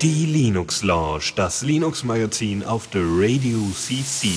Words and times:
Die 0.00 0.26
Linux 0.26 0.84
Lounge, 0.84 1.32
das 1.34 1.62
Linux 1.62 2.04
Magazin 2.04 2.62
auf 2.62 2.86
der 2.88 3.02
Radio 3.02 3.58
CC. 3.72 4.28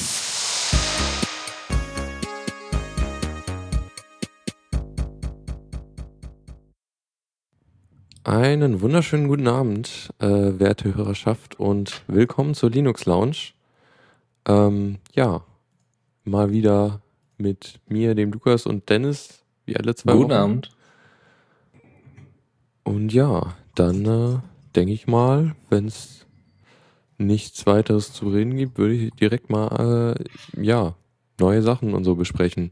Einen 8.24 8.82
wunderschönen 8.82 9.28
guten 9.28 9.48
Abend, 9.48 10.10
äh, 10.20 10.26
werte 10.28 10.96
Hörerschaft, 10.96 11.60
und 11.60 12.02
willkommen 12.08 12.56
zur 12.56 12.72
Linux 12.72 13.06
Lounge. 13.06 13.54
Ähm, 14.48 14.98
ja, 15.14 15.44
mal 16.24 16.52
wieder 16.52 17.02
mit 17.38 17.80
mir, 17.88 18.16
dem 18.16 18.32
Lukas 18.32 18.66
und 18.66 18.90
Dennis, 18.90 19.44
wie 19.66 19.78
alle 19.78 19.94
zwei 19.94 20.14
Guten 20.14 20.24
Wochen. 20.24 20.32
Abend. 20.32 20.81
Und 22.84 23.14
ja, 23.14 23.56
dann 23.76 24.06
äh, 24.06 24.40
denke 24.76 24.94
ich 24.94 25.08
mal, 25.08 25.56
wenn 25.70 25.86
es 25.88 26.26
nichts 27.18 27.66
weiteres 27.66 28.14
zu 28.14 28.30
reden 28.30 28.56
gibt, 28.58 28.78
würde 28.78 28.94
ich 28.96 29.12
direkt 29.14 29.50
mal, 29.50 30.16
äh, 30.18 30.62
ja, 30.64 30.96
neue 31.40 31.62
Sachen 31.62 31.94
und 31.94 32.04
so 32.04 32.16
besprechen. 32.16 32.72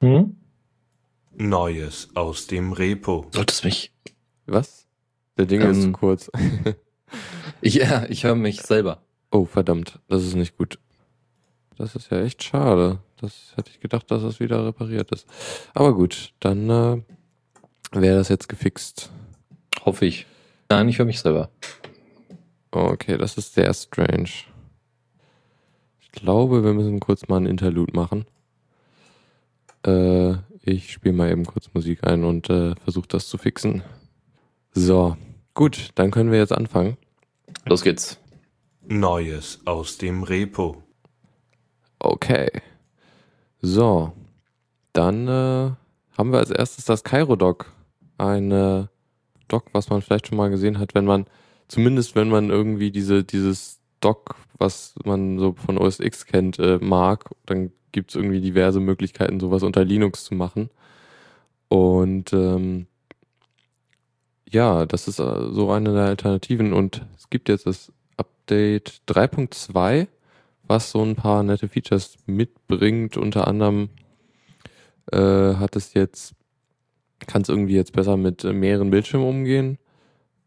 Hm? 0.00 0.36
Neues 1.36 2.08
aus 2.14 2.46
dem 2.46 2.72
Repo. 2.72 3.26
Solltest 3.32 3.64
mich. 3.64 3.92
Was? 4.46 4.86
Der 5.38 5.46
Ding 5.46 5.60
ist 5.62 5.80
zu 5.82 5.86
Ähm. 5.88 5.92
kurz. 5.92 6.30
Ich, 7.64 7.74
ja, 7.74 8.06
ich 8.08 8.24
höre 8.24 8.34
mich 8.34 8.62
selber. 8.62 9.02
oh, 9.30 9.44
verdammt, 9.44 10.00
das 10.08 10.24
ist 10.24 10.34
nicht 10.34 10.56
gut. 10.56 10.78
Das 11.76 11.94
ist 11.94 12.10
ja 12.10 12.20
echt 12.22 12.42
schade. 12.42 12.98
Das 13.20 13.52
hätte 13.54 13.70
ich 13.70 13.78
gedacht, 13.78 14.10
dass 14.10 14.22
das 14.22 14.40
wieder 14.40 14.66
repariert 14.66 15.12
ist. 15.12 15.28
Aber 15.72 15.94
gut, 15.94 16.32
dann 16.40 16.68
äh, 16.70 17.02
wäre 17.92 18.16
das 18.16 18.30
jetzt 18.30 18.48
gefixt. 18.48 19.12
Hoffe 19.84 20.06
ich. 20.06 20.26
Nein, 20.68 20.88
ich 20.88 20.98
höre 20.98 21.06
mich 21.06 21.20
selber. 21.20 21.50
Okay, 22.70 23.18
das 23.18 23.36
ist 23.36 23.54
sehr 23.54 23.72
strange. 23.74 24.30
Ich 26.00 26.12
glaube, 26.12 26.64
wir 26.64 26.72
müssen 26.72 27.00
kurz 27.00 27.28
mal 27.28 27.38
ein 27.38 27.46
Interlude 27.46 27.92
machen. 27.94 28.24
Äh, 29.84 30.34
ich 30.62 30.92
spiele 30.92 31.14
mal 31.14 31.30
eben 31.30 31.44
kurz 31.44 31.68
Musik 31.74 32.06
ein 32.06 32.24
und 32.24 32.48
äh, 32.48 32.74
versuche 32.76 33.08
das 33.08 33.28
zu 33.28 33.36
fixen. 33.36 33.82
So, 34.72 35.16
gut, 35.54 35.90
dann 35.96 36.10
können 36.10 36.30
wir 36.30 36.38
jetzt 36.38 36.52
anfangen. 36.52 36.96
Los 37.66 37.82
geht's. 37.82 38.18
Neues 38.86 39.60
aus 39.66 39.98
dem 39.98 40.22
Repo. 40.22 40.82
Okay. 41.98 42.48
So, 43.60 44.12
dann 44.92 45.28
äh, 45.28 45.70
haben 46.16 46.32
wir 46.32 46.38
als 46.38 46.50
erstes 46.50 46.84
das 46.84 47.04
Cairo-Doc. 47.04 47.72
Ein 48.18 48.88
äh, 49.52 49.56
Doc, 49.56 49.66
was 49.72 49.90
man 49.90 50.02
vielleicht 50.02 50.28
schon 50.28 50.38
mal 50.38 50.50
gesehen 50.50 50.78
hat, 50.78 50.94
wenn 50.94 51.04
man, 51.04 51.26
zumindest 51.68 52.14
wenn 52.16 52.28
man 52.28 52.50
irgendwie 52.50 52.90
diese, 52.90 53.24
dieses 53.24 53.80
Doc, 54.00 54.36
was 54.58 54.94
man 55.04 55.38
so 55.38 55.54
von 55.54 55.78
OS 55.78 56.00
X 56.00 56.26
kennt, 56.26 56.58
äh, 56.58 56.78
mag, 56.80 57.30
dann 57.46 57.72
gibt 57.92 58.10
es 58.10 58.16
irgendwie 58.16 58.40
diverse 58.40 58.80
Möglichkeiten, 58.80 59.40
sowas 59.40 59.62
unter 59.62 59.84
Linux 59.84 60.24
zu 60.24 60.34
machen. 60.34 60.70
Und 61.68 62.32
ähm, 62.32 62.86
ja, 64.48 64.86
das 64.86 65.08
ist 65.08 65.18
äh, 65.18 65.52
so 65.52 65.70
eine 65.70 65.92
der 65.92 66.04
Alternativen. 66.04 66.72
Und 66.72 67.06
es 67.16 67.30
gibt 67.30 67.48
jetzt 67.48 67.66
das 67.66 67.92
Update 68.16 69.02
3.2 69.08 70.08
was 70.72 70.90
so 70.90 71.02
ein 71.02 71.16
paar 71.16 71.42
nette 71.42 71.68
Features 71.68 72.16
mitbringt. 72.26 73.16
Unter 73.16 73.46
anderem 73.46 73.90
äh, 75.12 75.18
hat 75.54 75.76
es 75.76 75.94
jetzt, 75.94 76.34
kann 77.26 77.42
es 77.42 77.48
irgendwie 77.48 77.74
jetzt 77.74 77.92
besser 77.92 78.16
mit 78.16 78.44
äh, 78.44 78.52
mehreren 78.52 78.90
Bildschirmen 78.90 79.28
umgehen. 79.28 79.78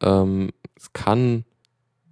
Ähm, 0.01 0.51
es 0.75 0.93
kann 0.93 1.45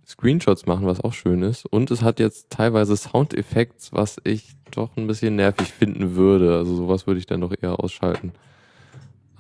Screenshots 0.06 0.66
machen, 0.66 0.86
was 0.86 1.02
auch 1.02 1.14
schön 1.14 1.42
ist. 1.44 1.66
Und 1.66 1.92
es 1.92 2.02
hat 2.02 2.20
jetzt 2.20 2.50
teilweise 2.50 2.96
Soundeffekte, 2.96 3.88
was 3.92 4.18
ich 4.24 4.54
doch 4.72 4.96
ein 4.98 5.08
bisschen 5.08 5.36
nervig 5.36 5.68
finden 5.72 6.16
würde. 6.16 6.56
Also 6.58 6.76
sowas 6.76 7.08
würde 7.08 7.20
ich 7.20 7.26
dann 7.26 7.42
doch 7.42 7.54
eher 7.60 7.80
ausschalten. 7.80 8.34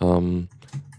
Ähm, 0.01 0.47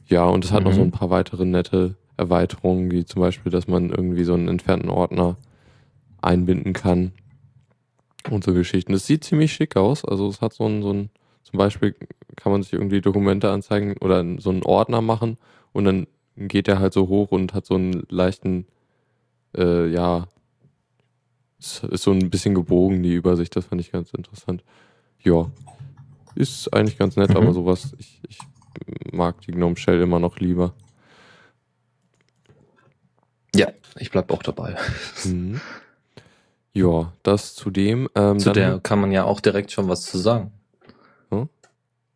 ja, 0.09 0.25
und 0.25 0.45
es 0.45 0.53
hat 0.53 0.65
noch 0.65 0.71
Mhm. 0.73 0.77
so 0.77 0.83
ein 0.83 0.91
paar 0.91 1.11
weitere 1.11 1.45
nette 1.45 1.97
Erweiterungen, 2.17 2.91
wie 2.91 3.05
zum 3.05 3.21
Beispiel, 3.21 3.51
dass 3.51 3.67
man 3.67 3.91
irgendwie 3.91 4.25
so 4.25 4.35
einen 4.35 4.49
entfernten 4.49 4.91
Ordner 4.91 5.37
einbinden 6.21 6.73
kann 6.73 7.13
und 8.31 8.45
so 8.45 8.53
Geschichten. 8.55 8.93
Es 8.95 9.07
sieht 9.07 9.25
ziemlich 9.25 9.53
schick 9.53 9.77
aus. 9.77 10.05
Also 10.05 10.29
es 10.29 10.41
hat 10.41 10.53
so 10.53 10.67
ein, 10.67 10.83
so 10.83 10.93
ein, 10.93 11.11
zum 11.45 11.59
Beispiel 11.59 11.95
kann 12.37 12.51
man 12.53 12.63
sich 12.63 12.73
irgendwie 12.73 13.01
Dokumente 13.01 13.51
anzeigen 13.51 13.97
oder 14.01 14.25
so 14.41 14.51
einen 14.51 14.65
Ordner 14.65 15.01
machen 15.01 15.39
und 15.73 15.85
dann 15.85 16.07
geht 16.37 16.67
er 16.69 16.81
halt 16.81 16.93
so 16.93 17.09
hoch 17.09 17.31
und 17.31 17.55
hat 17.55 17.65
so 17.65 17.75
einen 17.75 18.05
leichten, 18.09 18.67
äh, 19.57 19.87
ja, 19.87 20.27
ist 21.59 22.03
so 22.03 22.11
ein 22.11 22.29
bisschen 22.31 22.55
gebogen, 22.55 23.03
die 23.03 23.15
Übersicht. 23.15 23.55
Das 23.57 23.67
fand 23.67 23.81
ich 23.81 23.93
ganz 23.93 24.11
interessant. 24.13 24.63
Ja, 25.23 25.51
ist 26.35 26.73
eigentlich 26.75 26.99
ganz 26.99 27.17
nett, 27.17 27.31
Mhm. 27.31 27.37
aber 27.37 27.53
sowas, 27.53 27.95
ich, 27.99 28.21
ich 28.29 28.39
mag 29.13 29.41
die 29.43 29.53
Gnome 29.53 29.77
Shell 29.77 30.03
immer 30.03 30.19
noch 30.19 30.39
lieber. 30.39 30.75
Ja, 33.55 33.69
ich 33.99 34.11
bleib 34.11 34.31
auch 34.33 34.43
dabei. 34.43 34.77
Mhm. 35.25 35.61
Ja, 36.73 37.13
das 37.23 37.55
zudem. 37.55 38.09
Ähm, 38.17 38.41
Zu 38.41 38.51
der 38.53 38.81
kann 38.81 39.01
man 39.01 39.13
ja 39.13 39.23
auch 39.25 39.41
direkt 39.41 39.71
schon 39.71 39.89
was 39.89 40.03
zu 40.03 40.19
sagen. 40.19 40.51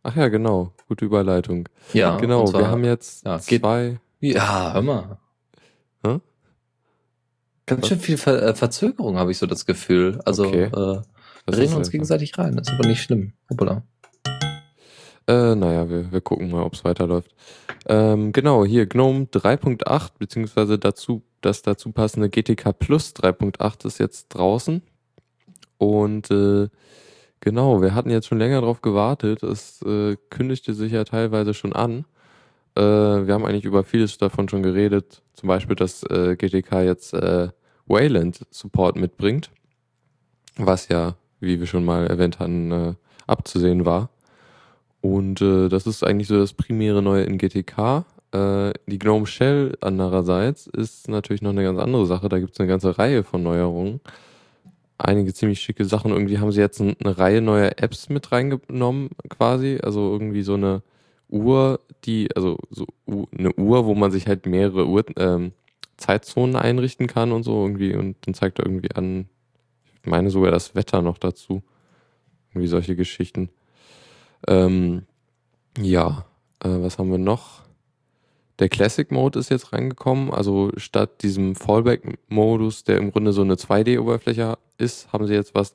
Ach 0.02 0.16
ja, 0.16 0.28
genau. 0.28 0.72
Gute 0.88 1.04
Überleitung. 1.04 1.68
Ja, 1.92 2.16
genau, 2.16 2.46
zwar- 2.46 2.60
wir 2.60 2.68
haben 2.68 2.84
jetzt 2.84 3.24
ja, 3.26 3.38
geht- 3.38 3.60
zwei. 3.60 4.00
Ja, 4.20 4.72
hör 4.74 4.82
mal. 4.82 5.18
Hä? 6.04 6.18
Ganz 7.66 7.86
schön 7.88 8.00
viel 8.00 8.16
Ver 8.16 8.42
äh, 8.42 8.54
Verzögerung, 8.54 9.16
habe 9.18 9.30
ich 9.30 9.38
so 9.38 9.46
das 9.46 9.66
Gefühl. 9.66 10.20
Also, 10.24 10.46
Okay. 10.46 10.64
äh, 10.64 10.70
wir 10.70 11.56
reden 11.58 11.74
uns 11.74 11.90
gegenseitig 11.90 12.36
rein. 12.38 12.56
Das 12.56 12.68
ist 12.68 12.74
aber 12.78 12.86
nicht 12.88 13.02
schlimm. 13.02 13.32
Hoppala. 13.50 13.82
Äh, 15.26 15.54
naja, 15.54 15.90
wir, 15.90 16.10
wir 16.10 16.20
gucken 16.22 16.50
mal, 16.50 16.62
ob 16.62 16.72
es 16.74 16.84
weiterläuft. 16.84 17.34
Ähm, 17.86 18.32
genau, 18.32 18.64
hier 18.64 18.86
GNOME 18.86 19.26
3.8, 19.30 20.12
beziehungsweise 20.18 20.78
dazu, 20.78 21.22
das 21.42 21.60
dazu 21.62 21.92
passende 21.92 22.30
GTK 22.30 22.72
Plus 22.72 23.12
3.8 23.14 23.86
ist 23.86 23.98
jetzt 23.98 24.28
draußen. 24.30 24.82
Und 25.76 26.30
äh, 26.30 26.68
genau, 27.40 27.82
wir 27.82 27.94
hatten 27.94 28.10
jetzt 28.10 28.26
schon 28.26 28.38
länger 28.38 28.60
drauf 28.60 28.82
gewartet. 28.82 29.42
Es 29.42 29.82
äh, 29.82 30.16
kündigte 30.30 30.74
sich 30.74 30.92
ja 30.92 31.04
teilweise 31.04 31.54
schon 31.54 31.72
an. 31.72 32.04
Äh, 32.74 32.80
wir 32.80 33.34
haben 33.34 33.44
eigentlich 33.44 33.64
über 33.64 33.84
vieles 33.84 34.18
davon 34.18 34.48
schon 34.48 34.62
geredet. 34.62 35.22
Zum 35.34 35.48
Beispiel, 35.48 35.76
dass 35.76 36.02
äh, 36.04 36.36
GTK 36.36 36.82
jetzt 36.82 37.14
äh, 37.14 37.48
Wayland 37.86 38.46
Support 38.50 38.96
mitbringt. 38.96 39.50
Was 40.56 40.88
ja, 40.88 41.16
wie 41.40 41.60
wir 41.60 41.66
schon 41.66 41.84
mal 41.84 42.06
erwähnt 42.06 42.38
hatten, 42.38 42.72
äh, 42.72 42.94
abzusehen 43.26 43.84
war. 43.84 44.10
Und 45.00 45.40
äh, 45.40 45.68
das 45.68 45.86
ist 45.86 46.04
eigentlich 46.04 46.28
so 46.28 46.38
das 46.38 46.52
primäre 46.54 47.02
Neue 47.02 47.24
in 47.24 47.38
GTK. 47.38 48.04
Die 48.30 48.98
GNOME 48.98 49.26
Shell 49.26 49.78
andererseits 49.80 50.66
ist 50.66 51.08
natürlich 51.08 51.40
noch 51.40 51.52
eine 51.52 51.62
ganz 51.62 51.78
andere 51.78 52.04
Sache. 52.04 52.28
Da 52.28 52.38
gibt 52.38 52.52
es 52.52 52.60
eine 52.60 52.68
ganze 52.68 52.98
Reihe 52.98 53.24
von 53.24 53.42
Neuerungen. 53.42 54.02
Einige 54.98 55.32
ziemlich 55.32 55.60
schicke 55.60 55.84
Sachen. 55.84 56.10
Irgendwie 56.10 56.38
haben 56.38 56.50
sie 56.50 56.60
jetzt 56.60 56.80
ein, 56.80 56.96
eine 57.02 57.16
Reihe 57.16 57.40
neuer 57.40 57.72
Apps 57.76 58.08
mit 58.08 58.32
reingenommen, 58.32 59.10
quasi. 59.28 59.78
Also 59.82 60.12
irgendwie 60.12 60.42
so 60.42 60.54
eine 60.54 60.82
Uhr, 61.28 61.80
die, 62.04 62.28
also 62.34 62.58
so 62.70 62.86
eine 63.06 63.54
Uhr, 63.54 63.86
wo 63.86 63.94
man 63.94 64.10
sich 64.10 64.26
halt 64.26 64.46
mehrere 64.46 64.86
Uhr, 64.88 65.04
ähm, 65.16 65.52
Zeitzonen 65.96 66.56
einrichten 66.56 67.06
kann 67.06 67.32
und 67.32 67.44
so 67.44 67.62
irgendwie. 67.62 67.94
Und 67.94 68.16
dann 68.22 68.34
zeigt 68.34 68.58
er 68.58 68.66
irgendwie 68.66 68.92
an, 68.92 69.28
ich 70.02 70.10
meine 70.10 70.30
sogar 70.30 70.50
das 70.50 70.74
Wetter 70.74 71.00
noch 71.00 71.18
dazu. 71.18 71.62
Irgendwie 72.50 72.68
solche 72.68 72.96
Geschichten. 72.96 73.50
Ähm, 74.48 75.06
ja, 75.80 76.24
äh, 76.60 76.68
was 76.68 76.98
haben 76.98 77.10
wir 77.10 77.18
noch? 77.18 77.62
Der 78.58 78.68
Classic 78.68 79.10
Mode 79.10 79.38
ist 79.38 79.50
jetzt 79.50 79.72
reingekommen. 79.72 80.32
Also 80.32 80.72
statt 80.76 81.22
diesem 81.22 81.54
Fallback-Modus, 81.54 82.84
der 82.84 82.98
im 82.98 83.12
Grunde 83.12 83.32
so 83.32 83.42
eine 83.42 83.54
2D-Oberfläche 83.54 84.58
ist, 84.78 85.12
haben 85.12 85.26
sie 85.26 85.34
jetzt 85.34 85.54
was, 85.54 85.74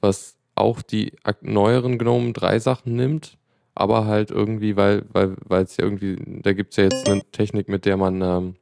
was 0.00 0.36
auch 0.54 0.82
die 0.82 1.12
neueren 1.40 1.98
GNOME 1.98 2.32
3 2.32 2.58
Sachen 2.58 2.94
nimmt, 2.94 3.38
aber 3.74 4.04
halt 4.06 4.30
irgendwie, 4.30 4.76
weil, 4.76 5.04
weil, 5.12 5.36
weil 5.44 5.64
es 5.64 5.76
ja 5.76 5.84
irgendwie, 5.84 6.16
da 6.42 6.52
gibt 6.52 6.72
es 6.72 6.76
ja 6.76 6.84
jetzt 6.84 7.08
eine 7.08 7.22
Technik, 7.32 7.68
mit 7.68 7.84
der 7.84 7.96
man 7.96 8.22
ähm, 8.22 8.54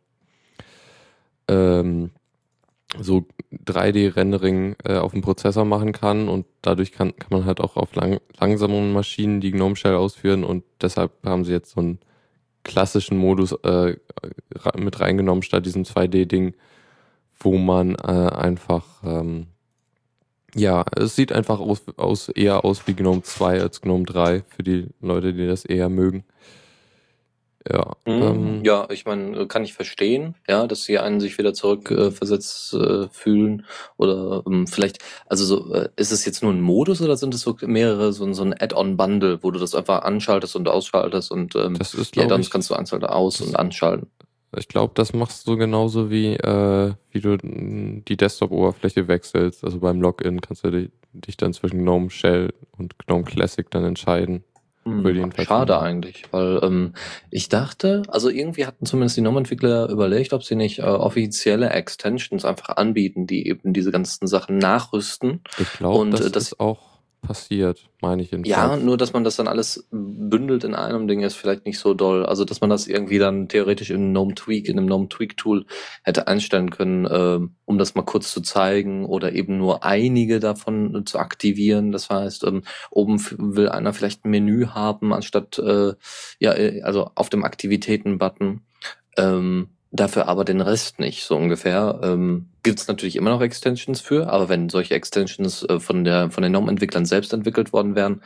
ähm, 1.48 2.10
so 3.00 3.26
3D-Rendering 3.52 4.76
äh, 4.84 4.96
auf 4.96 5.12
dem 5.12 5.22
Prozessor 5.22 5.64
machen 5.64 5.92
kann 5.92 6.28
und 6.28 6.46
dadurch 6.62 6.92
kann, 6.92 7.14
kann 7.16 7.30
man 7.30 7.44
halt 7.44 7.60
auch 7.60 7.76
auf 7.76 7.94
lang, 7.94 8.20
langsamen 8.38 8.92
Maschinen 8.92 9.40
die 9.40 9.50
GNOME 9.50 9.76
Shell 9.76 9.94
ausführen 9.94 10.44
und 10.44 10.64
deshalb 10.80 11.12
haben 11.24 11.44
sie 11.44 11.52
jetzt 11.52 11.72
so 11.72 11.80
einen 11.80 11.98
klassischen 12.68 13.18
Modus 13.18 13.52
äh, 13.64 13.96
mit 14.76 15.00
reingenommen 15.00 15.42
statt 15.42 15.66
diesem 15.66 15.82
2D-Ding, 15.82 16.54
wo 17.40 17.58
man 17.58 17.96
äh, 17.96 18.12
einfach 18.12 18.84
ähm, 19.02 19.48
ja, 20.54 20.84
es 20.96 21.14
sieht 21.14 21.32
einfach 21.32 21.60
aus, 21.60 21.82
aus 21.96 22.28
eher 22.28 22.64
aus 22.64 22.86
wie 22.86 22.94
GNOME 22.94 23.22
2 23.22 23.60
als 23.60 23.80
GNOME 23.80 24.04
3 24.04 24.44
für 24.48 24.62
die 24.62 24.86
Leute, 25.00 25.34
die 25.34 25.46
das 25.46 25.64
eher 25.64 25.88
mögen. 25.88 26.24
Ja, 27.70 27.92
Mhm. 28.06 28.22
ähm, 28.22 28.64
Ja, 28.64 28.88
ich 28.90 29.04
meine, 29.04 29.46
kann 29.46 29.62
ich 29.64 29.74
verstehen, 29.74 30.34
ja, 30.48 30.66
dass 30.66 30.84
sie 30.84 30.98
einen 30.98 31.20
sich 31.20 31.36
wieder 31.36 31.52
zurückversetzt 31.52 32.72
äh, 32.74 32.78
äh, 32.78 33.08
fühlen 33.10 33.66
oder 33.96 34.42
ähm, 34.46 34.66
vielleicht, 34.66 34.98
also 35.26 35.44
so, 35.44 35.74
äh, 35.74 35.88
ist 35.96 36.12
es 36.12 36.24
jetzt 36.24 36.42
nur 36.42 36.52
ein 36.52 36.60
Modus 36.60 37.02
oder 37.02 37.16
sind 37.16 37.34
es 37.34 37.42
so 37.42 37.56
mehrere, 37.66 38.12
so, 38.12 38.24
ein- 38.24 38.34
so 38.34 38.42
ein 38.42 38.54
Add-on-Bundle, 38.58 39.42
wo 39.42 39.50
du 39.50 39.58
das 39.58 39.74
einfach 39.74 40.02
anschaltest 40.02 40.56
und 40.56 40.68
ausschaltest 40.68 41.30
und 41.30 41.54
ähm, 41.56 41.74
das 41.78 41.94
ist, 41.94 42.14
die 42.14 42.20
Add-ons 42.20 42.50
kannst 42.50 42.70
du 42.70 42.74
einzeln 42.74 43.04
aus- 43.04 43.40
und 43.40 43.54
anschalten. 43.56 44.06
ich 44.56 44.68
glaube, 44.68 44.92
das 44.94 45.12
machst 45.12 45.46
du 45.46 45.56
genauso 45.58 46.10
wie, 46.10 46.34
äh, 46.34 46.94
wie 47.10 47.20
du 47.20 47.36
mm, 47.36 48.04
die 48.08 48.16
Desktop-Oberfläche 48.16 49.06
wechselst. 49.08 49.62
Also 49.64 49.80
beim 49.80 50.00
Login 50.00 50.40
kannst 50.40 50.64
du 50.64 50.70
di- 50.70 50.90
dich 51.12 51.36
dann 51.36 51.52
zwischen 51.52 51.80
GNOME 51.80 52.08
Shell 52.08 52.54
und 52.78 52.96
GNOME 52.98 53.24
Classic 53.24 53.70
dann 53.70 53.84
entscheiden. 53.84 54.44
Hm, 54.88 55.06
jedenfalls 55.14 55.48
schade 55.48 55.78
eigentlich, 55.80 56.24
weil 56.30 56.60
ähm, 56.62 56.94
ich 57.30 57.48
dachte, 57.48 58.02
also 58.08 58.28
irgendwie 58.30 58.66
hatten 58.66 58.86
zumindest 58.86 59.16
die 59.16 59.20
GNOME-Entwickler 59.22 59.88
überlegt, 59.88 60.32
ob 60.32 60.42
sie 60.44 60.54
nicht 60.56 60.78
äh, 60.80 60.82
offizielle 60.82 61.70
Extensions 61.70 62.44
einfach 62.44 62.76
anbieten, 62.76 63.26
die 63.26 63.46
eben 63.48 63.72
diese 63.72 63.90
ganzen 63.92 64.26
Sachen 64.26 64.58
nachrüsten. 64.58 65.42
Ich 65.58 65.72
glaube, 65.74 65.98
Und, 65.98 66.10
das, 66.12 66.20
äh, 66.22 66.30
das- 66.30 66.44
ist 66.52 66.60
auch 66.60 66.87
passiert, 67.28 67.90
meine 68.00 68.22
ich 68.22 68.30
jedenfalls. 68.30 68.56
Ja, 68.56 68.76
nur 68.78 68.96
dass 68.96 69.12
man 69.12 69.22
das 69.22 69.36
dann 69.36 69.46
alles 69.46 69.86
bündelt 69.90 70.64
in 70.64 70.74
einem 70.74 71.06
Ding 71.06 71.20
ist 71.20 71.34
vielleicht 71.34 71.66
nicht 71.66 71.78
so 71.78 71.92
doll. 71.92 72.24
Also 72.24 72.46
dass 72.46 72.62
man 72.62 72.70
das 72.70 72.88
irgendwie 72.88 73.18
dann 73.18 73.48
theoretisch 73.48 73.90
in 73.90 74.10
GNOME 74.12 74.34
Tweak, 74.34 74.66
in 74.66 74.78
einem 74.78 74.86
GNOME 74.86 75.10
Tweak 75.10 75.36
Tool 75.36 75.66
hätte 76.02 76.26
einstellen 76.26 76.70
können, 76.70 77.06
ähm, 77.10 77.56
um 77.66 77.76
das 77.76 77.94
mal 77.94 78.02
kurz 78.02 78.32
zu 78.32 78.40
zeigen 78.40 79.04
oder 79.04 79.32
eben 79.32 79.58
nur 79.58 79.84
einige 79.84 80.40
davon 80.40 80.94
äh, 80.94 81.04
zu 81.04 81.18
aktivieren. 81.18 81.92
Das 81.92 82.08
heißt, 82.08 82.44
ähm, 82.44 82.62
oben 82.90 83.22
will 83.36 83.68
einer 83.68 83.92
vielleicht 83.92 84.24
ein 84.24 84.30
Menü 84.30 84.68
haben 84.68 85.12
anstatt 85.12 85.58
äh, 85.58 85.92
ja, 86.38 86.54
äh, 86.54 86.80
also 86.80 87.10
auf 87.14 87.28
dem 87.28 87.44
Aktivitäten-Button. 87.44 88.62
Ähm, 89.18 89.68
dafür 89.90 90.28
aber 90.28 90.44
den 90.44 90.62
Rest 90.62 90.98
nicht, 90.98 91.24
so 91.24 91.36
ungefähr. 91.36 92.00
Ähm, 92.02 92.48
Gibt 92.68 92.80
es 92.80 92.88
natürlich 92.88 93.16
immer 93.16 93.30
noch 93.30 93.40
Extensions 93.40 94.00
für, 94.00 94.28
aber 94.30 94.48
wenn 94.48 94.68
solche 94.68 94.94
Extensions 94.94 95.62
äh, 95.64 95.80
von 95.80 96.04
der 96.04 96.30
von 96.30 96.42
den 96.42 96.52
GNOME-Entwicklern 96.52 97.04
selbst 97.06 97.32
entwickelt 97.32 97.72
worden 97.72 97.94
wären, 97.94 98.22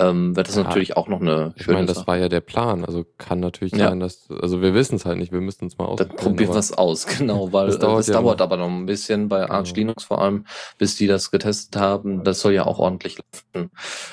ähm, 0.00 0.34
wäre 0.34 0.44
das 0.44 0.56
Ja, 0.56 0.64
natürlich 0.64 0.96
auch 0.96 1.06
noch 1.08 1.20
eine 1.20 1.54
Ich 1.56 1.62
schöne 1.62 1.76
meine, 1.78 1.86
das 1.86 1.98
Sache. 1.98 2.06
war 2.08 2.16
ja 2.16 2.28
der 2.28 2.40
Plan. 2.40 2.84
Also 2.84 3.04
kann 3.16 3.38
natürlich 3.40 3.74
Ja. 3.74 3.88
sein, 3.90 4.00
dass, 4.00 4.28
also 4.30 4.60
wir 4.60 4.74
wissen 4.74 4.96
es 4.96 5.04
halt 5.06 5.18
nicht, 5.18 5.30
wir 5.32 5.40
müssen 5.40 5.66
es 5.66 5.78
mal 5.78 5.84
Dann 5.84 5.92
ausprobieren. 6.10 6.16
probieren 6.16 6.52
wir 6.52 6.58
es 6.58 6.72
aus, 6.72 7.06
genau, 7.18 7.52
weil 7.52 7.66
Das 7.66 7.76
das 7.78 7.80
dauert, 7.88 7.98
das 8.00 8.06
ja 8.08 8.14
dauert 8.14 8.40
aber 8.42 8.56
noch 8.56 8.68
ein 8.68 8.86
bisschen 8.86 9.28
bei 9.28 9.48
Arch 9.48 9.68
Genau. 9.74 9.76
Linux 9.92 10.04
vor 10.04 10.20
allem, 10.20 10.46
bis 10.78 10.96
die 10.96 11.06
das 11.06 11.30
getestet 11.30 11.76
haben. 11.80 12.24
Das 12.24 12.40
soll 12.40 12.52
ja 12.54 12.66
auch 12.66 12.80
ordentlich 12.80 13.18
laufen. 13.54 13.70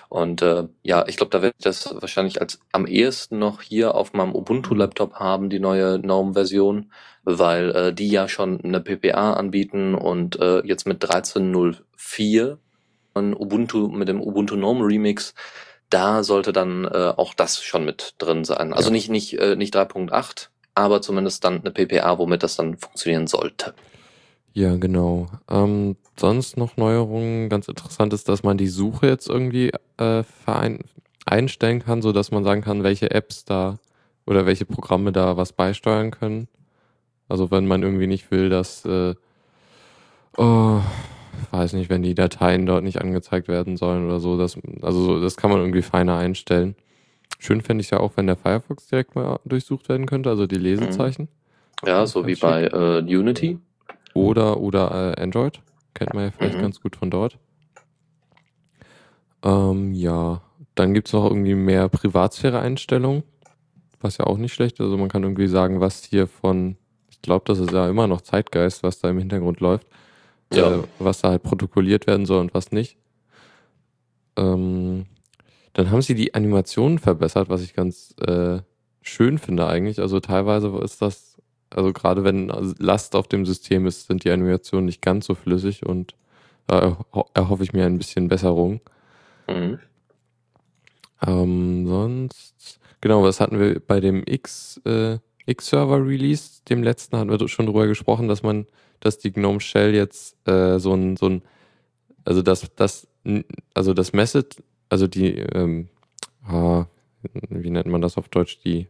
Und 0.10 0.42
äh, 0.44 0.68
ja, 0.84 1.06
ich 1.08 1.18
glaube, 1.18 1.32
da 1.32 1.42
werde 1.42 1.56
ich 1.58 1.64
das 1.64 1.94
wahrscheinlich 2.00 2.40
als 2.42 2.60
am 2.72 2.86
ehesten 2.86 3.40
noch 3.40 3.62
hier 3.62 3.96
auf 3.96 4.14
meinem 4.14 4.36
Ubuntu-Laptop 4.36 5.16
haben, 5.16 5.50
die 5.50 5.60
neue 5.60 6.00
GNOME-Version, 6.00 6.92
weil 7.24 7.72
äh, 7.72 7.94
die 7.94 8.10
ja 8.10 8.28
schon 8.28 8.62
eine 8.62 8.82
PPA 8.82 9.34
anbieten 9.34 9.96
und 9.96 10.40
äh, 10.40 10.66
jetzt 10.66 10.88
mit 10.88 11.04
13.04 11.04 12.58
von 13.14 13.34
Ubuntu, 13.36 13.88
mit 13.90 14.08
dem 14.08 14.22
Ubuntu 14.22 14.56
GNOME 14.56 14.86
Remix, 14.86 15.34
da 15.90 16.24
sollte 16.24 16.54
dann 16.54 16.86
äh, 16.86 17.14
auch 17.16 17.34
das 17.34 17.62
schon 17.62 17.86
mit 17.86 18.16
drin 18.18 18.46
sein. 18.46 18.74
Also 18.74 18.90
Ja. 18.90 18.94
nicht, 18.94 19.10
nicht, 19.10 19.38
äh, 19.38 19.56
nicht 19.56 19.76
3.8, 19.76 20.48
aber 20.74 21.02
zumindest 21.02 21.44
dann 21.44 21.62
eine 21.62 21.72
PPA, 21.72 22.18
womit 22.18 22.44
das 22.44 22.56
dann 22.56 22.78
funktionieren 22.78 23.28
sollte. 23.28 23.74
Ja, 24.54 24.76
genau. 24.76 25.28
Ähm, 25.50 25.96
sonst 26.18 26.58
noch 26.58 26.76
Neuerungen. 26.78 27.50
Ganz 27.50 27.68
interessant 27.68 28.14
ist, 28.14 28.28
dass 28.28 28.44
man 28.44 28.58
die 28.58 28.68
Suche 28.68 29.08
jetzt 29.08 29.30
irgendwie 29.30 29.72
äh, 29.98 30.24
einstellen 31.26 31.84
kann, 31.84 32.02
so 32.02 32.12
dass 32.12 32.32
man 32.32 32.44
sagen 32.44 32.62
kann, 32.62 32.84
welche 32.84 33.12
Apps 33.12 33.46
da 33.46 33.80
oder 34.26 34.46
welche 34.46 34.66
Programme 34.66 35.12
da 35.12 35.38
was 35.38 35.54
beisteuern 35.54 36.12
können. 36.12 36.48
Also 37.32 37.50
wenn 37.50 37.66
man 37.66 37.82
irgendwie 37.82 38.08
nicht 38.08 38.30
will, 38.30 38.50
dass, 38.50 38.84
äh, 38.84 39.16
oh, 40.36 40.82
weiß 41.52 41.72
nicht, 41.74 41.90
wenn 41.90 42.04
die 42.04 42.14
Dateien 42.14 42.66
dort 42.66 42.84
nicht 42.84 43.00
angezeigt 43.00 43.48
werden 43.48 43.78
sollen 43.78 44.06
oder 44.06 44.20
so. 44.20 44.38
Das, 44.38 44.58
also 44.82 45.02
so, 45.02 45.22
das 45.22 45.38
kann 45.38 45.50
man 45.50 45.62
irgendwie 45.62 45.82
feiner 45.82 46.18
einstellen. 46.18 46.76
Schön 47.40 47.62
fände 47.62 47.82
ich 47.84 47.90
ja 47.90 48.02
auch, 48.02 48.12
wenn 48.18 48.28
der 48.28 48.36
Firefox 48.36 48.88
direkt 48.88 49.16
mal 49.16 49.40
durchsucht 49.46 49.88
werden 49.88 50.08
könnte, 50.08 50.30
also 50.30 50.46
die 50.46 50.58
Lesezeichen. 50.58 51.30
Ja, 51.86 52.02
Das 52.02 52.12
so 52.12 52.28
wie 52.28 52.36
bei 52.36 52.66
äh, 52.66 53.00
Unity. 53.00 53.60
Oder, 54.14 54.60
oder 54.60 55.16
äh, 55.18 55.22
Android. 55.22 55.62
Kennt 55.94 56.14
man 56.14 56.26
ja 56.26 56.32
vielleicht 56.32 56.58
Mhm. 56.58 56.62
ganz 56.62 56.82
gut 56.82 56.98
von 56.98 57.10
dort. 57.10 57.38
Ähm, 59.42 59.94
ja, 59.94 60.42
dann 60.76 60.94
gibt's 60.94 61.14
noch 61.14 61.26
irgendwie 61.26 61.56
mehr 61.56 61.88
Privatsphäre-Einstellungen, 61.88 63.24
was 64.02 64.18
ja 64.18 64.26
auch 64.28 64.38
nicht 64.38 64.54
schlecht 64.54 64.80
ist. 64.82 64.86
Also 64.86 64.98
man 64.98 65.08
kann 65.08 65.24
irgendwie 65.24 65.48
sagen, 65.48 65.80
was 65.80 66.04
hier 66.04 66.28
von, 66.28 66.76
ich 67.22 67.24
glaube, 67.24 67.44
das 67.46 67.60
ist 67.60 67.72
ja 67.72 67.88
immer 67.88 68.08
noch 68.08 68.22
Zeitgeist, 68.22 68.82
was 68.82 68.98
da 68.98 69.08
im 69.08 69.20
Hintergrund 69.20 69.60
läuft, 69.60 69.86
Ja. 70.52 70.80
äh, 70.80 70.84
was 70.98 71.22
da 71.22 71.30
halt 71.30 71.44
protokolliert 71.44 72.08
werden 72.08 72.26
soll 72.26 72.40
und 72.40 72.56
was 72.56 72.72
nicht. 72.72 72.98
Ähm, 74.38 75.06
dann 75.74 75.92
haben 75.92 76.02
sie 76.02 76.16
die 76.16 76.34
Animationen 76.34 76.98
verbessert, 76.98 77.48
was 77.48 77.62
ich 77.62 77.76
ganz 77.76 78.16
äh, 78.26 78.60
schön 79.04 79.38
finde 79.38 79.68
eigentlich. 79.68 80.00
Also 80.00 80.20
teilweise 80.20 80.76
ist 80.84 81.00
das, 81.04 81.38
also 81.70 81.94
gerade 81.94 82.24
wenn 82.24 82.48
Last 82.80 83.16
auf 83.16 83.28
dem 83.28 83.46
System 83.46 83.86
ist, 83.86 84.08
sind 84.08 84.24
die 84.24 84.32
Animationen 84.32 84.88
nicht 84.88 85.04
ganz 85.04 85.28
so 85.28 85.36
flüssig 85.36 85.86
und 85.86 86.16
da 86.66 86.80
erho 86.80 87.26
erhoffe 87.36 87.64
ich 87.64 87.74
mir 87.74 87.86
ein 87.86 88.00
bisschen 88.00 88.30
Besserung. 88.30 88.82
Mhm. 89.48 89.78
Ähm, 91.26 91.86
sonst, 91.88 92.80
genau, 93.00 93.22
was 93.22 93.40
hatten 93.40 93.60
wir 93.60 93.80
bei 93.80 94.00
dem 94.00 94.24
X, 94.26 94.82
äh, 94.86 95.20
X-Server-Release, 95.46 96.62
dem 96.70 96.84
letzten 96.84 97.18
hatten 97.18 97.30
wir 97.30 97.48
schon 97.48 97.66
drüber 97.66 97.88
gesprochen, 97.88 98.28
dass 98.28 98.44
man, 98.44 98.66
dass 99.00 99.18
die 99.18 99.32
GNOME 99.32 99.60
Shell 99.60 99.94
jetzt 99.94 100.36
äh, 100.48 100.80
so 100.80 100.94
ein, 100.94 101.18
so 101.18 101.28
ein, 101.28 101.42
also 102.26 102.42
das, 102.42 102.70
das, 102.76 103.08
also 103.74 103.94
das 103.94 104.14
Message, 104.14 104.58
also 104.90 105.08
die, 105.08 105.38
ähm, 105.38 105.90
ah, 106.46 106.86
wie 107.50 107.70
nennt 107.70 107.88
man 107.88 108.02
das 108.02 108.18
auf 108.18 108.30
Deutsch, 108.30 108.60
die, 108.64 108.88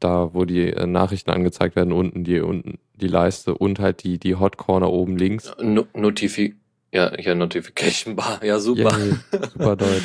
da, 0.00 0.34
wo 0.34 0.44
die 0.44 0.70
äh, 0.70 0.86
Nachrichten 0.86 1.30
angezeigt 1.30 1.76
werden, 1.76 1.92
unten 1.92 2.24
die, 2.24 2.40
unten 2.40 2.78
die 2.94 3.08
Leiste 3.08 3.54
und 3.54 3.78
halt 3.80 4.04
die, 4.04 4.18
die 4.18 4.36
Hot 4.36 4.56
Corner 4.56 4.90
oben 4.90 5.16
links. 5.16 5.52
No 5.60 5.86
Notifi 5.94 6.54
ja, 6.94 7.12
hier 7.18 7.34
Notification 7.34 8.14
Bar. 8.14 8.42
Ja, 8.44 8.60
super. 8.60 8.96
Nee, 8.96 9.14
super 9.52 9.74
Deutsch. 9.76 10.04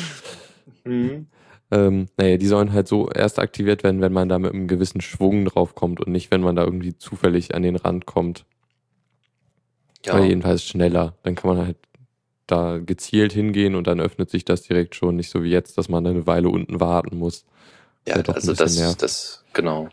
Mhm. 0.84 1.28
Ähm, 1.70 2.08
naja, 2.16 2.36
die 2.36 2.46
sollen 2.46 2.72
halt 2.72 2.88
so 2.88 3.08
erst 3.10 3.38
aktiviert 3.38 3.84
werden, 3.84 4.00
wenn 4.00 4.12
man 4.12 4.28
da 4.28 4.38
mit 4.38 4.52
einem 4.52 4.66
gewissen 4.66 5.00
Schwung 5.00 5.44
drauf 5.44 5.74
kommt 5.74 6.00
und 6.00 6.10
nicht, 6.10 6.30
wenn 6.30 6.40
man 6.40 6.56
da 6.56 6.64
irgendwie 6.64 6.96
zufällig 6.98 7.54
an 7.54 7.62
den 7.62 7.76
Rand 7.76 8.06
kommt. 8.06 8.44
Ja, 10.04 10.14
Oder 10.14 10.24
jedenfalls 10.24 10.64
schneller. 10.64 11.14
Dann 11.22 11.34
kann 11.34 11.54
man 11.54 11.66
halt 11.66 11.76
da 12.46 12.78
gezielt 12.78 13.32
hingehen 13.32 13.74
und 13.74 13.86
dann 13.86 14.00
öffnet 14.00 14.30
sich 14.30 14.44
das 14.44 14.62
direkt 14.62 14.96
schon. 14.96 15.16
Nicht 15.16 15.30
so 15.30 15.42
wie 15.42 15.50
jetzt, 15.50 15.78
dass 15.78 15.88
man 15.88 16.06
eine 16.06 16.26
Weile 16.26 16.48
unten 16.48 16.80
warten 16.80 17.16
muss. 17.16 17.44
ja 18.06 18.14
also 18.16 18.54
das, 18.54 18.96
das, 18.96 19.44
genau. 19.52 19.88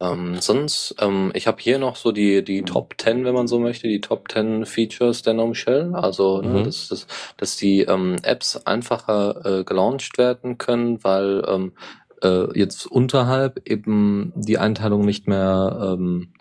Ähm, 0.00 0.40
sonst, 0.40 0.96
ähm, 1.00 1.30
ich 1.34 1.46
habe 1.46 1.58
hier 1.60 1.78
noch 1.78 1.96
so 1.96 2.12
die, 2.12 2.42
die 2.44 2.64
Top 2.64 2.94
10, 2.98 3.24
wenn 3.24 3.34
man 3.34 3.46
so 3.46 3.58
möchte, 3.60 3.88
die 3.88 4.00
Top 4.00 4.30
10 4.30 4.66
Features 4.66 5.22
der 5.22 5.34
GNOME 5.34 5.54
Shell. 5.54 5.94
Also, 5.94 6.42
ne, 6.42 6.60
Mhm. 6.60 6.64
dass, 6.64 6.88
dass, 6.88 7.06
dass 7.36 7.56
die 7.56 7.82
ähm, 7.82 8.16
Apps 8.22 8.56
einfacher 8.66 9.60
äh, 9.60 9.64
gelauncht 9.64 10.18
werden 10.18 10.58
können, 10.58 11.02
weil 11.04 11.44
ähm, 11.46 11.72
äh, 12.22 12.58
jetzt 12.58 12.86
unterhalb 12.86 13.60
eben 13.68 14.32
die 14.36 14.58
Einteilung 14.58 15.04
nicht 15.04 15.28
mehr, 15.28 15.96
ähm, 15.98 16.32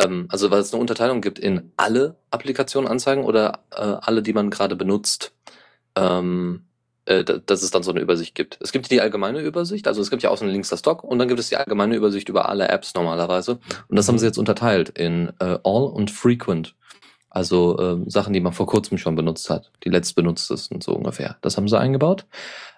ähm, 0.00 0.26
also 0.30 0.50
weil 0.50 0.60
es 0.60 0.72
eine 0.72 0.80
Unterteilung 0.80 1.20
gibt 1.20 1.38
in 1.38 1.72
alle 1.76 2.16
Applikationen 2.30 2.90
anzeigen 2.90 3.24
oder 3.24 3.60
äh, 3.72 3.80
alle, 3.80 4.22
die 4.22 4.32
man 4.32 4.50
gerade 4.50 4.76
benutzt. 4.76 5.34
Ähm, 5.96 6.66
äh, 7.06 7.24
da- 7.24 7.38
dass 7.38 7.62
es 7.62 7.70
dann 7.70 7.82
so 7.82 7.90
eine 7.90 8.00
Übersicht 8.00 8.34
gibt. 8.34 8.58
Es 8.60 8.72
gibt 8.72 8.90
die 8.90 9.00
allgemeine 9.00 9.40
Übersicht, 9.40 9.88
also 9.88 10.00
es 10.00 10.10
gibt 10.10 10.22
ja 10.22 10.30
außen 10.30 10.48
links 10.48 10.68
das 10.68 10.82
Dock 10.82 11.04
und 11.04 11.18
dann 11.18 11.28
gibt 11.28 11.40
es 11.40 11.48
die 11.48 11.56
allgemeine 11.56 11.96
Übersicht 11.96 12.28
über 12.28 12.48
alle 12.48 12.68
Apps 12.68 12.94
normalerweise. 12.94 13.58
Und 13.88 13.96
das 13.96 14.08
haben 14.08 14.18
sie 14.18 14.26
jetzt 14.26 14.38
unterteilt 14.38 14.90
in 14.90 15.28
äh, 15.40 15.58
All 15.64 15.84
und 15.84 16.10
Frequent. 16.10 16.74
Also 17.30 17.78
ähm, 17.78 18.10
Sachen, 18.10 18.34
die 18.34 18.40
man 18.40 18.52
vor 18.52 18.66
kurzem 18.66 18.98
schon 18.98 19.14
benutzt 19.16 19.48
hat, 19.48 19.72
die 19.84 19.88
letztbenutztesten 19.88 20.82
so 20.82 20.92
ungefähr. 20.92 21.38
Das 21.40 21.56
haben 21.56 21.66
sie 21.66 21.78
eingebaut. 21.78 22.26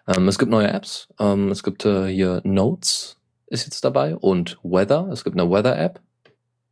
Ähm, 0.07 0.29
es 0.29 0.39
gibt 0.39 0.51
neue 0.51 0.69
Apps. 0.69 1.09
Ähm, 1.19 1.51
es 1.51 1.63
gibt 1.65 1.85
äh, 1.85 2.07
hier 2.07 2.41
Notes 2.45 3.17
ist 3.47 3.65
jetzt 3.65 3.85
dabei 3.85 4.17
und 4.17 4.59
Weather. 4.63 5.09
Es 5.13 5.25
gibt 5.25 5.39
eine 5.39 5.51
Weather-App. 5.51 6.01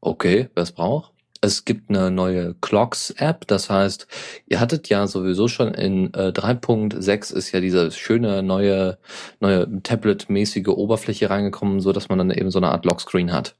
Okay, 0.00 0.48
wer 0.54 0.62
es 0.62 0.72
braucht. 0.72 1.11
Es 1.44 1.64
gibt 1.64 1.90
eine 1.90 2.12
neue 2.12 2.54
Clocks-App. 2.60 3.48
Das 3.48 3.68
heißt, 3.68 4.06
ihr 4.46 4.60
hattet 4.60 4.88
ja 4.88 5.08
sowieso 5.08 5.48
schon 5.48 5.74
in 5.74 6.14
äh, 6.14 6.28
3.6 6.28 7.34
ist 7.34 7.50
ja 7.50 7.60
diese 7.60 7.90
schöne 7.90 8.44
neue 8.44 8.98
neue 9.40 9.68
Tablet-mäßige 9.82 10.68
Oberfläche 10.68 11.30
reingekommen, 11.30 11.80
so 11.80 11.92
dass 11.92 12.08
man 12.08 12.18
dann 12.18 12.30
eben 12.30 12.52
so 12.52 12.60
eine 12.60 12.70
Art 12.70 12.84
Lockscreen 12.84 13.32
hat. 13.32 13.56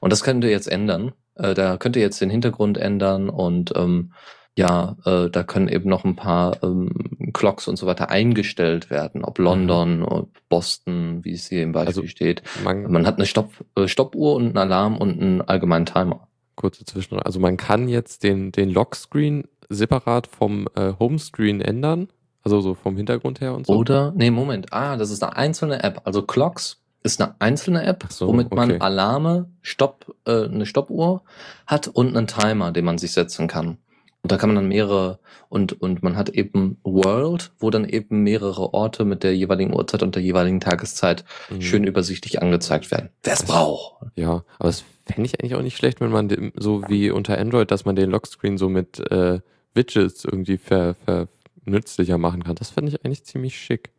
Und 0.00 0.12
das 0.12 0.22
könnt 0.22 0.44
ihr 0.44 0.50
jetzt 0.50 0.68
ändern. 0.68 1.12
Äh, 1.34 1.54
da 1.54 1.76
könnt 1.76 1.96
ihr 1.96 2.02
jetzt 2.02 2.20
den 2.20 2.30
Hintergrund 2.30 2.78
ändern 2.78 3.28
und 3.28 3.72
ähm, 3.76 4.12
ja, 4.56 4.96
äh, 5.04 5.28
da 5.28 5.42
können 5.42 5.66
eben 5.66 5.90
noch 5.90 6.04
ein 6.04 6.14
paar 6.14 6.62
ähm, 6.62 6.92
Clocks 7.32 7.66
und 7.66 7.76
so 7.76 7.86
weiter 7.86 8.10
eingestellt 8.10 8.88
werden, 8.90 9.24
ob 9.24 9.38
London, 9.38 9.98
mhm. 9.98 10.04
ob 10.04 10.30
Boston, 10.48 11.24
wie 11.24 11.32
es 11.32 11.48
hier 11.48 11.64
im 11.64 11.72
Beispiel 11.72 11.88
also 11.88 12.06
steht. 12.06 12.42
Man, 12.62 12.90
man, 12.90 13.06
hat 13.06 13.16
eine 13.16 13.26
Stopp, 13.26 13.50
äh, 13.76 13.88
Stoppuhr 13.88 14.36
und 14.36 14.46
einen 14.46 14.58
Alarm 14.58 14.96
und 14.96 15.20
einen 15.20 15.42
allgemeinen 15.42 15.86
Timer. 15.86 16.28
Kurze 16.56 16.84
Zwischen. 16.84 17.18
Also 17.18 17.40
man 17.40 17.56
kann 17.56 17.88
jetzt 17.88 18.22
den, 18.22 18.52
den 18.52 18.70
Lockscreen 18.70 19.44
separat 19.68 20.26
vom 20.26 20.68
äh, 20.74 20.92
Homescreen 20.98 21.60
ändern, 21.60 22.08
also 22.42 22.60
so 22.60 22.74
vom 22.74 22.96
Hintergrund 22.96 23.40
her 23.40 23.54
und 23.54 23.66
so. 23.66 23.74
Oder, 23.74 24.12
nee, 24.16 24.30
Moment, 24.30 24.72
ah, 24.72 24.96
das 24.96 25.10
ist 25.10 25.22
eine 25.22 25.36
einzelne 25.36 25.82
App. 25.82 26.02
Also 26.04 26.22
Clocks 26.22 26.82
ist 27.02 27.20
eine 27.20 27.34
einzelne 27.38 27.84
App, 27.84 28.06
so, 28.08 28.28
womit 28.28 28.46
okay. 28.46 28.54
man 28.54 28.80
Alarme, 28.80 29.50
Stopp, 29.60 30.14
äh, 30.26 30.44
eine 30.44 30.66
Stoppuhr 30.66 31.22
hat 31.66 31.88
und 31.88 32.16
einen 32.16 32.26
Timer, 32.26 32.72
den 32.72 32.84
man 32.84 32.98
sich 32.98 33.12
setzen 33.12 33.46
kann. 33.46 33.78
Und 34.24 34.32
da 34.32 34.38
kann 34.38 34.48
man 34.48 34.56
dann 34.56 34.68
mehrere 34.68 35.18
und, 35.50 35.82
und 35.82 36.02
man 36.02 36.16
hat 36.16 36.30
eben 36.30 36.78
World, 36.82 37.52
wo 37.58 37.68
dann 37.68 37.86
eben 37.86 38.22
mehrere 38.22 38.72
Orte 38.72 39.04
mit 39.04 39.22
der 39.22 39.36
jeweiligen 39.36 39.74
Uhrzeit 39.74 40.02
und 40.02 40.14
der 40.14 40.22
jeweiligen 40.22 40.60
Tageszeit 40.60 41.26
mhm. 41.50 41.60
schön 41.60 41.84
übersichtlich 41.84 42.40
angezeigt 42.40 42.90
werden. 42.90 43.10
Wer 43.22 43.34
es 43.34 43.42
braucht. 43.42 44.02
Ja, 44.16 44.42
aber 44.58 44.70
es 44.70 44.82
fände 45.04 45.26
ich 45.26 45.38
eigentlich 45.38 45.54
auch 45.56 45.62
nicht 45.62 45.76
schlecht, 45.76 46.00
wenn 46.00 46.10
man 46.10 46.30
den, 46.30 46.52
so 46.56 46.82
wie 46.88 47.10
unter 47.10 47.36
Android, 47.36 47.70
dass 47.70 47.84
man 47.84 47.96
den 47.96 48.10
Lockscreen 48.10 48.56
so 48.56 48.70
mit 48.70 48.98
äh, 49.10 49.40
Widgets 49.74 50.24
irgendwie 50.24 50.56
ver, 50.56 50.94
ver 51.04 51.28
nützlicher 51.66 52.16
machen 52.16 52.44
kann. 52.44 52.54
Das 52.54 52.70
fände 52.70 52.92
ich 52.92 53.04
eigentlich 53.04 53.24
ziemlich 53.24 53.60
schick. 53.60 53.90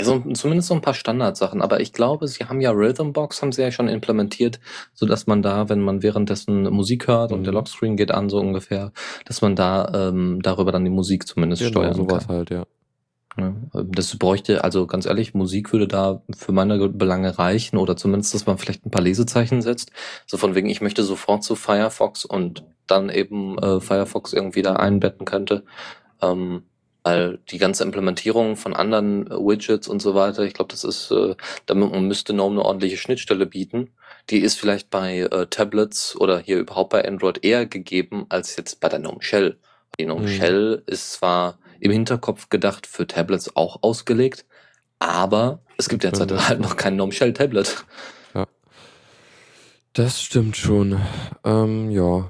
Ja, 0.00 0.04
so, 0.04 0.32
zumindest 0.32 0.68
so 0.68 0.74
ein 0.74 0.80
paar 0.80 0.94
Standardsachen. 0.94 1.62
Aber 1.62 1.80
ich 1.80 1.92
glaube, 1.92 2.28
sie 2.28 2.44
haben 2.44 2.60
ja 2.60 2.70
Rhythmbox, 2.70 3.42
haben 3.42 3.52
sie 3.52 3.62
ja 3.62 3.70
schon 3.70 3.88
implementiert, 3.88 4.60
so 4.94 5.06
dass 5.06 5.26
man 5.26 5.42
da, 5.42 5.68
wenn 5.68 5.80
man 5.80 6.02
währenddessen 6.02 6.64
Musik 6.64 7.06
hört 7.06 7.30
mhm. 7.30 7.38
und 7.38 7.44
der 7.44 7.52
mhm. 7.52 7.58
Lockscreen 7.58 7.96
geht 7.96 8.10
an, 8.10 8.28
so 8.28 8.38
ungefähr, 8.38 8.92
dass 9.24 9.42
man 9.42 9.56
da 9.56 10.08
ähm, 10.08 10.40
darüber 10.42 10.72
dann 10.72 10.84
die 10.84 10.90
Musik 10.90 11.26
zumindest 11.26 11.62
genau, 11.62 11.70
steuern 11.70 11.94
sowas 11.94 12.26
kann. 12.26 12.36
halt, 12.36 12.50
ja. 12.50 12.64
ja. 13.38 13.54
Das 13.74 14.16
bräuchte, 14.16 14.64
also 14.64 14.86
ganz 14.86 15.06
ehrlich, 15.06 15.34
Musik 15.34 15.72
würde 15.72 15.88
da 15.88 16.22
für 16.36 16.52
meine 16.52 16.88
Belange 16.88 17.38
reichen 17.38 17.76
oder 17.76 17.96
zumindest, 17.96 18.34
dass 18.34 18.46
man 18.46 18.58
vielleicht 18.58 18.86
ein 18.86 18.90
paar 18.90 19.02
Lesezeichen 19.02 19.62
setzt. 19.62 19.92
So 20.26 20.36
von 20.36 20.54
wegen, 20.54 20.68
ich 20.68 20.80
möchte 20.80 21.02
sofort 21.02 21.44
zu 21.44 21.54
Firefox 21.56 22.24
und 22.24 22.64
dann 22.86 23.08
eben 23.08 23.58
äh, 23.58 23.80
Firefox 23.80 24.32
irgendwie 24.32 24.62
da 24.62 24.74
einbetten 24.76 25.24
könnte. 25.24 25.64
Ähm, 26.20 26.64
weil 27.02 27.38
die 27.50 27.58
ganze 27.58 27.84
Implementierung 27.84 28.56
von 28.56 28.74
anderen 28.74 29.26
äh, 29.26 29.34
Widgets 29.34 29.88
und 29.88 30.02
so 30.02 30.14
weiter, 30.14 30.42
ich 30.42 30.54
glaube, 30.54 30.70
das 30.70 30.84
ist, 30.84 31.10
äh, 31.10 31.34
damit 31.66 31.90
man 31.90 32.06
müsste 32.06 32.32
GNOME 32.32 32.56
eine 32.56 32.64
ordentliche 32.64 32.96
Schnittstelle 32.96 33.46
bieten. 33.46 33.90
Die 34.28 34.40
ist 34.40 34.58
vielleicht 34.58 34.90
bei 34.90 35.20
äh, 35.20 35.46
Tablets 35.46 36.16
oder 36.16 36.38
hier 36.38 36.58
überhaupt 36.58 36.90
bei 36.90 37.06
Android 37.06 37.44
eher 37.44 37.66
gegeben 37.66 38.26
als 38.28 38.56
jetzt 38.56 38.80
bei 38.80 38.88
der 38.88 39.00
GNOME 39.00 39.22
Shell. 39.22 39.58
Die 39.98 40.04
GNOME 40.04 40.22
mhm. 40.22 40.28
Shell 40.28 40.82
ist 40.86 41.12
zwar 41.12 41.58
im 41.80 41.90
Hinterkopf 41.90 42.48
gedacht 42.48 42.86
für 42.86 43.06
Tablets 43.06 43.56
auch 43.56 43.82
ausgelegt, 43.82 44.44
aber 44.98 45.62
es 45.78 45.88
gibt 45.88 46.04
derzeit 46.04 46.30
halt 46.48 46.60
noch 46.60 46.76
kein 46.76 46.94
GNOME 46.94 47.12
Shell 47.12 47.32
Tablet. 47.32 47.84
Ja. 48.34 48.46
Das 49.94 50.20
stimmt 50.20 50.56
schon. 50.56 51.00
Ähm, 51.44 51.90
ja. 51.90 52.28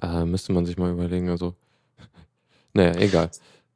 Äh, 0.00 0.24
müsste 0.24 0.52
man 0.52 0.64
sich 0.64 0.78
mal 0.78 0.92
überlegen, 0.92 1.28
also. 1.28 1.54
Naja, 2.72 2.94
egal. 3.00 3.30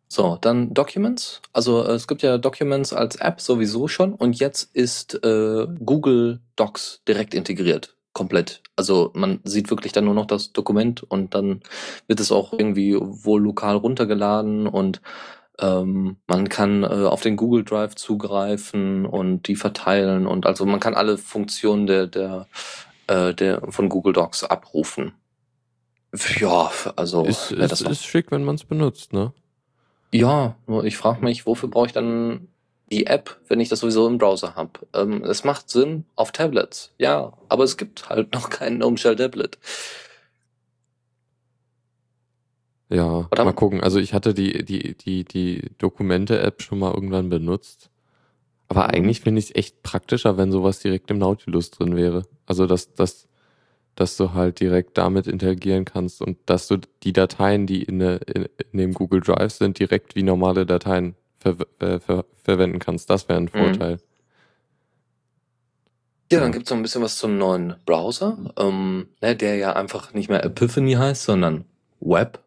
So, 0.08 0.38
dann 0.40 0.74
Documents. 0.74 1.40
Also 1.52 1.84
äh, 1.84 1.92
es 1.92 2.06
gibt 2.06 2.22
ja 2.22 2.38
Documents 2.38 2.92
als 2.92 3.16
App 3.16 3.40
sowieso 3.40 3.88
schon 3.88 4.14
und 4.14 4.38
jetzt 4.38 4.74
ist 4.74 5.14
äh, 5.24 5.66
Google 5.84 6.40
Docs 6.56 7.02
direkt 7.08 7.34
integriert. 7.34 7.96
Komplett. 8.12 8.62
Also 8.76 9.10
man 9.14 9.40
sieht 9.42 9.70
wirklich 9.70 9.92
dann 9.92 10.04
nur 10.04 10.14
noch 10.14 10.26
das 10.26 10.52
Dokument 10.52 11.02
und 11.02 11.34
dann 11.34 11.62
wird 12.06 12.20
es 12.20 12.30
auch 12.30 12.52
irgendwie 12.52 12.96
wohl 12.96 13.42
lokal 13.42 13.76
runtergeladen 13.76 14.68
und 14.68 15.00
ähm, 15.58 16.16
man 16.26 16.48
kann 16.48 16.82
äh, 16.84 16.86
auf 16.86 17.22
den 17.22 17.36
Google 17.36 17.64
Drive 17.64 17.94
zugreifen 17.96 19.06
und 19.06 19.48
die 19.48 19.56
verteilen 19.56 20.26
und 20.26 20.46
also 20.46 20.64
man 20.66 20.80
kann 20.80 20.94
alle 20.94 21.18
Funktionen 21.18 21.86
der, 21.86 22.06
der, 22.06 22.46
äh, 23.06 23.34
der 23.34 23.62
von 23.70 23.88
Google 23.88 24.12
Docs 24.12 24.44
abrufen. 24.44 25.12
Ja, 26.38 26.70
also 26.94 27.24
ist, 27.24 27.50
ist, 27.50 27.72
das 27.72 27.80
ist 27.80 28.04
schick, 28.04 28.30
wenn 28.30 28.44
man 28.44 28.54
es 28.54 28.64
benutzt, 28.64 29.12
ne? 29.12 29.32
Ja, 30.14 30.54
nur 30.68 30.84
ich 30.84 30.96
frage 30.96 31.24
mich, 31.24 31.44
wofür 31.44 31.68
brauche 31.68 31.86
ich 31.86 31.92
dann 31.92 32.46
die 32.88 33.06
App, 33.06 33.40
wenn 33.48 33.58
ich 33.58 33.68
das 33.68 33.80
sowieso 33.80 34.06
im 34.06 34.18
Browser 34.18 34.54
habe? 34.54 34.70
Ähm, 34.94 35.24
es 35.24 35.42
macht 35.42 35.68
Sinn 35.68 36.04
auf 36.14 36.30
Tablets, 36.30 36.94
ja, 36.98 37.32
aber 37.48 37.64
es 37.64 37.76
gibt 37.76 38.08
halt 38.08 38.32
noch 38.32 38.48
kein 38.48 38.78
GNOME 38.78 38.96
Shell 38.96 39.16
Tablet. 39.16 39.58
Ja, 42.90 43.26
Oder? 43.32 43.44
mal 43.44 43.52
gucken. 43.52 43.80
Also 43.82 43.98
ich 43.98 44.14
hatte 44.14 44.34
die, 44.34 44.64
die, 44.64 44.96
die, 44.96 45.24
die 45.24 45.70
Dokumente-App 45.78 46.62
schon 46.62 46.78
mal 46.78 46.94
irgendwann 46.94 47.28
benutzt. 47.28 47.90
Aber 48.68 48.84
mhm. 48.84 48.90
eigentlich 48.90 49.20
finde 49.20 49.40
ich 49.40 49.46
es 49.46 49.56
echt 49.56 49.82
praktischer, 49.82 50.36
wenn 50.36 50.52
sowas 50.52 50.78
direkt 50.78 51.10
im 51.10 51.18
Nautilus 51.18 51.72
drin 51.72 51.96
wäre. 51.96 52.22
Also 52.46 52.68
dass, 52.68 52.94
dass 52.94 53.26
dass 53.96 54.16
du 54.16 54.32
halt 54.32 54.60
direkt 54.60 54.98
damit 54.98 55.26
interagieren 55.26 55.84
kannst 55.84 56.20
und 56.20 56.38
dass 56.46 56.68
du 56.68 56.78
die 57.02 57.12
Dateien, 57.12 57.66
die 57.66 57.82
in, 57.82 57.98
der, 57.98 58.26
in, 58.28 58.48
in 58.72 58.78
dem 58.78 58.92
Google 58.92 59.20
Drive 59.20 59.52
sind, 59.52 59.78
direkt 59.78 60.16
wie 60.16 60.22
normale 60.22 60.66
Dateien 60.66 61.14
ver, 61.38 61.56
äh, 61.78 62.00
ver, 62.00 62.24
verwenden 62.42 62.78
kannst. 62.78 63.08
Das 63.10 63.28
wäre 63.28 63.38
ein 63.38 63.50
mhm. 63.52 63.58
Vorteil. 63.58 63.98
Ja, 66.32 66.40
dann 66.40 66.52
gibt 66.52 66.66
es 66.66 66.70
noch 66.70 66.78
ein 66.78 66.82
bisschen 66.82 67.02
was 67.02 67.18
zum 67.18 67.38
neuen 67.38 67.76
Browser, 67.86 68.52
ähm, 68.56 69.08
ne, 69.20 69.36
der 69.36 69.56
ja 69.56 69.74
einfach 69.74 70.14
nicht 70.14 70.28
mehr 70.28 70.44
Epiphany 70.44 70.94
heißt, 70.94 71.22
sondern 71.22 71.64
Web. 72.00 72.40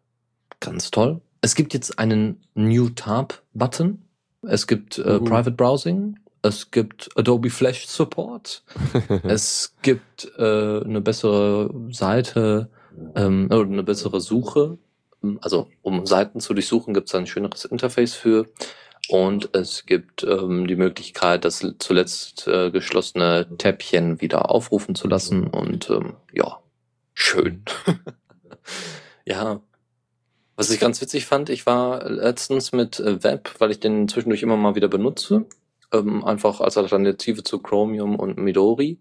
Ganz 0.60 0.90
toll. 0.90 1.20
Es 1.40 1.54
gibt 1.54 1.72
jetzt 1.72 1.98
einen 1.98 2.42
New 2.54 2.90
Tab-Button. 2.90 4.02
Es 4.42 4.66
gibt 4.66 4.98
äh, 4.98 5.16
uh. 5.16 5.24
Private 5.24 5.52
Browsing 5.52 6.18
es 6.48 6.70
gibt 6.70 7.10
Adobe 7.16 7.50
Flash 7.50 7.86
Support. 7.86 8.62
es 9.22 9.74
gibt 9.82 10.32
äh, 10.36 10.80
eine 10.80 11.00
bessere 11.00 11.72
Seite 11.90 12.70
ähm, 13.14 13.46
oder 13.46 13.62
eine 13.62 13.82
bessere 13.82 14.20
Suche. 14.20 14.78
Also 15.40 15.68
um 15.82 16.06
Seiten 16.06 16.40
zu 16.40 16.54
durchsuchen, 16.54 16.94
gibt 16.94 17.08
es 17.08 17.14
ein 17.14 17.26
schöneres 17.26 17.64
Interface 17.64 18.14
für. 18.14 18.46
Und 19.08 19.54
es 19.54 19.86
gibt 19.86 20.22
ähm, 20.24 20.66
die 20.66 20.76
Möglichkeit, 20.76 21.44
das 21.44 21.66
zuletzt 21.78 22.46
äh, 22.46 22.70
geschlossene 22.70 23.46
Täppchen 23.56 24.20
wieder 24.20 24.50
aufrufen 24.50 24.94
zu 24.94 25.08
lassen. 25.08 25.46
Und 25.46 25.88
ähm, 25.88 26.14
ja, 26.32 26.58
schön. 27.14 27.62
ja. 29.24 29.60
Was 30.56 30.70
ich 30.70 30.80
ganz 30.80 31.00
witzig 31.00 31.24
fand, 31.24 31.50
ich 31.50 31.66
war 31.66 32.08
letztens 32.10 32.72
mit 32.72 32.98
äh, 32.98 33.22
Web, 33.22 33.54
weil 33.58 33.70
ich 33.70 33.80
den 33.80 34.08
zwischendurch 34.08 34.42
immer 34.42 34.56
mal 34.56 34.74
wieder 34.74 34.88
benutze 34.88 35.46
ähm, 35.92 36.24
einfach 36.24 36.60
als 36.60 36.76
Alternative 36.76 37.42
zu 37.42 37.58
Chromium 37.58 38.16
und 38.16 38.38
Midori. 38.38 38.98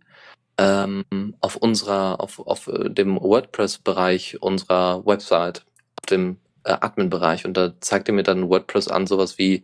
Ähm, 0.59 1.35
auf 1.39 1.55
unserer, 1.55 2.19
auf, 2.19 2.39
auf 2.39 2.67
äh, 2.67 2.89
dem 2.89 3.19
WordPress-Bereich 3.21 4.41
unserer 4.41 5.05
Website, 5.05 5.65
auf 6.01 6.07
dem 6.09 6.37
äh, 6.67 6.77
Admin-Bereich 6.81 7.45
und 7.45 7.55
da 7.55 7.73
zeigt 7.79 8.09
er 8.09 8.13
mir 8.13 8.23
dann 8.23 8.49
WordPress 8.49 8.87
an, 8.87 9.07
sowas 9.07 9.37
wie, 9.37 9.63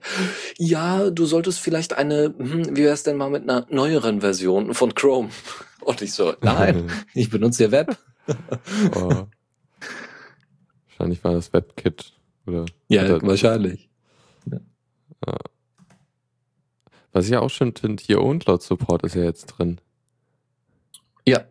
ja, 0.58 1.10
du 1.10 1.26
solltest 1.26 1.60
vielleicht 1.60 1.94
eine, 1.94 2.34
hm, 2.38 2.78
wie 2.78 2.84
wär's 2.84 3.04
denn 3.04 3.18
mal 3.18 3.30
mit 3.30 3.44
einer 3.44 3.66
neueren 3.70 4.22
Version 4.22 4.74
von 4.74 4.96
Chrome? 4.96 5.30
Und 5.82 6.02
ich 6.02 6.14
so, 6.14 6.34
nein, 6.40 6.90
ich 7.14 7.30
benutze 7.30 7.66
ja 7.66 7.72
Web. 7.72 7.98
oh. 8.96 9.26
Wahrscheinlich 10.88 11.22
war 11.26 11.34
das 11.34 11.52
WebKit, 11.52 12.14
oder? 12.48 12.66
Ja, 12.88 13.22
wahrscheinlich. 13.22 13.90
Ja. 14.50 14.60
ja. 15.28 15.38
Was 17.14 17.26
ich 17.26 17.32
ja 17.32 17.40
auch 17.40 17.50
schön 17.50 17.74
finde, 17.76 18.04
hier 18.04 18.22
OwnCloud 18.22 18.62
Support 18.62 19.04
ist 19.04 19.16
ja 19.16 19.24
jetzt 19.24 19.46
drin. 19.46 19.80
Ja. 21.28 21.42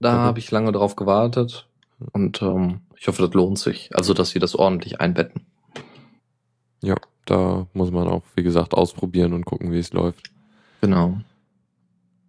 Da 0.00 0.12
mhm. 0.12 0.18
habe 0.18 0.38
ich 0.38 0.50
lange 0.50 0.72
drauf 0.72 0.94
gewartet 0.96 1.68
und 2.12 2.40
ähm, 2.40 2.80
ich 2.96 3.08
hoffe, 3.08 3.22
das 3.22 3.34
lohnt 3.34 3.58
sich. 3.58 3.90
Also, 3.94 4.14
dass 4.14 4.30
sie 4.30 4.38
das 4.38 4.54
ordentlich 4.54 5.00
einbetten. 5.00 5.46
Ja, 6.80 6.94
da 7.24 7.66
muss 7.72 7.90
man 7.90 8.06
auch, 8.08 8.22
wie 8.36 8.44
gesagt, 8.44 8.74
ausprobieren 8.74 9.32
und 9.32 9.44
gucken, 9.44 9.72
wie 9.72 9.78
es 9.78 9.92
läuft. 9.92 10.30
Genau. 10.80 11.18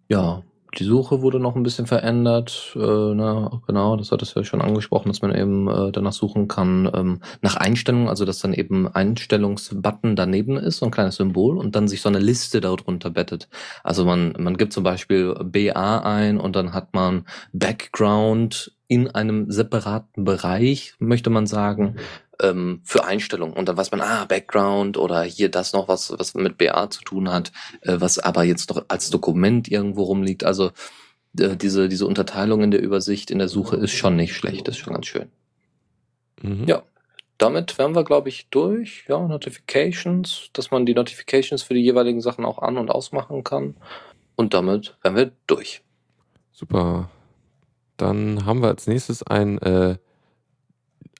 Ja, 0.08 0.42
die 0.78 0.84
Suche 0.84 1.22
wurde 1.22 1.40
noch 1.40 1.56
ein 1.56 1.62
bisschen 1.62 1.86
verändert. 1.86 2.72
Äh, 2.74 2.78
ne, 2.78 3.50
genau, 3.66 3.96
das 3.96 4.12
hat 4.12 4.22
es 4.22 4.34
ja 4.34 4.44
schon 4.44 4.60
angesprochen, 4.60 5.08
dass 5.08 5.22
man 5.22 5.34
eben 5.34 5.68
äh, 5.68 5.92
danach 5.92 6.12
suchen 6.12 6.48
kann 6.48 6.90
ähm, 6.94 7.20
nach 7.42 7.56
Einstellungen, 7.56 8.08
also 8.08 8.24
dass 8.24 8.38
dann 8.38 8.54
eben 8.54 8.88
Einstellungsbutton 8.88 10.16
daneben 10.16 10.56
ist, 10.56 10.78
so 10.78 10.86
ein 10.86 10.92
kleines 10.92 11.16
Symbol 11.16 11.58
und 11.58 11.74
dann 11.76 11.88
sich 11.88 12.00
so 12.00 12.08
eine 12.08 12.18
Liste 12.18 12.60
darunter 12.60 13.10
bettet. 13.10 13.48
Also 13.82 14.04
man, 14.04 14.34
man 14.38 14.56
gibt 14.56 14.72
zum 14.72 14.84
Beispiel 14.84 15.34
BA 15.42 15.98
ein 15.98 16.38
und 16.38 16.56
dann 16.56 16.72
hat 16.72 16.94
man 16.94 17.24
Background 17.52 18.72
in 18.86 19.08
einem 19.08 19.50
separaten 19.50 20.24
Bereich, 20.24 20.94
möchte 20.98 21.30
man 21.30 21.46
sagen, 21.46 21.96
ähm, 22.40 22.80
für 22.84 23.04
Einstellungen. 23.04 23.54
Und 23.54 23.68
dann 23.68 23.76
weiß 23.76 23.90
man, 23.90 24.00
ah, 24.00 24.24
Background 24.24 24.96
oder 24.96 25.22
hier 25.22 25.50
das 25.50 25.72
noch, 25.72 25.88
was, 25.88 26.12
was 26.18 26.34
mit 26.34 26.58
BA 26.58 26.90
zu 26.90 27.02
tun 27.02 27.30
hat, 27.30 27.52
äh, 27.82 27.96
was 27.98 28.18
aber 28.18 28.44
jetzt 28.44 28.70
noch 28.70 28.84
als 28.88 29.10
Dokument 29.10 29.68
irgendwo 29.68 30.04
rumliegt. 30.04 30.44
Also 30.44 30.72
äh, 31.38 31.56
diese, 31.56 31.88
diese 31.88 32.06
Unterteilung 32.06 32.62
in 32.62 32.70
der 32.70 32.82
Übersicht, 32.82 33.30
in 33.30 33.38
der 33.38 33.48
Suche 33.48 33.76
ist 33.76 33.92
schon 33.92 34.16
nicht 34.16 34.34
schlecht, 34.34 34.68
ist 34.68 34.78
schon 34.78 34.94
ganz 34.94 35.06
schön. 35.06 35.28
Mhm. 36.42 36.64
Ja. 36.66 36.82
damit 37.36 37.78
wären 37.78 37.94
wir, 37.94 38.04
glaube 38.04 38.30
ich, 38.30 38.48
durch. 38.50 39.04
Ja, 39.08 39.18
Notifications, 39.18 40.50
dass 40.52 40.70
man 40.70 40.86
die 40.86 40.94
Notifications 40.94 41.62
für 41.62 41.74
die 41.74 41.82
jeweiligen 41.82 42.20
Sachen 42.20 42.44
auch 42.44 42.58
an- 42.58 42.78
und 42.78 42.90
ausmachen 42.90 43.44
kann. 43.44 43.76
Und 44.36 44.54
damit 44.54 44.96
wären 45.02 45.16
wir 45.16 45.32
durch. 45.46 45.82
Super. 46.52 47.10
Dann 47.96 48.46
haben 48.46 48.62
wir 48.62 48.68
als 48.68 48.86
nächstes 48.86 49.22
ein, 49.22 49.58
äh, 49.58 49.98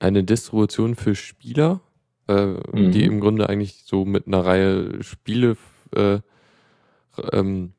eine 0.01 0.25
Distribution 0.25 0.97
für 0.97 1.15
Spieler, 1.15 1.81
äh, 2.29 2.47
Mhm. 2.73 2.91
die 2.93 3.05
im 3.05 3.21
Grunde 3.21 3.49
eigentlich 3.49 3.85
so 3.85 4.05
mit 4.05 4.27
einer 4.27 4.45
Reihe 4.45 5.03
Spiele 5.03 5.57
äh, 5.95 6.19
ähm, 7.33 7.73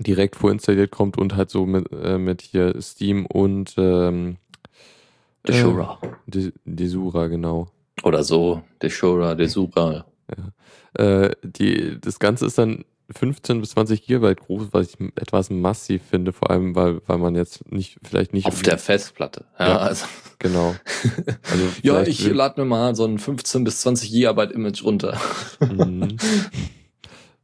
direkt 0.00 0.36
vorinstalliert 0.36 0.90
kommt 0.92 1.18
und 1.18 1.34
halt 1.34 1.50
so 1.50 1.66
mit, 1.66 1.90
äh, 1.92 2.18
mit 2.18 2.42
hier 2.42 2.80
Steam 2.80 3.26
und 3.26 3.74
ähm, 3.78 4.36
Deshura. 5.46 5.98
De 6.26 6.52
Desura, 6.64 7.26
genau. 7.28 7.68
Oder 8.02 8.22
so. 8.22 8.62
Deshura, 8.82 9.34
Desura. 9.34 10.04
Äh, 10.94 11.30
die, 11.42 11.98
das 12.00 12.18
Ganze 12.18 12.46
ist 12.46 12.58
dann 12.58 12.84
15 13.10 13.60
bis 13.60 13.70
20 13.70 14.06
Gigabyte 14.06 14.40
groß, 14.40 14.68
was 14.72 14.88
ich 14.90 15.00
etwas 15.16 15.50
massiv 15.50 16.02
finde, 16.10 16.32
vor 16.32 16.50
allem, 16.50 16.74
weil, 16.74 17.00
weil 17.06 17.18
man 17.18 17.34
jetzt 17.34 17.70
nicht, 17.72 17.98
vielleicht 18.02 18.34
nicht. 18.34 18.46
Auf 18.46 18.62
der 18.62 18.78
Festplatte. 18.78 19.44
Ja, 19.58 19.68
Ja. 19.68 19.78
also. 19.78 20.06
Genau. 20.38 20.74
Also 21.50 21.64
ja 21.82 22.02
ich 22.02 22.24
lade 22.26 22.60
mir 22.60 22.66
mal 22.66 22.94
so 22.94 23.04
ein 23.04 23.18
15 23.18 23.64
bis 23.64 23.80
20 23.80 24.10
Gigabyte 24.10 24.52
Image 24.52 24.84
runter. 24.84 25.18
Mhm. 25.60 26.16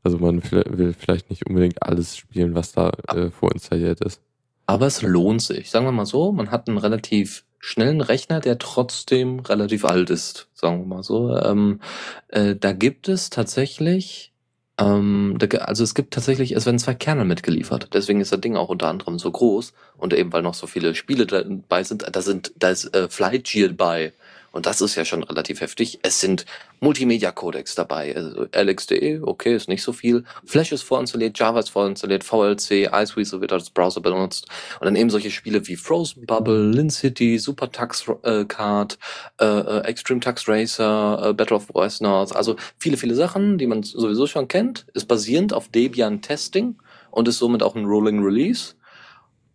Also 0.02 0.18
man 0.18 0.42
will 0.50 0.92
vielleicht 0.92 1.30
nicht 1.30 1.46
unbedingt 1.46 1.82
alles 1.82 2.16
spielen, 2.16 2.54
was 2.54 2.72
da 2.72 2.90
äh, 3.08 3.30
vorinstalliert 3.30 4.02
ist. 4.02 4.20
Aber 4.66 4.86
es 4.86 5.00
lohnt 5.02 5.40
sich. 5.42 5.70
Sagen 5.70 5.86
wir 5.86 5.92
mal 5.92 6.04
so, 6.06 6.30
man 6.30 6.50
hat 6.50 6.68
einen 6.68 6.78
relativ 6.78 7.44
schnellen 7.58 8.02
Rechner, 8.02 8.40
der 8.40 8.58
trotzdem 8.58 9.40
relativ 9.40 9.86
alt 9.86 10.10
ist, 10.10 10.48
sagen 10.52 10.80
wir 10.80 10.86
mal 10.96 11.02
so. 11.02 11.34
Ähm, 11.34 11.80
äh, 12.28 12.54
da 12.54 12.72
gibt 12.72 13.08
es 13.08 13.30
tatsächlich, 13.30 14.33
ähm, 14.78 15.36
da, 15.38 15.46
also 15.58 15.84
es 15.84 15.94
gibt 15.94 16.14
tatsächlich, 16.14 16.52
es 16.52 16.66
werden 16.66 16.78
zwei 16.78 16.94
Kernel 16.94 17.24
mitgeliefert. 17.24 17.90
Deswegen 17.94 18.20
ist 18.20 18.32
das 18.32 18.40
Ding 18.40 18.56
auch 18.56 18.68
unter 18.68 18.88
anderem 18.88 19.18
so 19.18 19.30
groß 19.30 19.72
und 19.96 20.12
eben 20.12 20.32
weil 20.32 20.42
noch 20.42 20.54
so 20.54 20.66
viele 20.66 20.94
Spiele 20.94 21.26
dabei 21.26 21.84
sind, 21.84 22.04
da 22.10 22.22
sind, 22.22 22.52
da 22.56 22.70
ist 22.70 22.94
äh, 22.94 23.08
Flightgear 23.08 23.70
bei. 23.70 24.12
Und 24.54 24.66
das 24.66 24.80
ist 24.80 24.94
ja 24.94 25.04
schon 25.04 25.24
relativ 25.24 25.60
heftig. 25.60 25.98
Es 26.02 26.20
sind 26.20 26.46
Multimedia-Codecs 26.78 27.74
dabei. 27.74 28.14
Also 28.14 28.46
LXDE, 28.54 29.20
okay, 29.24 29.56
ist 29.56 29.68
nicht 29.68 29.82
so 29.82 29.92
viel. 29.92 30.22
Flash 30.44 30.70
ist 30.70 30.82
vorinstalliert, 30.82 31.36
Java 31.36 31.58
ist 31.58 31.70
vorinstalliert, 31.70 32.22
VLC, 32.22 32.88
Iceweasel 32.92 33.40
wird 33.40 33.52
als 33.52 33.70
Browser 33.70 34.00
benutzt. 34.00 34.46
Und 34.78 34.84
dann 34.84 34.94
eben 34.94 35.10
solche 35.10 35.32
Spiele 35.32 35.66
wie 35.66 35.74
Frozen 35.74 36.24
Bubble, 36.24 36.70
Lin 36.70 36.88
City, 36.88 37.36
Super 37.40 37.72
Tux 37.72 38.06
äh, 38.22 38.44
Card, 38.44 38.96
äh, 39.40 39.44
äh, 39.44 39.80
Extreme 39.86 40.20
Tux 40.20 40.46
Racer, 40.46 41.30
äh, 41.30 41.32
Battle 41.32 41.56
of 41.56 41.74
West 41.74 42.00
North. 42.00 42.36
Also 42.36 42.54
viele, 42.78 42.96
viele 42.96 43.16
Sachen, 43.16 43.58
die 43.58 43.66
man 43.66 43.82
sowieso 43.82 44.28
schon 44.28 44.46
kennt. 44.46 44.86
Ist 44.94 45.08
basierend 45.08 45.52
auf 45.52 45.66
Debian 45.66 46.22
Testing 46.22 46.76
und 47.10 47.26
ist 47.26 47.38
somit 47.38 47.64
auch 47.64 47.74
ein 47.74 47.86
Rolling 47.86 48.22
Release. 48.22 48.74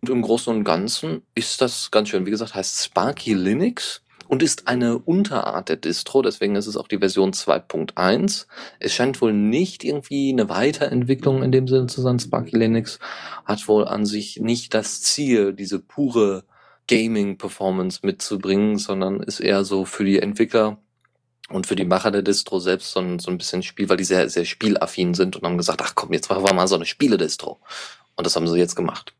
Und 0.02 0.10
im 0.10 0.20
Großen 0.20 0.54
und 0.54 0.64
Ganzen 0.64 1.22
ist 1.34 1.62
das 1.62 1.90
ganz 1.90 2.10
schön. 2.10 2.26
Wie 2.26 2.30
gesagt, 2.30 2.54
heißt 2.54 2.84
Sparky 2.84 3.32
Linux 3.32 4.02
und 4.30 4.44
ist 4.44 4.68
eine 4.68 4.96
Unterart 4.96 5.68
der 5.68 5.76
Distro. 5.76 6.22
Deswegen 6.22 6.54
ist 6.54 6.68
es 6.68 6.76
auch 6.76 6.86
die 6.86 6.98
Version 6.98 7.32
2.1. 7.32 8.46
Es 8.78 8.94
scheint 8.94 9.20
wohl 9.20 9.32
nicht 9.32 9.82
irgendwie 9.82 10.30
eine 10.32 10.48
Weiterentwicklung 10.48 11.42
in 11.42 11.50
dem 11.50 11.66
Sinne 11.66 11.88
zu 11.88 12.00
sein. 12.00 12.20
Sparky 12.20 12.56
Linux 12.56 13.00
hat 13.44 13.66
wohl 13.66 13.88
an 13.88 14.06
sich 14.06 14.38
nicht 14.38 14.72
das 14.72 15.02
Ziel, 15.02 15.52
diese 15.52 15.80
pure 15.80 16.44
Gaming-Performance 16.86 18.00
mitzubringen, 18.04 18.78
sondern 18.78 19.20
ist 19.20 19.40
eher 19.40 19.64
so 19.64 19.84
für 19.84 20.04
die 20.04 20.20
Entwickler 20.20 20.78
und 21.48 21.66
für 21.66 21.74
die 21.74 21.84
Macher 21.84 22.12
der 22.12 22.22
Distro 22.22 22.60
selbst 22.60 22.92
so 22.92 23.00
ein, 23.00 23.18
so 23.18 23.32
ein 23.32 23.38
bisschen 23.38 23.64
Spiel, 23.64 23.88
weil 23.88 23.96
die 23.96 24.04
sehr, 24.04 24.30
sehr 24.30 24.44
spielaffin 24.44 25.12
sind 25.14 25.34
und 25.34 25.42
haben 25.42 25.58
gesagt, 25.58 25.82
ach 25.82 25.96
komm, 25.96 26.12
jetzt 26.12 26.30
machen 26.30 26.46
wir 26.46 26.54
mal 26.54 26.68
so 26.68 26.76
eine 26.76 26.86
Spiele-Distro. 26.86 27.58
Und 28.14 28.26
das 28.26 28.36
haben 28.36 28.46
sie 28.46 28.58
jetzt 28.58 28.76
gemacht. 28.76 29.12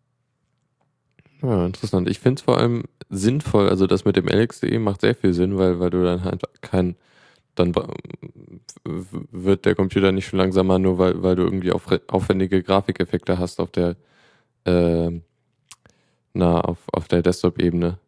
Ja, 1.43 1.67
interessant. 1.67 2.09
Ich 2.09 2.19
finde 2.21 2.41
es 2.41 2.45
vor 2.45 2.59
allem 2.59 2.85
sinnvoll, 3.09 3.69
also 3.69 3.87
das 3.87 4.05
mit 4.05 4.17
dem 4.17 4.29
LXDE 4.29 4.79
macht 4.79 5.01
sehr 5.01 5.15
viel 5.15 5.33
Sinn, 5.33 5.57
weil, 5.59 5.81
weil 5.81 5.91
du 5.91 6.05
dann 6.05 6.25
halt 6.25 6.43
kein, 6.61 6.97
dann 7.55 7.75
wird 8.85 9.65
der 9.65 9.75
Computer 9.75 10.13
nicht 10.13 10.27
schon 10.27 10.39
langsamer, 10.39 10.79
nur 10.79 10.99
weil, 10.99 11.23
weil 11.23 11.37
du 11.37 11.43
irgendwie 11.43 11.73
auf, 11.73 11.87
aufwendige 12.09 12.63
Grafikeffekte 12.63 13.39
hast 13.39 13.59
auf 13.61 13.71
der, 13.71 13.97
äh, 14.65 15.11
na, 16.35 16.61
auf, 16.61 16.79
auf 16.93 17.09
der 17.09 17.23
Desktop-Ebene. 17.23 17.99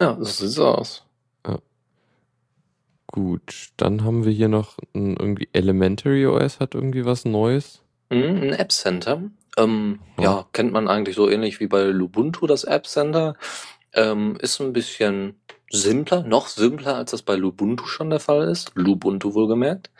Ja, 0.00 0.16
so 0.18 0.24
sieht's 0.24 0.58
aus. 0.58 1.04
Gut, 3.12 3.72
dann 3.76 4.04
haben 4.04 4.24
wir 4.24 4.32
hier 4.32 4.48
noch 4.48 4.78
ein, 4.94 5.16
irgendwie 5.18 5.46
Elementary 5.52 6.26
OS 6.26 6.60
hat 6.60 6.74
irgendwie 6.74 7.04
was 7.04 7.26
Neues. 7.26 7.82
Mhm, 8.08 8.40
Ein 8.42 8.52
App 8.54 8.72
Center. 8.72 9.22
Ähm, 9.56 10.00
Ja. 10.18 10.24
ja. 10.24 10.46
kennt 10.52 10.72
man 10.72 10.88
eigentlich 10.88 11.16
so 11.16 11.28
ähnlich 11.28 11.60
wie 11.60 11.66
bei 11.66 11.84
Lubuntu 11.84 12.46
das 12.46 12.64
App 12.64 12.86
Center. 12.86 13.36
Ähm, 13.94 14.36
ist 14.40 14.60
ein 14.60 14.72
bisschen 14.72 15.36
simpler, 15.70 16.22
noch 16.22 16.48
simpler, 16.48 16.96
als 16.96 17.12
das 17.12 17.22
bei 17.22 17.34
Lubuntu 17.34 17.86
schon 17.86 18.10
der 18.10 18.20
Fall 18.20 18.48
ist. 18.48 18.72
Lubuntu 18.74 19.34
wohlgemerkt. 19.34 19.90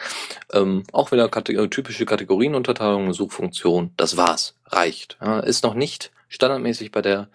Ähm, 0.53 0.85
auch 0.93 1.13
wieder 1.13 1.29
Kate 1.29 1.53
äh, 1.53 1.69
typische 1.69 2.05
Kategorienunterteilung, 2.07 3.13
Suchfunktion. 3.13 3.93
Das 3.97 4.17
war's. 4.17 4.55
Reicht. 4.67 5.17
Ja, 5.21 5.41
ist 5.41 5.65
noch 5.65 5.75
nicht 5.75 6.13
standardmäßig 6.29 6.91
bei 6.93 7.03
der 7.03 7.29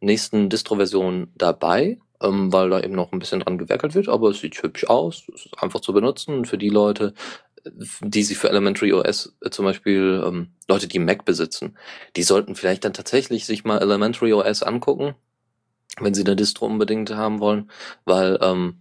nächsten 0.00 0.48
Distro-Version 0.48 1.32
dabei, 1.36 1.98
ähm, 2.20 2.52
weil 2.52 2.70
da 2.70 2.80
eben 2.80 2.94
noch 2.94 3.12
ein 3.12 3.18
bisschen 3.18 3.40
dran 3.40 3.58
gewerkelt 3.58 3.94
wird, 3.94 4.08
aber 4.08 4.30
es 4.30 4.40
sieht 4.40 4.60
hübsch 4.62 4.84
aus. 4.84 5.24
Es 5.34 5.46
ist 5.46 5.62
einfach 5.62 5.80
zu 5.80 5.92
benutzen. 5.92 6.34
Und 6.34 6.46
für 6.46 6.58
die 6.58 6.70
Leute, 6.70 7.14
die 8.00 8.22
sich 8.22 8.38
für 8.38 8.48
Elementary 8.48 8.92
OS 8.92 9.34
äh, 9.40 9.50
zum 9.50 9.64
Beispiel 9.64 10.22
ähm, 10.26 10.48
Leute, 10.68 10.88
die 10.88 10.98
Mac 10.98 11.24
besitzen, 11.24 11.76
die 12.16 12.22
sollten 12.22 12.54
vielleicht 12.54 12.84
dann 12.84 12.92
tatsächlich 12.92 13.46
sich 13.46 13.64
mal 13.64 13.80
Elementary 13.80 14.32
OS 14.32 14.62
angucken, 14.62 15.14
wenn 16.00 16.14
sie 16.14 16.24
eine 16.24 16.36
Distro 16.36 16.66
unbedingt 16.66 17.10
haben 17.14 17.40
wollen, 17.40 17.70
weil 18.04 18.38
ähm, 18.42 18.80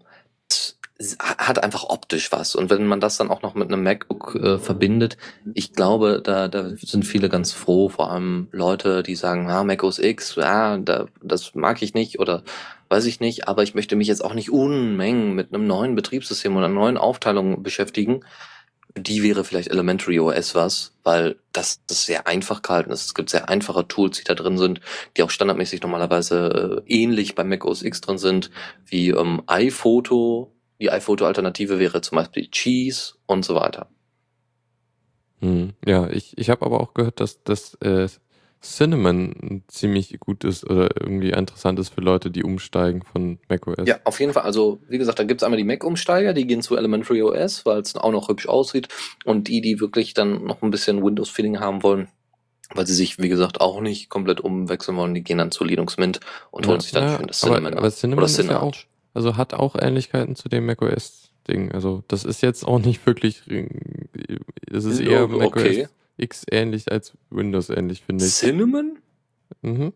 hat 1.19 1.63
einfach 1.63 1.85
optisch 1.89 2.31
was. 2.31 2.55
Und 2.55 2.69
wenn 2.69 2.85
man 2.85 2.99
das 2.99 3.17
dann 3.17 3.29
auch 3.29 3.41
noch 3.41 3.55
mit 3.55 3.67
einem 3.67 3.83
MacBook 3.83 4.35
äh, 4.35 4.57
verbindet, 4.57 5.17
ich 5.53 5.73
glaube, 5.73 6.21
da, 6.23 6.47
da 6.47 6.71
sind 6.77 7.03
viele 7.03 7.29
ganz 7.29 7.51
froh, 7.51 7.89
vor 7.89 8.11
allem 8.11 8.47
Leute, 8.51 9.03
die 9.03 9.15
sagen, 9.15 9.49
ah, 9.49 9.63
Mac 9.63 9.83
OS 9.83 9.99
X, 9.99 10.35
ja, 10.35 10.77
da, 10.77 11.07
das 11.21 11.55
mag 11.55 11.81
ich 11.81 11.93
nicht 11.93 12.19
oder 12.19 12.43
weiß 12.89 13.05
ich 13.05 13.19
nicht, 13.19 13.47
aber 13.47 13.63
ich 13.63 13.73
möchte 13.73 13.95
mich 13.95 14.07
jetzt 14.07 14.23
auch 14.23 14.35
nicht 14.35 14.51
Unmengen 14.51 15.33
mit 15.33 15.53
einem 15.53 15.65
neuen 15.65 15.95
Betriebssystem 15.95 16.55
oder 16.55 16.65
einer 16.65 16.75
neuen 16.75 16.97
Aufteilung 16.97 17.63
beschäftigen. 17.63 18.23
Die 18.95 19.23
wäre 19.23 19.43
vielleicht 19.43 19.69
Elementary 19.69 20.19
OS 20.19 20.53
was, 20.53 20.93
weil 21.03 21.37
das, 21.51 21.81
ist 21.89 22.05
sehr 22.05 22.27
einfach 22.27 22.61
gehalten 22.61 22.91
ist. 22.91 23.05
Es 23.05 23.13
gibt 23.15 23.29
sehr 23.29 23.49
einfache 23.49 23.87
Tools, 23.87 24.17
die 24.19 24.23
da 24.23 24.35
drin 24.35 24.57
sind, 24.57 24.81
die 25.17 25.23
auch 25.23 25.31
standardmäßig 25.31 25.81
normalerweise 25.81 26.83
äh, 26.87 26.93
ähnlich 26.93 27.33
bei 27.33 27.43
Mac 27.43 27.65
OS 27.65 27.81
X 27.81 28.01
drin 28.01 28.17
sind, 28.17 28.51
wie 28.85 29.09
ähm, 29.09 29.41
iPhoto. 29.47 30.51
Die 30.79 30.91
iPhoto-Alternative 30.91 31.79
wäre 31.79 32.01
zum 32.01 32.17
Beispiel 32.17 32.49
Cheese 32.49 33.15
und 33.25 33.45
so 33.45 33.55
weiter. 33.55 33.87
Hm. 35.39 35.73
Ja, 35.85 36.09
ich, 36.09 36.37
ich 36.37 36.49
habe 36.49 36.65
aber 36.65 36.79
auch 36.79 36.93
gehört, 36.93 37.19
dass 37.19 37.43
das 37.43 37.75
äh, 37.75 38.07
Cinnamon 38.63 39.63
ziemlich 39.67 40.17
gut 40.19 40.43
ist 40.43 40.63
oder 40.69 40.89
irgendwie 40.99 41.31
interessant 41.31 41.77
ist 41.79 41.89
für 41.93 42.01
Leute, 42.01 42.31
die 42.31 42.43
umsteigen 42.43 43.03
von 43.03 43.37
macOS. 43.49 43.87
Ja, 43.87 43.97
auf 44.05 44.19
jeden 44.19 44.31
Fall. 44.33 44.43
Also, 44.43 44.79
wie 44.87 44.97
gesagt, 44.97 45.19
da 45.19 45.23
gibt's 45.25 45.43
einmal 45.43 45.57
die 45.57 45.63
Mac-Umsteiger, 45.65 46.33
die 46.33 46.47
gehen 46.47 46.61
zu 46.61 46.77
Elementary 46.77 47.21
OS, 47.21 47.65
weil 47.65 47.79
es 47.81 47.95
auch 47.95 48.11
noch 48.11 48.29
hübsch 48.29 48.47
aussieht. 48.47 48.87
Und 49.25 49.47
die, 49.49 49.59
die 49.61 49.79
wirklich 49.81 50.13
dann 50.13 50.45
noch 50.45 50.61
ein 50.61 50.71
bisschen 50.71 51.03
Windows-Feeling 51.03 51.59
haben 51.59 51.83
wollen, 51.83 52.07
weil 52.73 52.87
sie 52.87 52.93
sich, 52.95 53.19
wie 53.19 53.29
gesagt, 53.29 53.59
auch 53.61 53.81
nicht 53.81 54.09
komplett 54.09 54.39
umwechseln 54.39 54.95
wollen, 54.97 55.13
die 55.13 55.23
gehen 55.23 55.37
dann 55.39 55.51
zu 55.51 55.63
Linux 55.65 55.97
Mint 55.97 56.21
und 56.51 56.65
Ja, 56.65 56.71
holen 56.71 56.79
sich 56.79 56.91
dann 56.91 57.03
ja, 57.03 57.17
schön 57.17 57.27
das 57.27 57.43
aber- 57.43 57.55
Cinnamon. 57.55 57.77
aber 57.77 57.87
ab. 57.87 57.93
Cinnamon 57.93 58.23
Oder 58.23 58.31
ist 58.31 58.37
ja 58.37 58.43
Cinnamon. 58.43 58.69
auch- 58.69 58.77
Also 59.13 59.37
hat 59.37 59.53
auch 59.53 59.75
Ähnlichkeiten 59.79 60.35
zu 60.35 60.47
dem 60.49 60.65
macOS-Ding. 60.65 61.71
Also 61.73 62.03
das 62.07 62.23
ist 62.23 62.41
jetzt 62.41 62.65
auch 62.65 62.79
nicht 62.79 63.05
wirklich, 63.05 63.43
es 64.71 64.85
ist 64.85 64.99
eher 65.01 65.11
Ja, 65.21 65.27
macOS 65.27 65.89
okay. 66.17 66.23
X 66.25 66.45
ähnlich 66.51 66.91
als 66.91 67.13
Windows 67.29 67.69
ähnlich, 67.69 68.01
finde 68.03 68.25
ich. 68.25 68.33
Cinnamon? 68.33 68.99
Mhm. 69.61 69.93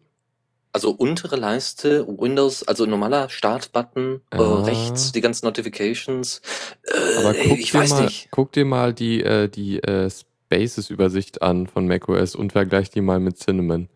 Also 0.74 0.92
untere 0.92 1.36
Leiste, 1.38 2.06
Windows, 2.08 2.64
also 2.68 2.86
normaler 2.86 3.30
Startbutton, 3.30 4.22
äh, 4.32 4.38
Ah. 4.38 4.64
rechts 4.64 5.12
die 5.12 5.22
ganzen 5.22 5.46
Notifications. 5.48 6.42
Äh, 6.84 7.18
Aber 7.20 7.34
guck 7.34 7.58
ich 7.60 7.72
dir, 7.72 7.80
weiß 7.80 7.90
mal, 7.92 8.04
nicht. 8.06 8.28
guck 8.32 8.52
dir 8.52 8.66
mal 8.66 8.94
die, 8.94 9.24
äh, 9.24 9.48
die 9.50 9.80
äh, 9.82 10.10
Spaces-Übersicht 10.10 11.42
an 11.42 11.68
von 11.68 11.88
macOS 11.88 12.36
und 12.36 12.52
vergleich 12.52 12.90
die 12.92 13.02
mal 13.02 13.20
mit 13.20 13.38
Cinnamon. 13.40 13.90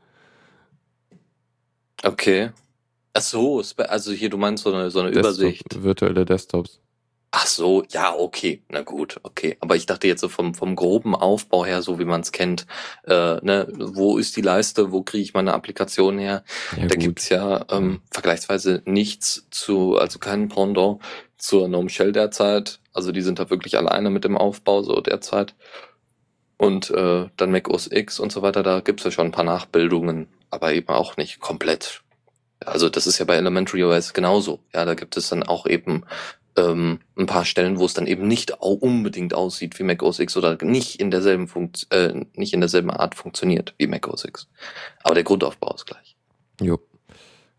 Okay. 2.03 2.49
Ach 3.13 3.21
so, 3.21 3.61
also 3.77 4.11
hier, 4.13 4.29
du 4.29 4.37
meinst 4.37 4.63
so 4.63 4.73
eine, 4.73 4.89
so 4.89 5.01
eine 5.01 5.09
Übersicht. 5.09 5.63
Desktop, 5.65 5.83
virtuelle 5.83 6.25
Desktops. 6.25 6.79
Ach 7.33 7.45
so, 7.47 7.85
ja, 7.89 8.13
okay, 8.13 8.61
na 8.67 8.81
gut, 8.81 9.17
okay. 9.23 9.55
Aber 9.61 9.77
ich 9.77 9.85
dachte 9.85 10.05
jetzt 10.05 10.19
so 10.19 10.27
vom, 10.27 10.53
vom 10.53 10.75
groben 10.75 11.15
Aufbau 11.15 11.65
her, 11.65 11.81
so 11.81 11.97
wie 11.97 12.03
man 12.03 12.19
es 12.19 12.33
kennt, 12.33 12.67
äh, 13.05 13.37
ne, 13.41 13.67
wo 13.73 14.17
ist 14.17 14.35
die 14.35 14.41
Leiste, 14.41 14.91
wo 14.91 15.01
kriege 15.01 15.23
ich 15.23 15.33
meine 15.33 15.53
Applikation 15.53 16.19
her? 16.19 16.43
Ja, 16.75 16.87
da 16.87 16.95
gut. 16.95 16.99
gibt's 16.99 17.29
ja 17.29 17.65
ähm, 17.71 18.01
vergleichsweise 18.11 18.81
nichts 18.85 19.47
zu, 19.49 19.97
also 19.97 20.19
keinen 20.19 20.49
Pendant 20.49 21.01
zur 21.37 21.69
GNOME 21.69 21.89
Shell 21.89 22.11
derzeit. 22.11 22.81
Also 22.91 23.13
die 23.13 23.21
sind 23.21 23.39
da 23.39 23.49
wirklich 23.49 23.77
alleine 23.77 24.09
mit 24.09 24.25
dem 24.25 24.37
Aufbau 24.37 24.81
so 24.81 24.99
derzeit. 24.99 25.55
Und 26.57 26.91
äh, 26.91 27.29
dann 27.37 27.51
Mac 27.51 27.69
OS 27.69 27.89
X 27.89 28.19
und 28.19 28.33
so 28.33 28.41
weiter, 28.41 28.61
da 28.61 28.81
gibt's 28.81 29.05
ja 29.05 29.11
schon 29.11 29.27
ein 29.27 29.31
paar 29.31 29.45
Nachbildungen, 29.45 30.27
aber 30.49 30.73
eben 30.73 30.89
auch 30.89 31.15
nicht 31.15 31.39
komplett. 31.39 32.03
Also 32.63 32.89
das 32.89 33.07
ist 33.07 33.17
ja 33.17 33.25
bei 33.25 33.37
Elementary 33.37 33.83
OS 33.83 34.13
genauso. 34.13 34.59
Ja, 34.73 34.85
da 34.85 34.93
gibt 34.93 35.17
es 35.17 35.29
dann 35.29 35.43
auch 35.43 35.65
eben 35.65 36.03
ähm, 36.57 36.99
ein 37.17 37.25
paar 37.25 37.45
Stellen, 37.45 37.77
wo 37.79 37.85
es 37.85 37.93
dann 37.93 38.07
eben 38.07 38.27
nicht 38.27 38.51
unbedingt 38.59 39.33
aussieht 39.33 39.79
wie 39.79 39.83
Mac 39.83 40.03
OS 40.03 40.19
X 40.19 40.37
oder 40.37 40.57
nicht 40.63 40.99
in 40.99 41.11
derselben 41.11 41.47
Funkt 41.47 41.87
äh, 41.91 42.25
nicht 42.35 42.53
in 42.53 42.59
derselben 42.59 42.91
Art 42.91 43.15
funktioniert 43.15 43.73
wie 43.77 43.87
Mac 43.87 44.07
OS 44.07 44.25
X. 44.25 44.47
Aber 45.03 45.15
der 45.15 45.23
Grundaufbau 45.23 45.73
ist 45.73 45.85
gleich. 45.85 46.15
Jo. 46.61 46.79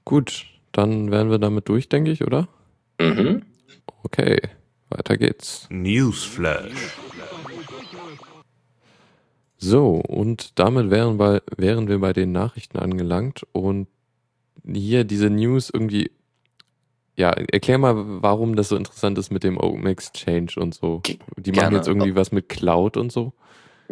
Gut, 0.05 0.47
dann 0.73 1.11
wären 1.11 1.31
wir 1.31 1.39
damit 1.39 1.69
durch, 1.69 1.89
denke 1.89 2.11
ich, 2.11 2.23
oder? 2.25 2.49
Mhm. 3.01 3.43
Okay, 4.05 4.41
weiter 4.91 5.17
geht's. 5.17 5.67
Newsflash. 5.71 6.97
So, 9.59 9.95
und 9.95 10.59
damit 10.59 10.91
wären, 10.91 11.19
bei, 11.19 11.41
wären 11.57 11.87
wir 11.87 12.01
bei 12.01 12.13
den 12.13 12.33
Nachrichten 12.33 12.79
angelangt 12.79 13.47
und 13.53 13.87
hier 14.67 15.05
diese 15.05 15.31
News 15.31 15.71
irgendwie, 15.73 16.11
ja, 17.17 17.31
erklär 17.31 17.79
mal, 17.79 17.95
warum 17.97 18.57
das 18.57 18.69
so 18.69 18.77
interessant 18.77 19.19
ist 19.19 19.31
mit 19.31 19.45
dem 19.45 19.59
Open 19.59 19.87
Exchange 19.87 20.53
und 20.57 20.75
so. 20.75 21.03
Die 21.05 21.19
machen 21.51 21.53
gerne. 21.53 21.77
jetzt 21.77 21.89
irgendwie 21.89 22.15
was 22.15 22.33
mit 22.33 22.49
Cloud 22.49 22.97
und 22.97 23.13
so. 23.13 23.33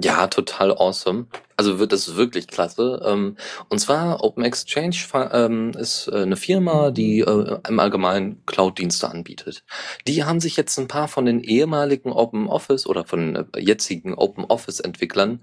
Ja, 0.03 0.29
total 0.29 0.73
awesome. 0.73 1.27
Also 1.57 1.79
wird 1.79 1.93
das 1.93 2.09
ist 2.09 2.17
wirklich 2.17 2.47
klasse. 2.47 3.03
Ähm, 3.05 3.37
und 3.69 3.79
zwar 3.81 4.25
Open 4.25 4.45
Exchange 4.45 4.97
ähm, 5.33 5.73
ist 5.73 6.09
äh, 6.09 6.23
eine 6.23 6.37
Firma, 6.37 6.91
die 6.91 7.21
äh, 7.21 7.59
im 7.69 7.79
Allgemeinen 7.79 8.43
Cloud-Dienste 8.47 9.11
anbietet. 9.11 9.65
Die 10.07 10.25
haben 10.25 10.41
sich 10.41 10.57
jetzt 10.57 10.79
ein 10.79 10.89
paar 10.89 11.09
von 11.09 11.27
den 11.27 11.41
ehemaligen 11.41 12.13
Open 12.13 12.47
Office 12.47 12.87
oder 12.87 13.05
von 13.05 13.37
äh, 13.37 13.45
jetzigen 13.59 14.15
Open 14.15 14.45
Office 14.45 14.81
Entwicklern 14.81 15.41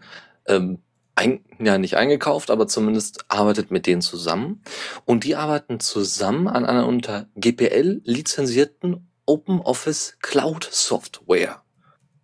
ähm, 0.48 0.80
ein, 1.17 1.43
ja 1.60 1.77
nicht 1.77 1.97
eingekauft, 1.97 2.51
aber 2.51 2.67
zumindest 2.67 3.25
arbeitet 3.27 3.71
mit 3.71 3.88
denen 3.88 4.01
zusammen. 4.01 4.62
Und 5.06 5.23
die 5.23 5.36
arbeiten 5.36 5.80
zusammen 5.80 6.47
an 6.47 6.65
einer 6.65 6.88
unter 6.88 7.27
GPL 7.36 8.01
lizenzierten 8.03 9.10
Open 9.25 9.60
Office 9.60 10.17
Cloud 10.21 10.67
Software. 10.71 11.62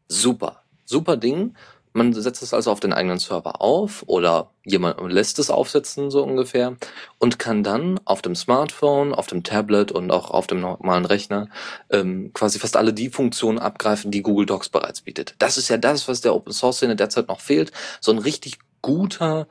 Super, 0.08 0.63
super 0.86 1.17
Ding. 1.17 1.56
Man 1.95 2.12
setzt 2.13 2.41
es 2.41 2.56
also 2.56 2.71
auf 2.71 2.79
den 2.79 2.91
eigenen 2.91 3.19
Server 3.19 3.62
auf 3.62 4.03
oder 4.08 4.51
jemand 4.65 4.99
lässt 5.12 5.38
es 5.38 5.51
aufsetzen, 5.51 6.10
so 6.10 6.23
ungefähr, 6.23 6.75
und 7.19 7.38
kann 7.38 7.63
dann 7.63 7.99
auf 8.06 8.23
dem 8.23 8.36
Smartphone, 8.36 9.13
auf 9.13 9.27
dem 9.27 9.43
Tablet 9.43 9.91
und 9.91 10.10
auch 10.10 10.32
auf 10.32 10.47
dem 10.47 10.60
normalen 10.60 11.06
Rechner 11.06 11.49
ähm, 11.91 12.32
quasi 12.34 12.58
fast 12.58 12.77
alle 12.77 12.93
die 12.93 13.10
Funktionen 13.10 13.60
abgreifen, 13.60 14.10
die 14.10 14.23
Google 14.23 14.47
Docs 14.47 14.69
bereits 14.69 15.01
bietet. 15.01 15.36
Das 15.38 15.60
ist 15.60 15.69
ja 15.69 15.77
das, 15.77 16.08
was 16.08 16.21
der 16.21 16.34
Open 16.34 16.51
Source 16.51 16.77
Szene 16.77 16.95
derzeit 16.95 17.27
noch 17.27 17.41
fehlt. 17.41 17.71
So 18.01 18.12
ein 18.12 18.17
richtig 18.17 18.58
guter 18.84 19.48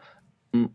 ähm, 0.54 0.70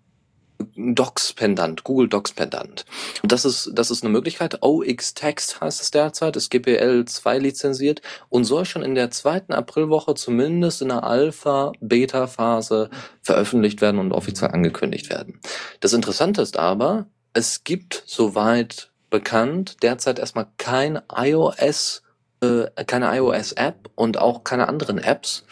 Docs-Pendant, 0.75 1.83
Google 1.83 2.09
Docs-Pendant. 2.09 2.85
Und 3.21 3.31
das 3.31 3.45
ist, 3.45 3.71
das 3.73 3.91
ist 3.91 4.03
eine 4.03 4.11
Möglichkeit. 4.11 4.61
OX 4.61 5.13
Text 5.13 5.61
heißt 5.61 5.81
es 5.81 5.91
derzeit, 5.91 6.35
ist 6.35 6.49
GPL 6.49 7.05
2 7.05 7.37
lizenziert 7.37 8.01
und 8.29 8.43
soll 8.43 8.65
schon 8.65 8.83
in 8.83 8.95
der 8.95 9.11
zweiten 9.11 9.53
Aprilwoche 9.53 10.15
zumindest 10.15 10.81
in 10.81 10.89
der 10.89 11.03
Alpha-Beta-Phase 11.03 12.89
veröffentlicht 13.21 13.81
werden 13.81 13.99
und 13.99 14.11
offiziell 14.11 14.51
angekündigt 14.51 15.09
werden. 15.09 15.39
Das 15.79 15.93
Interessante 15.93 16.41
ist 16.41 16.57
aber, 16.57 17.05
es 17.33 17.63
gibt 17.63 18.03
soweit 18.05 18.91
bekannt 19.09 19.77
derzeit 19.83 20.19
erstmal 20.19 20.47
kein 20.57 20.99
iOS, 21.15 22.01
äh, 22.41 22.65
keine 22.85 23.15
iOS-App 23.15 23.89
und 23.95 24.17
auch 24.17 24.43
keine 24.43 24.67
anderen 24.67 24.97
Apps, 24.97 25.45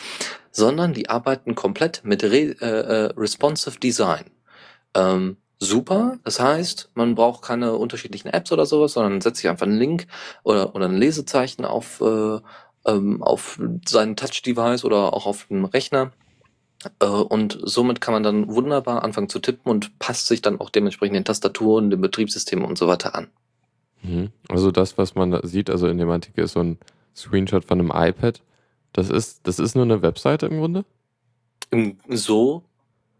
sondern 0.55 0.93
die 0.93 1.09
arbeiten 1.09 1.53
komplett 1.53 2.01
mit 2.05 2.23
Re 2.23 2.55
äh, 2.61 2.65
äh, 2.65 3.13
Responsive 3.17 3.77
Design. 3.77 4.25
Ähm, 4.93 5.35
super. 5.59 6.17
Das 6.23 6.39
heißt, 6.39 6.91
man 6.95 7.15
braucht 7.15 7.43
keine 7.43 7.75
unterschiedlichen 7.75 8.29
Apps 8.29 8.53
oder 8.53 8.65
sowas, 8.65 8.93
sondern 8.93 9.19
setzt 9.19 9.41
sich 9.41 9.49
einfach 9.49 9.65
einen 9.65 9.77
Link 9.77 10.07
oder, 10.43 10.73
oder 10.73 10.85
ein 10.85 10.95
Lesezeichen 10.95 11.65
auf, 11.65 11.99
äh, 11.99 12.39
ähm, 12.85 13.21
auf 13.21 13.59
seinen 13.85 14.15
Touch-Device 14.15 14.85
oder 14.85 15.13
auch 15.13 15.25
auf 15.25 15.47
dem 15.47 15.65
Rechner. 15.65 16.13
Äh, 17.01 17.05
und 17.05 17.59
somit 17.61 17.99
kann 17.99 18.13
man 18.13 18.23
dann 18.23 18.47
wunderbar 18.47 19.03
anfangen 19.03 19.27
zu 19.27 19.39
tippen 19.39 19.69
und 19.69 19.99
passt 19.99 20.27
sich 20.27 20.41
dann 20.41 20.61
auch 20.61 20.69
dementsprechend 20.69 21.17
den 21.17 21.25
Tastaturen, 21.25 21.89
dem 21.89 21.99
Betriebssystem 21.99 22.63
und 22.63 22.77
so 22.77 22.87
weiter 22.87 23.13
an. 23.13 23.27
Mhm. 24.03 24.29
Also 24.47 24.71
das, 24.71 24.97
was 24.97 25.15
man 25.15 25.31
da 25.31 25.45
sieht, 25.45 25.69
also 25.69 25.87
in 25.87 25.97
dem 25.97 26.09
Artikel 26.09 26.45
ist 26.45 26.53
so 26.53 26.61
ein 26.61 26.77
Screenshot 27.13 27.65
von 27.65 27.81
einem 27.81 27.91
iPad. 27.93 28.41
Das 28.95 29.09
ist, 29.09 29.45
das 29.45 29.59
ist 29.59 29.75
nur 29.75 29.83
eine 29.83 30.01
Webseite 30.01 30.45
im 30.45 30.57
Grunde? 30.57 30.85
So 32.07 32.63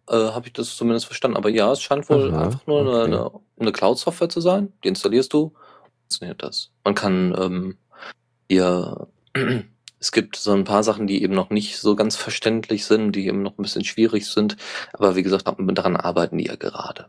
äh, 0.08 0.16
habe 0.16 0.48
ich 0.48 0.54
das 0.54 0.78
zumindest 0.78 1.06
verstanden. 1.06 1.36
Aber 1.36 1.50
ja, 1.50 1.70
es 1.74 1.82
scheint 1.82 2.10
wohl 2.10 2.34
Aha, 2.34 2.46
einfach 2.46 2.66
nur 2.66 2.80
okay. 2.80 3.04
eine, 3.04 3.32
eine 3.60 3.72
Cloud-Software 3.74 4.30
zu 4.30 4.40
sein. 4.40 4.72
Die 4.86 4.88
installierst 4.88 5.34
du, 5.34 5.54
funktioniert 6.04 6.42
das. 6.44 6.72
Man 6.86 6.96
kann 6.96 7.36
ähm, 7.38 7.78
hier, 8.48 9.10
es 10.00 10.14
gibt 10.14 10.38
so 10.38 10.54
ein 10.54 10.64
paar 10.64 10.86
Sachen, 10.86 11.08
die 11.08 11.22
eben 11.22 11.34
noch 11.34 11.50
nicht 11.50 11.78
so 11.78 11.98
ganz 11.98 12.16
verständlich 12.16 12.86
sind, 12.86 13.12
die 13.12 13.28
eben 13.28 13.42
noch 13.42 13.58
ein 13.58 13.64
bisschen 13.64 13.84
schwierig 13.84 14.28
sind. 14.28 14.56
Aber 14.94 15.18
wie 15.18 15.24
gesagt, 15.24 15.46
daran 15.46 15.98
arbeiten 15.98 16.38
die 16.38 16.46
ja 16.46 16.56
gerade. 16.56 17.08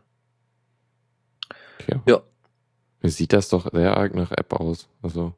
Okay. 1.79 2.01
Ja. 2.05 2.21
Mir 3.01 3.11
sieht 3.11 3.31
das 3.31 3.47
doch 3.47 3.71
sehr 3.71 3.95
arg 3.95 4.13
nach 4.13 4.31
App 4.31 4.51
aus. 4.51 4.89
Also, 5.01 5.35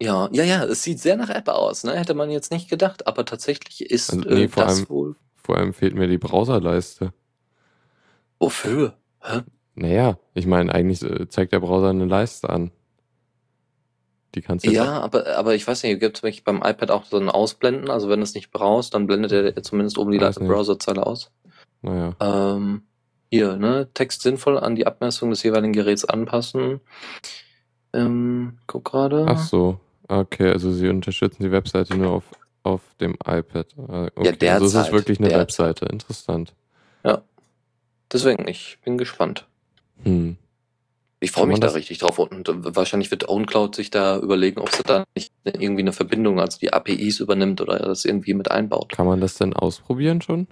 Ja, 0.00 0.28
ja, 0.32 0.44
ja, 0.44 0.64
es 0.64 0.82
sieht 0.82 1.00
sehr 1.00 1.16
nach 1.16 1.30
App 1.30 1.48
aus, 1.48 1.84
ne? 1.84 1.92
Hätte 1.94 2.14
man 2.14 2.30
jetzt 2.30 2.50
nicht 2.52 2.68
gedacht, 2.68 3.06
aber 3.06 3.24
tatsächlich 3.24 3.80
ist 3.90 4.10
Also, 4.12 4.28
nee, 4.28 4.44
äh, 4.44 4.48
vor 4.48 4.64
das 4.64 4.78
allem- 4.78 4.88
wohl. 4.90 5.16
vor 5.36 5.56
allem 5.56 5.72
fehlt 5.72 5.94
mir 5.94 6.06
die 6.06 6.18
Browserleiste. 6.18 7.12
Wofür? 8.38 8.94
Hä? 9.22 9.40
Naja, 9.74 10.18
ich 10.34 10.46
meine, 10.46 10.74
eigentlich 10.74 11.02
äh, 11.02 11.28
zeigt 11.28 11.52
der 11.52 11.60
Browser 11.60 11.90
eine 11.90 12.04
Leiste 12.06 12.50
an. 12.50 12.70
Die 14.34 14.42
kannst 14.42 14.66
du 14.66 14.70
Ja, 14.70 15.00
aber, 15.00 15.34
aber 15.36 15.54
ich 15.54 15.66
weiß 15.66 15.82
nicht, 15.82 15.98
gibt 15.98 16.22
es 16.22 16.40
beim 16.42 16.58
iPad 16.62 16.90
auch 16.90 17.04
so 17.06 17.16
ein 17.16 17.30
Ausblenden? 17.30 17.88
Also 17.90 18.10
wenn 18.10 18.20
du 18.20 18.24
es 18.24 18.34
nicht 18.34 18.50
brauchst, 18.50 18.92
dann 18.92 19.06
blendet 19.06 19.32
er 19.32 19.62
zumindest 19.62 19.96
oben 19.96 20.12
die 20.12 20.18
nicht. 20.18 20.38
Browserzeile 20.38 21.06
aus. 21.06 21.30
Naja. 21.80 22.14
Ähm, 22.20 22.82
hier, 23.30 23.56
ne? 23.56 23.88
Text 23.94 24.22
sinnvoll 24.22 24.58
an 24.58 24.74
die 24.76 24.86
Abmessung 24.86 25.30
des 25.30 25.42
jeweiligen 25.42 25.72
Geräts 25.72 26.04
anpassen. 26.04 26.80
Ähm, 27.94 28.58
guck 28.66 28.84
gerade. 28.84 29.24
Ach 29.26 29.38
so. 29.38 29.80
Okay, 30.08 30.50
also 30.50 30.72
sie 30.72 30.88
unterstützen 30.88 31.42
die 31.42 31.50
Webseite 31.52 31.96
nur 31.96 32.10
auf, 32.10 32.24
auf 32.62 32.80
dem 33.00 33.14
iPad. 33.24 33.66
Äh, 33.76 34.10
Okay. 34.14 34.36
Ja, 34.46 34.54
also 34.54 34.66
es 34.66 34.72
ist 34.72 34.74
derzeit, 34.74 34.92
wirklich 34.92 35.18
eine 35.18 35.28
derzeit. 35.28 35.80
Webseite. 35.80 35.92
Interessant. 35.92 36.54
Deswegen, 38.12 38.46
ich 38.48 38.78
bin 38.84 38.98
gespannt. 38.98 39.46
Hm. 40.04 40.36
Ich 41.18 41.32
freue 41.32 41.46
mich 41.46 41.60
da 41.60 41.68
richtig 41.68 41.98
drauf 41.98 42.18
und 42.18 42.48
wahrscheinlich 42.76 43.10
wird 43.10 43.28
OwnCloud 43.28 43.74
sich 43.74 43.90
da 43.90 44.18
überlegen, 44.18 44.60
ob 44.60 44.70
sie 44.70 44.82
da 44.82 45.04
nicht 45.14 45.32
irgendwie 45.44 45.80
eine 45.80 45.94
Verbindung, 45.94 46.38
also 46.38 46.58
die 46.58 46.72
APIs 46.72 47.20
übernimmt 47.20 47.60
oder 47.60 47.78
das 47.78 48.04
irgendwie 48.04 48.34
mit 48.34 48.50
einbaut. 48.50 48.92
Kann 48.92 49.06
man 49.06 49.20
das 49.20 49.34
denn 49.34 49.54
ausprobieren 49.54 50.20
schon? 50.20 50.46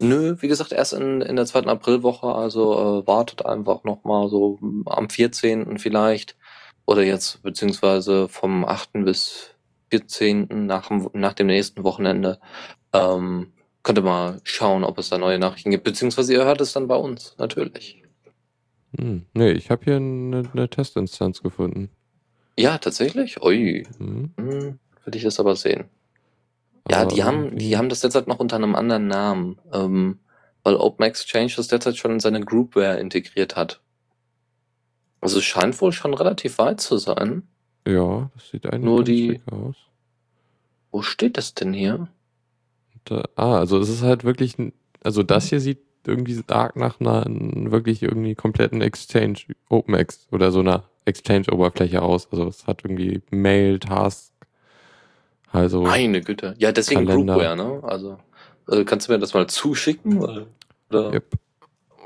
Nö, 0.00 0.36
wie 0.40 0.48
gesagt, 0.48 0.72
erst 0.72 0.94
in, 0.94 1.20
in 1.20 1.36
der 1.36 1.44
zweiten 1.46 1.68
Aprilwoche, 1.68 2.26
also 2.34 3.02
äh, 3.02 3.06
wartet 3.06 3.46
einfach 3.46 3.84
nochmal 3.84 4.28
so 4.28 4.58
am 4.86 5.08
14. 5.08 5.78
vielleicht 5.78 6.34
oder 6.86 7.02
jetzt 7.02 7.42
beziehungsweise 7.42 8.28
vom 8.28 8.64
8. 8.64 9.04
bis 9.04 9.54
14. 9.90 10.66
nach 10.66 10.88
dem, 10.88 11.08
nach 11.12 11.34
dem 11.34 11.46
nächsten 11.46 11.84
Wochenende 11.84 12.38
ähm, 12.92 13.52
könnt 13.82 13.98
ihr 13.98 14.02
mal 14.02 14.40
schauen, 14.44 14.84
ob 14.84 14.98
es 14.98 15.10
da 15.10 15.18
neue 15.18 15.38
Nachrichten 15.38 15.70
gibt, 15.70 15.84
beziehungsweise 15.84 16.32
ihr 16.34 16.44
hört 16.44 16.60
es 16.60 16.72
dann 16.72 16.88
bei 16.88 16.96
uns, 16.96 17.34
natürlich. 17.38 18.02
Hm. 18.98 19.26
Nee, 19.34 19.52
ich 19.52 19.70
habe 19.70 19.84
hier 19.84 19.96
eine, 19.96 20.48
eine 20.52 20.68
Testinstanz 20.68 21.42
gefunden. 21.42 21.90
Ja, 22.58 22.78
tatsächlich? 22.78 23.42
Ui, 23.42 23.86
Hm. 23.98 24.32
hm, 24.38 24.78
würde 25.04 25.18
ich 25.18 25.24
das 25.24 25.40
aber 25.40 25.56
sehen. 25.56 25.84
Ja, 26.90 27.06
die 27.06 27.24
haben, 27.24 27.56
die 27.56 27.76
haben 27.76 27.88
das 27.88 28.00
derzeit 28.00 28.26
noch 28.26 28.38
unter 28.38 28.56
einem 28.56 28.74
anderen 28.74 29.06
Namen, 29.08 29.58
ähm, 29.72 30.18
weil 30.62 30.76
Open 30.76 31.06
Exchange 31.06 31.52
das 31.56 31.68
derzeit 31.68 31.96
schon 31.96 32.12
in 32.12 32.20
seine 32.20 32.40
Groupware 32.40 32.98
integriert 33.00 33.56
hat. 33.56 33.80
Also 35.24 35.38
es 35.38 35.44
scheint 35.44 35.80
wohl 35.80 35.90
schon 35.92 36.12
relativ 36.12 36.58
weit 36.58 36.80
zu 36.82 36.98
sein. 36.98 37.44
Ja, 37.88 38.30
das 38.34 38.50
sieht 38.50 38.66
eigentlich 38.66 38.84
Nur 38.84 39.04
die- 39.04 39.40
aus. 39.50 39.74
Wo 40.92 41.00
steht 41.02 41.36
das 41.38 41.54
denn 41.54 41.72
hier? 41.72 42.08
Da, 43.06 43.24
ah, 43.34 43.58
also 43.58 43.78
es 43.78 43.88
ist 43.88 44.02
halt 44.02 44.24
wirklich, 44.24 44.58
ein- 44.58 44.72
also 45.02 45.22
das 45.22 45.46
hier 45.48 45.60
sieht 45.60 45.78
irgendwie 46.06 46.40
arg 46.48 46.76
nach 46.76 47.00
einer 47.00 47.24
wirklich 47.26 48.02
irgendwie 48.02 48.34
kompletten 48.34 48.82
Exchange, 48.82 49.38
OpenX 49.70 50.28
oder 50.30 50.52
so 50.52 50.60
einer 50.60 50.84
Exchange-Oberfläche 51.06 52.02
aus. 52.02 52.28
Also 52.30 52.46
es 52.46 52.66
hat 52.66 52.84
irgendwie 52.84 53.22
Mail, 53.30 53.78
Task, 53.78 54.30
also 55.50 55.82
Meine 55.82 56.20
Güte. 56.20 56.54
Ja, 56.58 56.70
deswegen 56.72 57.06
Kalender. 57.06 57.34
Groupware, 57.34 57.56
ne? 57.56 57.82
Also, 57.84 58.18
äh, 58.68 58.84
kannst 58.84 59.08
du 59.08 59.12
mir 59.12 59.18
das 59.18 59.32
mal 59.32 59.46
zuschicken? 59.46 60.18
Oder 60.22 60.46
Yep. 60.92 61.34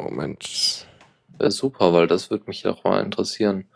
Moment. 0.01 0.87
Wäre 1.39 1.51
super, 1.51 1.93
weil 1.93 2.07
das 2.07 2.31
würde 2.31 2.45
mich 2.47 2.67
auch 2.67 2.85
mal 2.85 3.03
interessieren. 3.03 3.69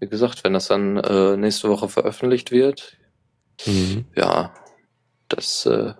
Wie 0.00 0.08
gesagt, 0.08 0.42
wenn 0.44 0.52
das 0.52 0.68
dann 0.68 0.96
äh, 0.96 1.36
nächste 1.36 1.68
Woche 1.68 1.88
veröffentlicht 1.88 2.50
wird, 2.50 2.96
Mhm. 3.66 4.06
ja, 4.16 4.52
das 5.28 5.66
äh, 5.66 5.94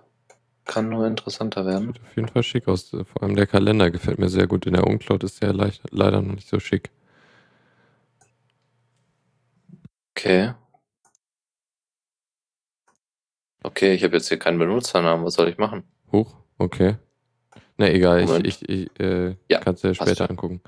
kann 0.65 0.89
nur 0.89 1.07
interessanter 1.07 1.65
werden. 1.65 1.93
Sieht 1.93 2.01
auf 2.03 2.15
jeden 2.15 2.27
Fall 2.27 2.43
schick 2.43 2.67
aus. 2.67 2.89
Vor 2.89 3.23
allem 3.23 3.35
der 3.35 3.47
Kalender 3.47 3.89
gefällt 3.91 4.19
mir 4.19 4.27
sehr 4.29 4.47
gut. 4.47 4.65
In 4.65 4.73
der 4.73 4.85
Uncloud 4.85 5.23
ist 5.23 5.41
der 5.41 5.53
leicht, 5.53 5.81
leider 5.91 6.21
noch 6.21 6.35
nicht 6.35 6.49
so 6.49 6.59
schick. 6.59 6.89
Okay. 10.15 10.53
Okay, 13.63 13.93
ich 13.93 14.03
habe 14.03 14.15
jetzt 14.17 14.27
hier 14.27 14.39
keinen 14.39 14.59
Benutzernamen. 14.59 15.25
Was 15.25 15.35
soll 15.35 15.47
ich 15.47 15.57
machen? 15.57 15.83
Hoch? 16.11 16.35
Okay. 16.57 16.95
Na 17.77 17.89
egal, 17.89 18.21
ich, 18.21 18.27
Moment. 18.27 18.47
ich, 18.47 18.69
ich 18.69 18.99
äh, 18.99 19.35
Ja, 19.49 19.59
kannst 19.59 19.83
du 19.83 19.87
ja 19.89 19.93
später 19.93 20.29
angucken. 20.29 20.61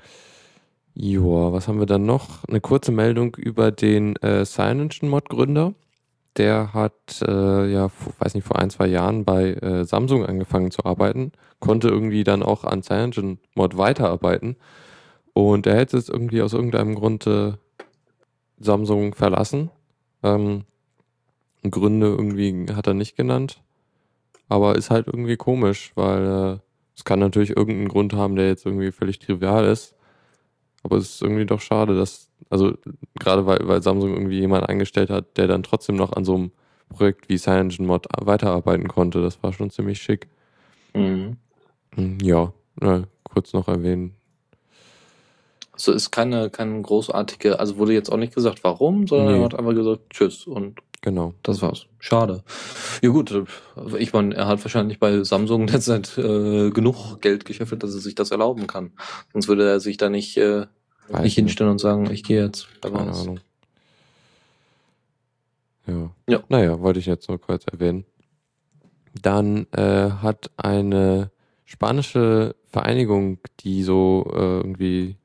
Joa, 0.94 1.52
was 1.52 1.68
haben 1.68 1.78
wir 1.78 1.86
dann 1.86 2.06
noch? 2.06 2.44
Eine 2.44 2.60
kurze 2.60 2.90
Meldung 2.90 3.34
über 3.36 3.70
den 3.70 4.16
äh, 4.16 4.44
CyanogenMod-Gründer. 4.44 5.74
Der 6.36 6.72
hat, 6.74 7.22
äh, 7.26 7.70
ja, 7.70 7.88
vor, 7.88 8.12
weiß 8.18 8.34
nicht, 8.34 8.46
vor 8.46 8.58
ein, 8.58 8.70
zwei 8.70 8.86
Jahren 8.86 9.24
bei 9.24 9.52
äh, 9.54 9.84
Samsung 9.84 10.24
angefangen 10.24 10.70
zu 10.70 10.84
arbeiten, 10.84 11.32
konnte 11.60 11.88
irgendwie 11.88 12.24
dann 12.24 12.42
auch 12.42 12.64
an 12.64 12.82
CyanogenMod 12.82 13.76
weiterarbeiten 13.76 14.56
und 15.36 15.66
er 15.66 15.76
hätte 15.76 15.98
jetzt 15.98 16.08
irgendwie 16.08 16.40
aus 16.40 16.54
irgendeinem 16.54 16.94
Grund 16.94 17.26
äh, 17.26 17.52
Samsung 18.58 19.14
verlassen. 19.14 19.70
Ähm, 20.22 20.64
Gründe 21.62 22.06
irgendwie 22.06 22.66
hat 22.72 22.86
er 22.86 22.94
nicht 22.94 23.16
genannt, 23.16 23.60
aber 24.48 24.76
ist 24.76 24.88
halt 24.88 25.08
irgendwie 25.08 25.36
komisch, 25.36 25.92
weil 25.94 26.24
äh, 26.54 26.65
es 26.96 27.04
kann 27.04 27.18
natürlich 27.18 27.50
irgendeinen 27.50 27.88
Grund 27.88 28.14
haben, 28.14 28.36
der 28.36 28.48
jetzt 28.48 28.64
irgendwie 28.66 28.90
völlig 28.90 29.18
trivial 29.18 29.64
ist. 29.66 29.94
Aber 30.82 30.96
es 30.96 31.16
ist 31.16 31.22
irgendwie 31.22 31.46
doch 31.46 31.60
schade, 31.60 31.96
dass, 31.96 32.30
also 32.48 32.74
gerade 33.18 33.44
weil, 33.46 33.58
weil 33.64 33.82
Samsung 33.82 34.14
irgendwie 34.14 34.38
jemanden 34.40 34.66
eingestellt 34.66 35.10
hat, 35.10 35.36
der 35.36 35.46
dann 35.48 35.62
trotzdem 35.62 35.96
noch 35.96 36.12
an 36.12 36.24
so 36.24 36.34
einem 36.34 36.50
Projekt 36.88 37.28
wie 37.28 37.36
CyanogenMod 37.38 38.06
weiterarbeiten 38.20 38.88
konnte. 38.88 39.20
Das 39.20 39.42
war 39.42 39.52
schon 39.52 39.70
ziemlich 39.70 40.00
schick. 40.00 40.28
Mhm. 40.94 41.36
Hm, 41.94 42.18
Ja, 42.22 42.52
na, 42.80 43.04
kurz 43.24 43.52
noch 43.52 43.68
erwähnen. 43.68 44.14
Also 45.72 45.92
ist 45.92 46.10
keine, 46.10 46.48
keine 46.48 46.80
großartige, 46.80 47.60
also 47.60 47.76
wurde 47.76 47.92
jetzt 47.92 48.10
auch 48.10 48.16
nicht 48.16 48.34
gesagt, 48.34 48.64
warum, 48.64 49.06
sondern 49.06 49.28
Nee. 49.34 49.40
er 49.40 49.44
hat 49.44 49.54
einfach 49.54 49.74
gesagt, 49.74 50.08
tschüss 50.10 50.46
und 50.46 50.80
Genau. 51.02 51.34
das 51.42 51.62
war's. 51.62 51.86
Schade. 51.98 52.42
Ja 53.02 53.10
gut, 53.10 53.30
äh, 53.30 53.44
ich 53.98 54.12
meine, 54.12 54.34
er 54.34 54.46
hat 54.46 54.64
wahrscheinlich 54.64 54.98
bei 54.98 55.22
Samsung 55.22 55.66
derzeit 55.68 56.16
äh, 56.18 56.70
genug 56.70 57.20
Geld 57.20 57.44
geschäffelt, 57.44 57.82
dass 57.82 57.94
er 57.94 58.00
sich 58.00 58.14
das 58.14 58.30
erlauben 58.30 58.66
kann. 58.66 58.92
Sonst 59.32 59.48
würde 59.48 59.68
er 59.68 59.80
sich 59.80 59.96
da 59.96 60.08
nicht, 60.08 60.36
äh, 60.36 60.66
Weiß 61.08 61.22
nicht 61.22 61.34
hinstellen 61.34 61.70
und 61.70 61.78
sagen, 61.78 62.10
ich 62.10 62.24
gehe 62.24 62.42
jetzt. 62.42 62.68
Wer 62.82 62.90
Keine 62.90 63.10
weiß. 63.10 63.20
Ahnung. 63.20 63.40
Ja. 65.86 66.10
Ja. 66.28 66.42
Naja, 66.48 66.80
wollte 66.80 66.98
ich 66.98 67.06
jetzt 67.06 67.28
nur 67.28 67.40
kurz 67.40 67.64
erwähnen. 67.70 68.04
Dann 69.22 69.66
äh, 69.72 70.10
hat 70.10 70.50
eine 70.56 71.30
spanische 71.64 72.54
Vereinigung, 72.66 73.38
die 73.60 73.82
so 73.82 74.30
äh, 74.32 74.58
irgendwie 74.58 75.16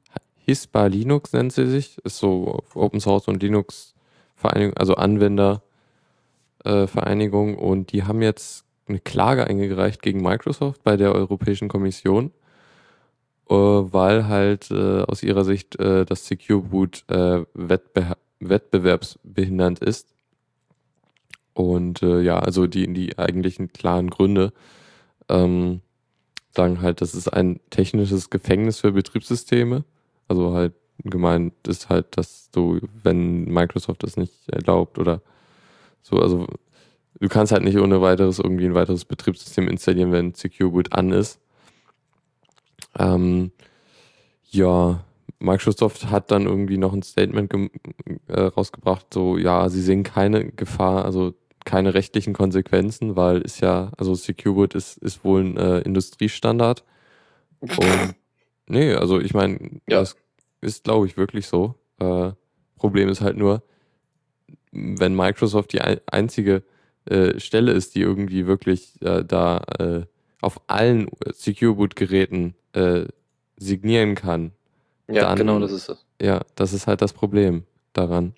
Hispa 0.45 0.87
Linux 0.87 1.33
nennt 1.33 1.53
sie 1.53 1.67
sich, 1.67 1.97
ist 2.03 2.17
so 2.17 2.63
Open 2.73 2.99
Source 2.99 3.27
und 3.27 3.41
Linux 3.41 3.93
Vereinigung, 4.41 4.75
also 4.77 4.95
Anwender 4.95 5.61
äh, 6.65 6.87
und 6.87 7.91
die 7.91 8.03
haben 8.03 8.21
jetzt 8.21 8.65
eine 8.87 8.99
Klage 8.99 9.47
eingereicht 9.47 10.01
gegen 10.01 10.21
Microsoft 10.21 10.83
bei 10.83 10.97
der 10.97 11.13
Europäischen 11.13 11.69
Kommission, 11.69 12.31
äh, 13.49 13.53
weil 13.53 14.27
halt 14.27 14.69
äh, 14.71 15.03
aus 15.03 15.23
ihrer 15.23 15.45
Sicht 15.45 15.79
äh, 15.79 16.05
das 16.05 16.27
Secure 16.27 16.61
Boot 16.61 17.03
äh, 17.07 17.43
wettbe 17.53 18.15
wettbewerbsbehindernd 18.39 19.79
ist. 19.79 20.07
Und 21.53 22.01
äh, 22.01 22.21
ja, 22.21 22.39
also 22.39 22.65
die, 22.65 22.91
die 22.91 23.19
eigentlichen 23.19 23.71
klaren 23.71 24.09
Gründe 24.09 24.51
ähm, 25.29 25.81
sagen 26.49 26.81
halt, 26.81 27.01
das 27.01 27.13
ist 27.13 27.27
ein 27.27 27.59
technisches 27.69 28.31
Gefängnis 28.31 28.79
für 28.79 28.93
Betriebssysteme. 28.93 29.83
Also 30.27 30.53
halt 30.53 30.73
gemeint 31.03 31.53
ist 31.67 31.89
halt, 31.89 32.17
dass 32.17 32.49
du, 32.51 32.79
wenn 33.03 33.45
Microsoft 33.45 34.03
das 34.03 34.17
nicht 34.17 34.49
erlaubt 34.49 34.99
oder 34.99 35.21
so, 36.01 36.17
also 36.17 36.47
du 37.19 37.27
kannst 37.29 37.51
halt 37.51 37.63
nicht 37.63 37.77
ohne 37.77 38.01
weiteres 38.01 38.39
irgendwie 38.39 38.65
ein 38.65 38.75
weiteres 38.75 39.05
Betriebssystem 39.05 39.67
installieren, 39.67 40.11
wenn 40.11 40.33
Secure 40.33 40.71
Boot 40.71 40.93
an 40.93 41.11
ist. 41.11 41.39
Ähm, 42.97 43.51
ja, 44.49 45.03
Microsoft 45.39 46.09
hat 46.09 46.29
dann 46.31 46.45
irgendwie 46.45 46.77
noch 46.77 46.93
ein 46.93 47.03
Statement 47.03 47.53
äh, 48.27 48.41
rausgebracht, 48.41 49.07
so 49.13 49.37
ja, 49.37 49.69
sie 49.69 49.81
sehen 49.81 50.03
keine 50.03 50.51
Gefahr, 50.51 51.05
also 51.05 51.33
keine 51.65 51.93
rechtlichen 51.93 52.33
Konsequenzen, 52.33 53.15
weil 53.15 53.41
ist 53.41 53.59
ja, 53.61 53.91
also 53.97 54.13
Secure 54.15 54.55
Boot 54.55 54.75
ist, 54.75 54.97
ist 54.97 55.23
wohl 55.23 55.41
ein 55.41 55.57
äh, 55.57 55.79
Industriestandard. 55.79 56.83
Und 57.61 58.15
nee, 58.67 58.93
also 58.93 59.19
ich 59.19 59.33
meine, 59.33 59.59
Ja. 59.87 59.99
das 59.99 60.15
ist, 60.61 60.83
glaube 60.85 61.07
ich, 61.07 61.17
wirklich 61.17 61.47
so. 61.47 61.75
Äh, 61.99 62.31
Problem 62.77 63.09
ist 63.09 63.21
halt 63.21 63.37
nur, 63.37 63.61
wenn 64.71 65.15
Microsoft 65.15 65.73
die 65.73 65.81
ein, 65.81 65.99
einzige 66.07 66.63
äh, 67.05 67.39
Stelle 67.39 67.71
ist, 67.73 67.95
die 67.95 68.01
irgendwie 68.01 68.47
wirklich 68.47 69.01
äh, 69.01 69.23
da 69.25 69.57
äh, 69.79 70.03
auf 70.41 70.61
allen 70.67 71.09
Secure 71.33 71.75
Boot 71.75 71.95
Geräten 71.95 72.55
äh, 72.73 73.05
signieren 73.57 74.15
kann, 74.15 74.51
Ja, 75.07 75.23
Dann- 75.23 75.37
genau, 75.37 75.59
das 75.59 75.71
ist 75.71 75.89
es. 75.89 76.05
ja, 76.21 76.41
das 76.55 76.73
ist 76.73 76.87
halt 76.87 77.01
das 77.01 77.13
Problem 77.13 77.63
daran. 77.93 78.33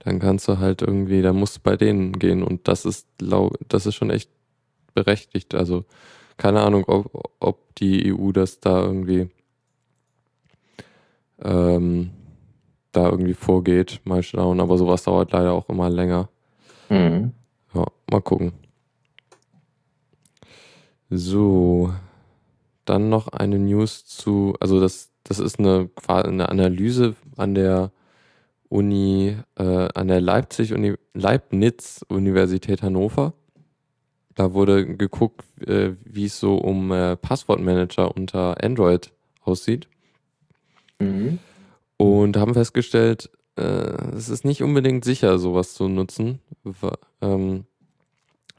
Dann 0.00 0.18
kannst 0.18 0.48
du 0.48 0.58
halt 0.58 0.80
irgendwie, 0.82 1.20
da 1.20 1.32
musst 1.32 1.56
du 1.58 1.60
bei 1.62 1.76
denen 1.76 2.12
gehen 2.18 2.42
und 2.42 2.68
das 2.68 2.84
ist 2.86 3.06
lau 3.20 3.52
das 3.68 3.84
ist 3.86 3.96
schon 3.96 4.10
echt 4.10 4.30
berechtigt. 4.94 5.54
Also 5.54 5.84
keine 6.38 6.60
Ahnung, 6.62 6.84
ob, 6.86 7.30
ob 7.38 7.74
die 7.76 8.10
EU 8.14 8.32
das 8.32 8.60
da 8.60 8.82
irgendwie 8.82 9.28
ähm, 11.42 12.10
da 12.92 13.08
irgendwie 13.08 13.34
vorgeht. 13.34 14.00
Mal 14.04 14.22
schauen, 14.22 14.60
aber 14.60 14.78
sowas 14.78 15.04
dauert 15.04 15.32
leider 15.32 15.52
auch 15.52 15.68
immer 15.68 15.90
länger. 15.90 16.28
Mhm. 16.88 17.32
Ja, 17.74 17.86
mal 18.10 18.20
gucken. 18.20 18.52
So, 21.08 21.92
dann 22.84 23.08
noch 23.08 23.28
eine 23.28 23.58
News 23.58 24.06
zu, 24.06 24.54
also 24.60 24.80
das, 24.80 25.10
das 25.24 25.38
ist 25.38 25.58
eine, 25.58 25.90
eine 26.06 26.48
Analyse 26.48 27.16
an 27.36 27.54
der 27.54 27.90
Uni, 28.68 29.36
äh, 29.56 29.88
an 29.94 30.08
der 30.08 30.20
Leipzig 30.20 30.72
Uni, 30.72 30.94
Leibniz 31.14 32.04
Universität 32.08 32.82
Hannover. 32.82 33.34
Da 34.36 34.54
wurde 34.54 34.96
geguckt, 34.96 35.44
äh, 35.66 35.96
wie 36.04 36.26
es 36.26 36.38
so 36.38 36.56
um 36.56 36.92
äh, 36.92 37.16
Passwortmanager 37.16 38.14
unter 38.16 38.62
Android 38.62 39.12
aussieht 39.42 39.88
Mhm. 41.00 41.38
und 41.96 42.36
haben 42.36 42.54
festgestellt, 42.54 43.30
äh, 43.56 43.62
es 44.14 44.28
ist 44.28 44.44
nicht 44.44 44.62
unbedingt 44.62 45.04
sicher, 45.04 45.38
sowas 45.38 45.74
zu 45.74 45.88
nutzen. 45.88 46.40
Ähm, 47.20 47.64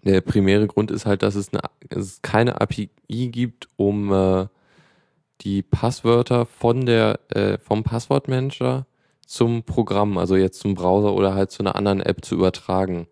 der 0.03 0.21
primäre 0.21 0.67
Grund 0.67 0.91
ist 0.91 1.05
halt, 1.05 1.23
dass 1.23 1.35
es, 1.35 1.53
eine, 1.53 1.61
es 1.89 2.21
keine 2.21 2.59
API 2.59 2.89
gibt, 3.09 3.69
um 3.77 4.11
äh, 4.11 4.47
die 5.41 5.61
Passwörter 5.61 6.45
von 6.45 6.85
der, 6.85 7.19
äh, 7.29 7.57
vom 7.57 7.83
Passwortmanager 7.83 8.85
zum 9.25 9.63
Programm, 9.63 10.17
also 10.17 10.35
jetzt 10.35 10.59
zum 10.59 10.75
Browser 10.75 11.13
oder 11.13 11.35
halt 11.35 11.51
zu 11.51 11.63
einer 11.63 11.75
anderen 11.75 12.01
App 12.01 12.25
zu 12.25 12.35
übertragen. 12.35 13.07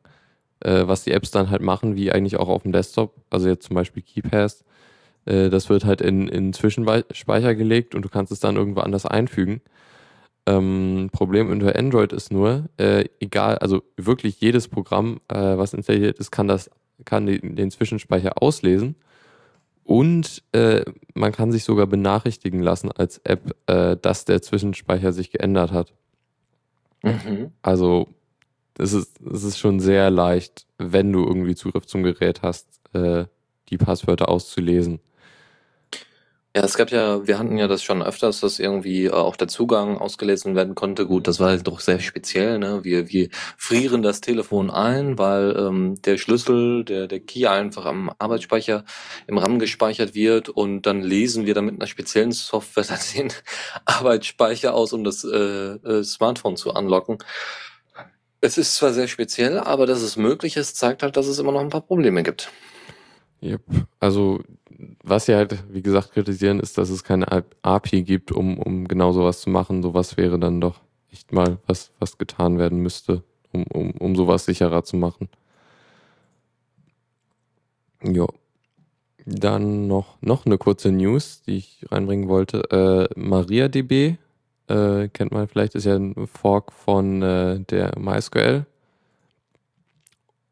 Äh, 0.62 0.88
was 0.88 1.06
die 1.06 1.12
Apps 1.12 1.32
dann 1.32 1.50
halt 1.50 1.62
machen, 1.62 1.96
wie 1.96 2.12
eigentlich 2.12 2.38
auch 2.38 2.50
auf 2.50 2.64
dem 2.64 2.74
Desktop, 2.74 3.16
also 3.30 3.48
jetzt 3.48 3.68
zum 3.68 3.76
Beispiel 3.76 4.04
KeyPass, 4.04 4.66
äh, 5.30 5.50
das 5.50 5.70
wird 5.70 5.86
halt 5.86 6.02
in, 6.02 6.28
in 6.28 6.54
Zwischenspeicher 6.54 7.56
gelegt 7.56 7.96
und 7.96 8.04
du 8.04 8.10
kannst 8.10 8.32
es 8.32 8.40
dann 8.40 8.56
irgendwo 8.56 8.82
anders 8.82 9.06
einfügen. 9.06 9.62
Ähm, 10.46 11.10
Problem 11.12 11.50
unter 11.50 11.78
Android 11.78 12.12
ist 12.12 12.32
nur, 12.32 12.70
äh, 12.78 13.06
egal, 13.20 13.60
also 13.60 13.84
wirklich 13.98 14.42
jedes 14.42 14.68
Programm, 14.68 15.22
äh, 15.28 15.36
was 15.36 15.74
installiert 15.74 16.18
ist, 16.18 16.32
kann 16.32 16.48
das, 16.48 16.72
kann 17.06 17.28
den, 17.28 17.56
den 17.56 17.70
Zwischenspeicher 17.70 18.42
auslesen. 18.42 18.96
Und 19.84 20.44
äh, 20.52 20.84
man 21.14 21.32
kann 21.32 21.52
sich 21.52 21.64
sogar 21.64 21.88
benachrichtigen 21.88 22.62
lassen 22.62 22.92
als 22.92 23.20
App, 23.24 23.56
äh, 23.68 23.98
dass 23.98 24.26
der 24.26 24.42
Zwischenspeicher 24.42 25.14
sich 25.14 25.32
geändert 25.32 25.72
hat. 25.72 25.94
Mhm. 27.04 27.52
Also 27.62 28.08
es 28.78 28.94
ist, 28.94 29.20
es 29.22 29.44
ist 29.44 29.60
schon 29.60 29.80
sehr 29.80 30.10
leicht, 30.10 30.66
wenn 30.78 31.12
du 31.12 31.26
irgendwie 31.26 31.56
Zugriff 31.56 31.86
zum 31.86 32.04
Gerät 32.04 32.42
hast, 32.42 32.68
äh, 32.94 33.26
die 33.70 33.78
Passwörter 33.78 34.30
auszulesen. 34.30 35.00
Ja, 36.56 36.64
es 36.64 36.76
gab 36.76 36.90
ja, 36.90 37.28
wir 37.28 37.38
hatten 37.38 37.60
ja 37.60 37.68
das 37.68 37.84
schon 37.84 38.02
öfters, 38.02 38.40
dass 38.40 38.58
irgendwie 38.58 39.06
äh, 39.06 39.12
auch 39.12 39.36
der 39.36 39.48
Zugang 39.48 40.00
ausgelesen 40.00 40.56
werden 40.56 40.74
konnte. 40.74 41.06
Gut, 41.06 41.28
das 41.28 41.40
war 41.40 41.50
halt 41.50 41.68
doch 41.68 41.80
sehr 41.80 42.00
speziell. 42.00 42.58
Ne? 42.58 42.84
Wir, 42.84 43.08
wir 43.10 43.30
frieren 43.56 44.02
das 44.02 44.20
Telefon 44.20 44.72
ein, 44.72 45.20
weil 45.20 45.56
ähm, 45.56 46.02
der 46.02 46.18
Schlüssel, 46.18 46.84
der, 46.86 47.06
der 47.06 47.20
Key 47.20 47.46
einfach 47.46 47.86
am 47.86 48.12
Arbeitsspeicher 48.18 48.84
im 49.28 49.38
RAM 49.38 49.60
gespeichert 49.60 50.16
wird 50.16 50.50
und 50.50 50.88
dann 50.88 51.04
lesen 51.04 51.46
wir 51.46 51.54
dann 51.54 51.66
mit 51.66 51.76
einer 51.76 51.86
speziellen 51.88 52.32
Software 52.32 52.84
dann 52.88 53.00
den 53.16 53.32
Arbeitsspeicher 53.86 54.74
aus, 54.74 54.92
um 54.92 55.04
das 55.04 55.24
äh, 55.24 55.38
äh, 55.38 56.04
Smartphone 56.04 56.58
zu 56.58 56.72
unlocken. 56.72 57.20
Es 58.42 58.58
ist 58.58 58.76
zwar 58.76 58.94
sehr 58.94 59.08
speziell, 59.08 59.60
aber 59.60 59.86
dass 59.86 60.02
es 60.02 60.16
möglich 60.18 60.58
ist, 60.58 60.78
zeigt 60.78 61.04
halt, 61.04 61.16
dass 61.16 61.28
es 61.28 61.38
immer 61.38 61.52
noch 61.52 61.62
ein 61.62 61.70
paar 61.70 61.82
Probleme 61.82 62.24
gibt. 62.24 62.50
Yep. 63.44 63.62
Also 64.00 64.42
was 65.04 65.26
sie 65.26 65.36
halt, 65.36 65.64
wie 65.72 65.82
gesagt, 65.82 66.14
kritisieren, 66.14 66.60
ist, 66.60 66.78
dass 66.78 66.90
es 66.90 67.04
keine 67.04 67.28
API 67.62 68.04
gibt, 68.04 68.32
um, 68.32 68.58
um 68.58 68.88
genau 68.88 69.12
sowas 69.12 69.42
zu 69.42 69.50
machen. 69.50 69.84
Sowas 69.84 70.18
wäre 70.18 70.40
dann 70.40 70.62
doch 70.62 70.80
echt 71.12 71.34
mal 71.34 71.58
was, 71.68 71.92
was 72.00 72.18
getan 72.18 72.58
werden 72.58 72.80
müsste, 72.80 73.24
um, 73.52 73.64
um, 73.74 73.92
um 73.92 74.16
sowas 74.16 74.46
sicherer 74.46 74.84
zu 74.84 74.98
machen. 74.98 75.30
Jo. 78.04 78.28
Dann 79.26 79.88
noch, 79.88 80.20
noch 80.22 80.46
eine 80.46 80.58
kurze 80.58 80.92
News, 80.92 81.42
die 81.42 81.58
ich 81.58 81.86
reinbringen 81.92 82.30
wollte. 82.30 82.64
Äh, 82.72 83.20
MariaDB, 83.20 84.18
äh, 84.68 85.08
kennt 85.10 85.32
man 85.32 85.48
vielleicht, 85.48 85.76
ist 85.76 85.86
ja 85.86 85.96
ein 85.96 86.28
Fork 86.28 86.72
von 86.72 87.22
äh, 87.22 87.60
der 87.60 88.00
MySQL 88.00 88.66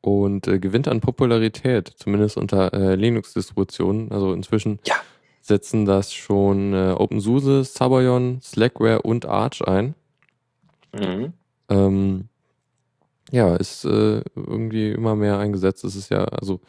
und 0.08 0.48
äh, 0.48 0.58
gewinnt 0.58 0.88
an 0.88 1.02
Popularität, 1.02 1.92
zumindest 1.98 2.38
unter 2.38 2.74
äh, 2.74 2.96
Linux-Distributionen. 2.96 4.10
Also 4.10 4.32
inzwischen 4.32 4.80
ja. 4.86 4.96
setzen 5.42 5.84
das 5.84 6.14
schon 6.14 6.74
äh, 6.74 6.96
OpenSUSE, 6.98 7.66
Sabayon, 7.66 8.40
Slackware 8.42 9.02
und 9.02 9.26
Arch 9.26 9.68
ein. 9.68 9.96
Mhm. 10.94 11.34
Ähm, 11.68 12.30
ja, 13.32 13.54
ist 13.58 13.84
äh, 13.84 14.22
irgendwie 14.34 14.92
immer 14.92 15.18
mehr 15.18 15.40
eingesetzt. 15.40 15.84
Es 15.84 15.98
ist 15.98 16.10
ja, 16.10 16.24
also 16.24 16.62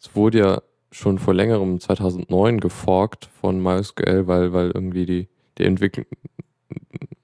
es 0.00 0.16
wurde 0.16 0.38
ja 0.38 0.62
schon 0.90 1.18
vor 1.18 1.34
längerem 1.34 1.80
2009 1.80 2.58
geforkt 2.58 3.28
von 3.38 3.62
MySQL, 3.62 4.26
weil, 4.26 4.54
weil 4.54 4.70
irgendwie 4.70 5.04
die, 5.04 5.28
die 5.58 5.64
Entwicklung, 5.64 6.06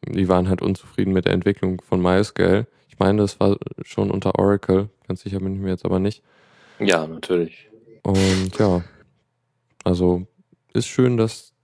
die 0.07 0.29
waren 0.29 0.50
halt 0.50 0.61
unzufrieden 0.61 1.14
mit 1.14 1.24
der 1.24 1.33
Entwicklung 1.33 1.81
von 1.81 2.03
MySQL. 2.03 2.66
Ich 2.94 3.00
meine, 3.00 3.22
das 3.22 3.40
war 3.40 3.57
schon 3.83 4.12
unter 4.12 4.38
Oracle, 4.38 4.88
ganz 5.09 5.22
sicher 5.22 5.40
bin 5.40 5.57
ich 5.57 5.61
mir 5.61 5.70
jetzt 5.70 5.85
aber 5.85 5.98
nicht. 5.98 6.22
Ja, 6.78 7.09
natürlich. 7.09 7.68
Und 8.04 8.57
ja, 8.57 8.85
also 9.83 10.28
ist 10.74 10.87
schön, 10.87 11.16
dass, 11.16 11.54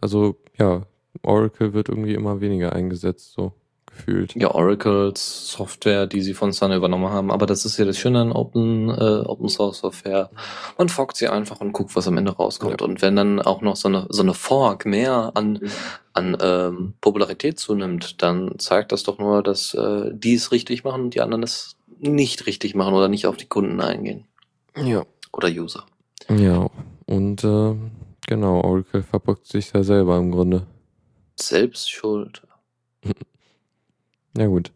also 0.00 0.36
ja, 0.58 0.86
Oracle 1.22 1.74
wird 1.74 1.90
irgendwie 1.90 2.14
immer 2.14 2.40
weniger 2.40 2.72
eingesetzt, 2.72 3.34
so 3.34 3.52
gefühlt. 3.84 4.34
Ja, 4.34 4.54
Oracles 4.54 5.50
Software, 5.50 6.06
die 6.06 6.22
sie 6.22 6.32
von 6.32 6.52
Sun 6.52 6.72
übernommen 6.72 7.10
haben, 7.10 7.30
aber 7.30 7.44
das 7.44 7.66
ist 7.66 7.76
ja 7.76 7.84
das 7.84 7.98
Schöne 7.98 8.20
an 8.22 8.32
Open, 8.32 8.88
äh, 8.88 9.22
Open 9.26 9.50
Source 9.50 9.80
Software. 9.80 10.30
Man 10.78 10.88
forkt 10.88 11.18
sie 11.18 11.28
einfach 11.28 11.60
und 11.60 11.72
guckt, 11.72 11.94
was 11.96 12.08
am 12.08 12.16
Ende 12.16 12.32
rauskommt. 12.32 12.80
Ja. 12.80 12.86
Und 12.86 13.02
wenn 13.02 13.14
dann 13.14 13.42
auch 13.42 13.60
noch 13.60 13.76
so 13.76 13.88
eine, 13.88 14.06
so 14.08 14.22
eine 14.22 14.32
Fork 14.32 14.86
mehr 14.86 15.32
an, 15.34 15.60
an 16.18 16.36
ähm, 16.40 16.94
Popularität 17.00 17.58
zunimmt, 17.58 18.22
dann 18.22 18.58
zeigt 18.58 18.92
das 18.92 19.04
doch 19.04 19.18
nur, 19.18 19.42
dass 19.42 19.72
äh, 19.74 20.10
die 20.12 20.34
es 20.34 20.52
richtig 20.52 20.84
machen 20.84 21.04
und 21.04 21.14
die 21.14 21.20
anderen 21.20 21.42
es 21.42 21.76
nicht 21.98 22.46
richtig 22.46 22.74
machen 22.74 22.94
oder 22.94 23.08
nicht 23.08 23.26
auf 23.26 23.36
die 23.36 23.46
Kunden 23.46 23.80
eingehen. 23.80 24.26
Ja. 24.76 25.04
Oder 25.32 25.48
User. 25.48 25.86
Ja, 26.28 26.68
und 27.06 27.44
äh, 27.44 27.74
genau, 28.26 28.60
Oracle 28.60 29.02
verbockt 29.02 29.46
sich 29.46 29.72
ja 29.72 29.82
selber 29.82 30.18
im 30.18 30.30
Grunde. 30.30 30.66
Selbst 31.36 31.90
schuld. 31.90 32.42
Ja 34.36 34.46
gut. 34.46 34.70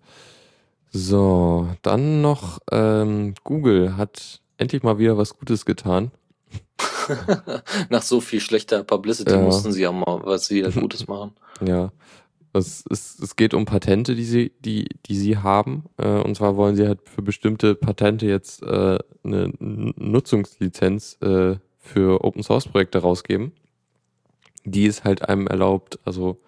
So, 0.90 1.68
dann 1.82 2.20
noch 2.20 2.58
ähm, 2.72 3.34
Google 3.44 3.96
hat 3.96 4.40
endlich 4.56 4.82
mal 4.82 4.98
wieder 4.98 5.16
was 5.16 5.38
Gutes 5.38 5.64
getan. 5.64 6.10
Nach 7.90 8.02
so 8.02 8.20
viel 8.20 8.40
schlechter 8.40 8.84
Publicity 8.84 9.32
ja. 9.32 9.40
mussten 9.40 9.72
sie 9.72 9.82
ja 9.82 9.92
mal 9.92 10.20
was 10.24 10.50
wieder 10.50 10.70
Gutes 10.72 11.06
machen. 11.06 11.32
Ja. 11.64 11.92
Es, 12.54 12.84
es, 12.90 13.18
es 13.18 13.36
geht 13.36 13.54
um 13.54 13.64
Patente, 13.64 14.14
die 14.14 14.24
sie, 14.24 14.52
die, 14.60 14.88
die 15.06 15.16
sie 15.16 15.38
haben. 15.38 15.84
Äh, 15.96 16.20
und 16.20 16.36
zwar 16.36 16.56
wollen 16.56 16.76
sie 16.76 16.86
halt 16.86 17.00
für 17.08 17.22
bestimmte 17.22 17.74
Patente 17.74 18.26
jetzt 18.26 18.62
äh, 18.62 18.98
eine 19.24 19.52
Nutzungslizenz 19.58 21.16
äh, 21.22 21.56
für 21.78 22.24
Open 22.24 22.42
Source 22.42 22.68
Projekte 22.68 22.98
rausgeben. 22.98 23.52
Die 24.64 24.86
es 24.86 25.02
halt 25.02 25.28
einem 25.28 25.46
erlaubt, 25.46 25.98
also 26.04 26.40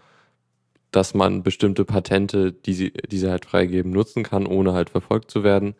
dass 0.95 1.14
man 1.14 1.43
bestimmte 1.43 1.85
Patente, 1.85 2.53
die 2.53 2.75
sie, 2.75 2.93
die 2.93 3.19
sie 3.19 3.31
halt 3.31 3.47
freigeben, 3.47 3.90
nutzen 3.90 4.23
kann, 4.23 4.47
ohne 4.47 4.75
halt 4.75 4.90
verfolgt 4.90 5.31
zu 5.31 5.43
werden. 5.43 5.75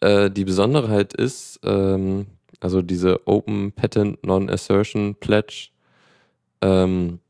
Äh, 0.00 0.30
die 0.30 0.44
Besonderheit 0.44 1.12
ist, 1.12 1.58
ähm, 1.64 2.26
also 2.64 2.80
diese 2.80 3.20
Open 3.26 3.72
Patent 3.72 4.24
Non-Assertion 4.24 5.16
Pledge 5.16 5.68
ähm, 6.62 7.20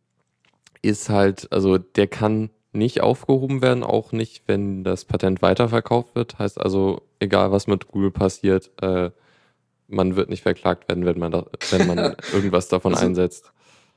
ist 0.81 1.09
halt, 1.09 1.53
also 1.53 1.77
der 1.77 2.07
kann 2.07 2.51
nicht 2.73 3.01
aufgehoben 3.01 3.61
werden, 3.61 3.83
auch 3.83 4.12
nicht, 4.12 4.44
wenn 4.47 4.85
das 4.85 5.05
Patent 5.05 5.42
weiterverkauft 5.42 6.14
wird. 6.14 6.38
Heißt 6.38 6.61
also, 6.61 7.03
egal 7.18 7.51
was 7.51 7.66
mit 7.66 7.88
Google 7.88 8.12
passiert, 8.12 8.70
äh, 8.81 9.11
man 9.88 10.14
wird 10.14 10.31
nicht 10.31 10.42
verklagt 10.42 10.88
werden, 10.88 11.05
wenn 11.05 11.18
man, 11.18 11.33
da, 11.33 11.47
wenn 11.70 11.88
man 11.88 11.99
irgendwas 12.33 12.68
davon 12.68 12.94
also, 12.94 13.05
einsetzt. 13.05 13.53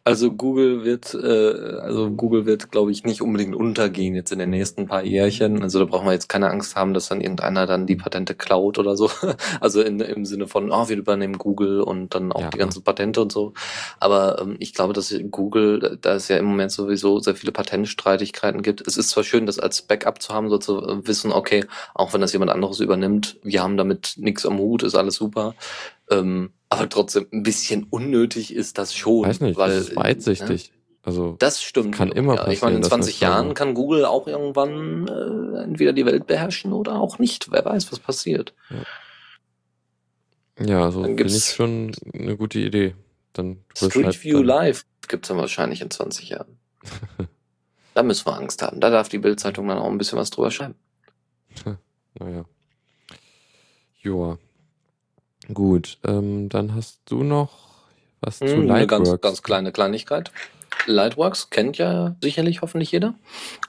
Also 0.08 0.32
Google 0.32 0.86
wird, 0.86 1.13
äh, 1.15 1.80
also 1.82 2.10
Google 2.10 2.46
wird, 2.46 2.72
glaube 2.72 2.93
ich, 2.93 3.04
nicht 3.04 3.22
unbedingt 3.22 3.54
untergehen 3.54 4.15
jetzt 4.15 4.32
in 4.32 4.39
den 4.39 4.52
nächsten 4.52 4.88
paar 4.88 5.04
Jährchen. 5.04 5.62
Also 5.62 5.80
da 5.80 5.86
brauchen 5.86 6.06
wir 6.06 6.13
jetzt 6.13 6.30
keine 6.30 6.50
Angst 6.50 6.78
haben, 6.78 6.93
dass 6.93 7.10
dann 7.10 7.20
irgendeiner 7.20 7.65
dann 7.65 7.86
die 7.86 7.98
Patente 7.98 8.34
klaut 8.34 8.80
oder 8.80 8.96
so. 8.96 9.12
Also 9.60 9.82
in, 9.82 10.00
im 10.00 10.24
Sinne 10.24 10.48
von, 10.48 10.72
oh, 10.72 10.88
wir 10.88 10.96
übernehmen 10.96 11.38
Google 11.38 11.82
und 11.82 12.15
dann 12.15 12.32
auch 12.32 12.39
ja. 12.39 12.50
die 12.50 12.58
ganzen 12.58 12.84
Patente 12.84 13.22
und 13.22 13.34
so. 13.34 13.54
Aber 14.00 14.39
ähm, 14.41 14.56
ich 14.60 14.74
glaube, 14.74 14.93
dass 14.93 15.13
Google, 15.30 15.98
da 16.02 16.13
es 16.13 16.30
ja 16.30 16.38
im 16.38 16.46
Moment 16.46 16.72
sowieso 16.72 17.20
sehr 17.20 17.36
viele 17.36 17.52
Patentstreitigkeiten 17.52 18.62
gibt. 18.62 18.88
Es 18.88 18.96
ist 18.96 19.10
zwar 19.10 19.26
schön, 19.26 19.46
das 19.46 19.60
als 19.60 19.82
Backup 19.82 20.22
zu 20.22 20.34
haben, 20.34 20.50
so 20.50 20.58
zu 20.58 21.02
wissen, 21.06 21.34
okay, 21.34 21.65
auch 21.93 22.13
wenn 22.13 22.22
das 22.22 22.32
jemand 22.32 22.52
anderes 22.52 22.80
übernimmt, 22.80 23.39
wir 23.43 23.62
haben 23.62 23.76
damit 23.76 24.13
nichts 24.15 24.46
am 24.46 24.58
Hut, 24.58 24.84
ist 24.84 24.96
alles 24.96 25.15
super. 25.15 25.54
Ähm, 26.10 26.52
aber 26.69 26.89
trotzdem 26.89 27.27
ein 27.32 27.43
bisschen 27.43 27.88
unnötig 27.89 28.53
ist 28.53 28.77
das 28.77 28.93
schon. 28.93 29.25
Weiß 29.25 29.41
nicht, 29.41 29.58
weil, 29.58 29.69
das 29.69 29.89
ist 29.89 29.95
weitsichtig. 29.95 30.69
Ne? 30.69 30.77
Also, 31.03 31.38
das 31.39 31.63
stimmt. 31.63 31.95
Kann 31.95 32.12
immer 32.12 32.36
ja, 32.36 32.43
passieren. 32.43 32.53
Ich 32.53 32.62
meine, 32.62 32.75
in 32.77 32.84
20 32.84 33.21
Jahren 33.21 33.53
kann 33.53 33.73
Google 33.73 34.03
auch 34.03 34.27
irgendwann 34.27 35.08
äh, 35.08 35.63
entweder 35.63 35.93
die 35.93 36.06
Welt 36.06 36.27
beherrschen 36.27 36.73
oder 36.73 36.99
auch 36.99 37.17
nicht. 37.17 37.49
Wer 37.49 37.63
weiß, 37.63 37.91
was 37.93 37.99
passiert. 37.99 38.53
Ja, 40.60 40.65
ja 40.65 40.84
also 40.84 41.03
finde 41.03 41.23
ich 41.23 41.45
schon 41.45 41.93
eine 42.13 42.36
gute 42.36 42.60
Idee. 42.60 42.95
Dann 43.32 43.63
Street 43.73 44.06
halt 44.06 44.23
View 44.23 44.41
Live 44.41 44.86
gibt's 45.08 45.30
dann 45.30 45.38
wahrscheinlich 45.38 45.80
in 45.80 45.89
20 45.89 46.30
Jahren. 46.30 46.58
da 47.93 48.03
müssen 48.03 48.25
wir 48.25 48.36
Angst 48.36 48.62
haben. 48.62 48.82
Da 48.82 48.89
darf 48.89 49.08
die 49.08 49.19
Bildzeitung 49.19 49.67
dann 49.69 49.77
auch 49.77 49.89
ein 49.89 49.97
bisschen 49.97 50.17
was 50.17 50.30
drüber 50.30 50.51
schreiben. 50.51 50.75
naja. 52.19 52.43
Joa. 54.01 54.39
Gut, 55.53 55.97
ähm, 56.05 56.49
dann 56.49 56.75
hast 56.75 56.99
du 57.05 57.23
noch 57.23 57.51
was 58.21 58.39
hm, 58.41 58.47
zu 58.47 58.55
Lightworks. 58.62 59.10
Eine 59.10 59.17
ganz, 59.17 59.21
ganz 59.21 59.43
kleine 59.43 59.71
Kleinigkeit. 59.71 60.31
Lightworks 60.86 61.49
kennt 61.49 61.77
ja 61.77 62.15
sicherlich 62.21 62.62
hoffentlich 62.62 62.91
jeder. 62.91 63.15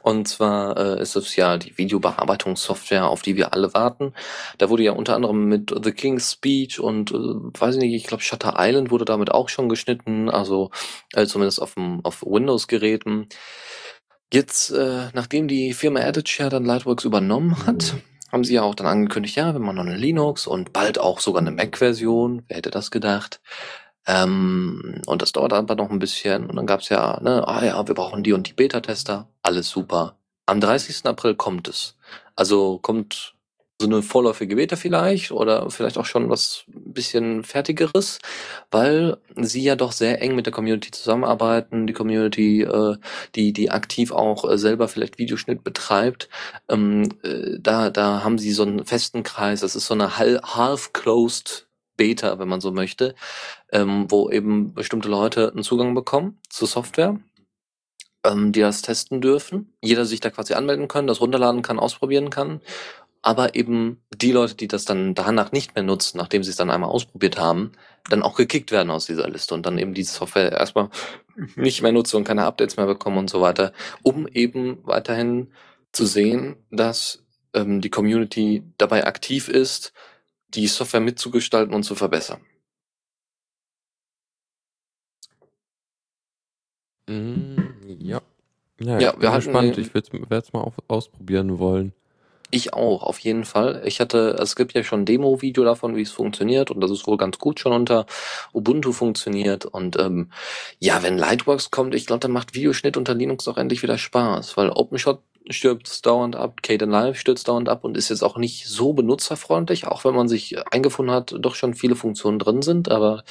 Und 0.03 0.29
zwar 0.29 0.77
äh, 0.77 1.03
ist 1.03 1.17
es 1.17 1.37
ja 1.37 1.57
die 1.57 1.77
Videobearbeitungssoftware, 1.77 3.09
auf 3.09 3.23
die 3.23 3.37
wir 3.37 3.53
alle 3.53 3.75
warten. 3.75 4.15
Da 4.59 4.71
wurde 4.71 4.85
ja 4.85 4.93
unter 4.93 5.15
anderem 5.15 5.47
mit 5.47 5.75
The 5.83 5.93
King's 5.93 6.33
Speech 6.33 6.81
und 6.81 7.11
äh, 7.11 7.15
weiß 7.15 7.77
ich 7.77 7.81
nicht, 7.81 7.95
ich 7.95 8.07
glaube 8.07 8.23
Shutter 8.23 8.55
Island 8.59 8.91
wurde 8.91 9.05
damit 9.05 9.31
auch 9.31 9.49
schon 9.49 9.69
geschnitten, 9.69 10.29
also 10.29 10.71
äh, 11.15 11.27
zumindest 11.27 11.61
auf, 11.61 11.75
dem, 11.75 12.05
auf 12.05 12.23
Windows-Geräten. 12.23 13.29
Jetzt, 14.33 14.71
äh, 14.71 15.09
nachdem 15.15 15.49
die 15.49 15.73
Firma 15.73 16.01
Editshare 16.01 16.51
dann 16.51 16.65
Lightworks 16.65 17.05
übernommen 17.05 17.67
hat, 17.67 17.95
haben 18.31 18.45
sie 18.45 18.55
ja 18.55 18.63
auch 18.63 18.75
dann 18.75 18.87
angekündigt, 18.87 19.37
ja, 19.37 19.53
wir 19.53 19.61
machen 19.61 19.77
noch 19.77 19.87
eine 19.87 19.97
Linux 19.97 20.47
und 20.47 20.73
bald 20.73 20.99
auch 20.99 21.21
sogar 21.21 21.41
eine 21.41 21.51
Mac-Version. 21.51 22.43
Wer 22.47 22.57
hätte 22.59 22.71
das 22.71 22.91
gedacht? 22.91 23.41
Ähm, 24.07 25.03
und 25.07 25.23
das 25.23 25.33
dauert 25.33 25.53
aber 25.53 25.75
noch 25.75 25.91
ein 25.91 25.99
bisschen. 25.99 26.47
Und 26.47 26.57
dann 26.57 26.67
gab's 26.67 26.89
ja, 26.89 27.21
ne, 27.21 27.47
ah 27.47 27.65
ja, 27.65 27.87
wir 27.87 27.95
brauchen 27.95 28.23
die 28.23 28.33
und 28.33 28.49
die 28.49 28.55
Beta-Tester. 28.55 29.29
Alles 29.43 29.69
super. 29.69 30.17
Am 30.47 30.61
30. 30.61 31.05
April 31.05 31.35
kommt 31.35 31.69
es. 31.69 31.97
Also 32.35 32.79
kommt 32.79 33.35
so 33.81 33.87
eine 33.87 34.03
vorläufige 34.03 34.57
Beta 34.57 34.75
vielleicht 34.77 35.31
oder 35.31 35.71
vielleicht 35.71 35.99
auch 35.99 36.05
schon 36.05 36.29
was 36.31 36.65
bisschen 36.67 37.45
fertigeres, 37.45 38.19
weil 38.73 39.19
sie 39.37 39.63
ja 39.63 39.77
doch 39.77 39.93
sehr 39.93 40.21
eng 40.21 40.35
mit 40.35 40.47
der 40.47 40.53
Community 40.53 40.91
zusammenarbeiten, 40.91 41.87
die 41.87 41.93
Community, 41.93 42.63
äh, 42.63 42.97
die 43.37 43.53
die 43.53 43.71
aktiv 43.71 44.11
auch 44.11 44.51
äh, 44.51 44.59
selber 44.59 44.89
vielleicht 44.89 45.19
Videoschnitt 45.19 45.63
betreibt, 45.63 46.29
ähm, 46.69 47.09
äh, 47.23 47.59
da 47.61 47.91
da 47.91 48.25
haben 48.25 48.39
sie 48.39 48.53
so 48.53 48.65
einen 48.65 48.85
festen 48.85 49.23
Kreis. 49.23 49.61
Das 49.61 49.77
ist 49.77 49.87
so 49.87 49.95
eine 49.95 50.19
half-closed 50.19 51.69
Beta, 51.97 52.39
wenn 52.39 52.49
man 52.49 52.61
so 52.61 52.73
möchte, 52.73 53.15
ähm, 53.73 54.07
wo 54.11 54.31
eben 54.31 54.75
bestimmte 54.75 55.09
Leute 55.09 55.51
einen 55.53 55.63
Zugang 55.63 55.95
bekommen 55.95 56.39
zur 56.49 56.69
Software, 56.69 57.19
ähm, 58.25 58.53
die 58.53 58.61
das 58.61 58.83
testen 58.83 59.21
dürfen. 59.21 59.75
Jeder 59.83 60.05
sich 60.07 60.21
da 60.21 60.31
quasi 60.31 60.55
anmelden 60.55 60.89
kann, 60.89 61.07
das 61.07 61.21
runterladen 61.21 61.63
kann, 61.63 61.79
ausprobieren 61.79 62.31
kann. 62.31 62.61
Aber 63.29 63.55
eben 63.55 64.03
die 64.15 64.33
Leute, 64.33 64.55
die 64.55 64.69
das 64.69 64.87
dann 64.87 65.15
danach 65.15 65.53
nicht 65.53 65.75
mehr 65.75 65.85
nutzen, 65.85 66.17
nachdem 66.17 66.43
sie 66.43 66.49
es 66.49 66.57
dann 66.57 66.71
einmal 66.71 66.89
ausprobiert 66.89 67.37
haben, 67.37 67.73
dann 68.09 68.23
auch 68.23 68.35
gekickt 68.35 68.73
werden 68.73 68.89
aus 68.89 69.05
dieser 69.05 69.29
Liste 69.29 69.53
und 69.53 69.67
dann 69.67 69.77
eben 69.77 69.93
diese 69.93 70.15
Software 70.15 70.51
erstmal 70.51 70.89
nicht 71.55 71.83
mehr 71.83 71.93
nutzen 71.93 72.17
und 72.17 72.25
keine 72.25 72.47
Updates 72.47 72.79
mehr 72.79 72.87
bekommen 72.87 73.19
und 73.19 73.29
so 73.29 73.43
weiter, 73.43 73.75
um 74.03 74.27
eben 74.29 74.79
weiterhin 74.87 75.53
zu 75.93 76.07
sehen, 76.07 76.57
dass 76.71 77.23
ähm, 77.53 77.83
die 77.83 77.91
Community 77.91 78.63
dabei 78.79 79.07
aktiv 79.07 79.51
ist, 79.51 79.93
die 80.49 80.67
Software 80.67 81.01
mitzugestalten 81.01 81.75
und 81.75 81.83
zu 81.83 81.97
verbessern. 81.97 82.41
Mm, 87.11 88.01
ja. 88.01 88.23
Ja, 88.81 88.99
Ja, 88.99 89.11
ich 89.11 89.13
bin 89.13 89.21
wir 89.21 89.33
hatten, 89.33 89.45
gespannt. 89.45 89.79
Ich 89.79 89.95
werde 89.95 90.39
es 90.39 90.53
mal 90.55 90.63
auf, 90.63 90.77
ausprobieren 90.89 91.59
wollen. 91.59 91.93
Ich 92.51 92.73
auch, 92.73 93.03
auf 93.03 93.19
jeden 93.19 93.45
Fall. 93.45 93.83
Ich 93.85 94.01
hatte, 94.01 94.37
es 94.41 94.57
gibt 94.57 94.73
ja 94.73 94.83
schon 94.83 95.03
ein 95.03 95.05
Demo-Video 95.05 95.65
davon, 95.65 95.97
wie 95.97 96.03
es 96.03 96.13
funktioniert 96.13 96.71
und 96.71 96.81
das 96.81 96.91
ist 96.91 97.07
wohl 97.07 97.19
ganz 97.19 97.39
gut 97.39 97.61
schon 97.61 97.73
unter 97.73 98.07
Ubuntu 98.55 98.93
funktioniert. 98.93 99.67
Und 99.67 99.99
ähm, 99.99 100.31
ja, 100.79 101.03
wenn 101.03 101.19
Lightworks 101.19 101.71
kommt, 101.71 101.95
ich 101.95 102.07
glaube, 102.07 102.21
dann 102.21 102.33
macht 102.33 102.55
Videoschnitt 102.55 102.97
unter 102.97 103.15
Linux 103.15 103.49
auch 103.49 103.59
endlich 103.59 103.83
wieder 103.83 103.99
Spaß, 103.99 104.57
weil 104.57 104.71
OpenShot 104.71 105.21
stürzt 105.51 106.05
dauernd 106.07 106.37
ab, 106.37 106.63
Kdenlive 106.63 107.15
stürzt 107.15 107.49
dauernd 107.49 107.69
ab 107.69 107.85
und 107.85 107.97
ist 107.97 108.09
jetzt 108.11 108.23
auch 108.23 108.37
nicht 108.37 108.67
so 108.67 108.93
benutzerfreundlich, 108.93 109.87
auch 109.87 110.05
wenn 110.05 110.15
man 110.15 110.29
sich 110.29 110.57
eingefunden 110.73 111.15
hat, 111.15 111.35
doch 111.39 111.55
schon 111.55 111.75
viele 111.75 111.97
Funktionen 111.97 112.39
drin 112.39 112.63
sind, 112.63 112.91
aber 112.91 113.25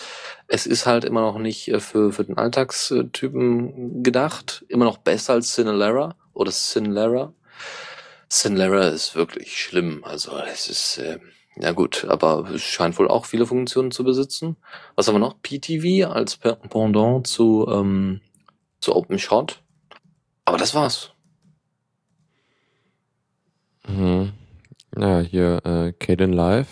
es 0.48 0.66
ist 0.66 0.86
halt 0.86 1.06
immer 1.06 1.22
noch 1.22 1.40
nicht 1.40 1.68
äh, 1.70 1.80
für, 1.80 2.12
für 2.12 2.24
den 2.24 2.38
Alltagstypen 2.38 4.04
gedacht. 4.04 4.66
Immer 4.68 4.86
noch 4.86 4.98
besser 4.98 5.34
als 5.34 5.54
Cinelera 5.54 6.16
oder 6.34 6.52
Cinelera. 6.52 7.34
Cinelera 8.30 8.90
ist 8.90 9.16
wirklich 9.16 9.58
schlimm. 9.58 10.04
Also 10.04 10.38
es 10.38 10.68
ist, 10.68 10.98
äh, 10.98 11.20
ja 11.56 11.72
gut, 11.72 12.06
aber 12.06 12.50
es 12.52 12.62
scheint 12.62 12.98
wohl 13.00 13.08
auch 13.08 13.26
viele 13.26 13.46
Funktionen 13.46 13.92
zu 13.92 14.04
besitzen. 14.04 14.58
Was 14.96 15.08
haben 15.08 15.16
wir 15.16 15.20
noch? 15.20 15.42
PTV 15.42 16.12
als 16.12 16.38
Pendant 16.38 17.26
zu, 17.26 17.68
ähm, 17.70 18.22
zu 18.80 18.96
OpenShot. 18.96 19.62
Aber 20.46 20.58
das 20.58 20.76
war's. 20.76 21.14
Mhm. 23.88 24.34
Ja, 24.98 25.20
hier 25.20 25.66
äh, 25.66 25.94
Caden 25.94 26.34
Live. 26.34 26.68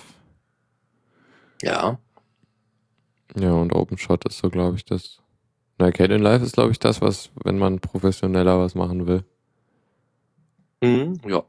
Ja. 1.62 2.00
Ja, 3.38 3.52
und 3.54 3.74
OpenShot 3.74 4.26
ist 4.28 4.38
so, 4.38 4.50
glaube 4.50 4.78
ich, 4.78 4.86
das. 4.86 5.22
Na, 5.78 5.92
Caden 5.92 6.22
Live 6.22 6.42
ist, 6.42 6.54
glaube 6.54 6.72
ich, 6.72 6.80
das, 6.80 7.02
was, 7.02 7.32
wenn 7.44 7.58
man 7.58 7.80
professioneller 7.80 8.60
was 8.60 8.76
machen 8.76 9.08
will. 9.08 9.26
Mhm, 10.82 11.20
ja. 11.28 11.44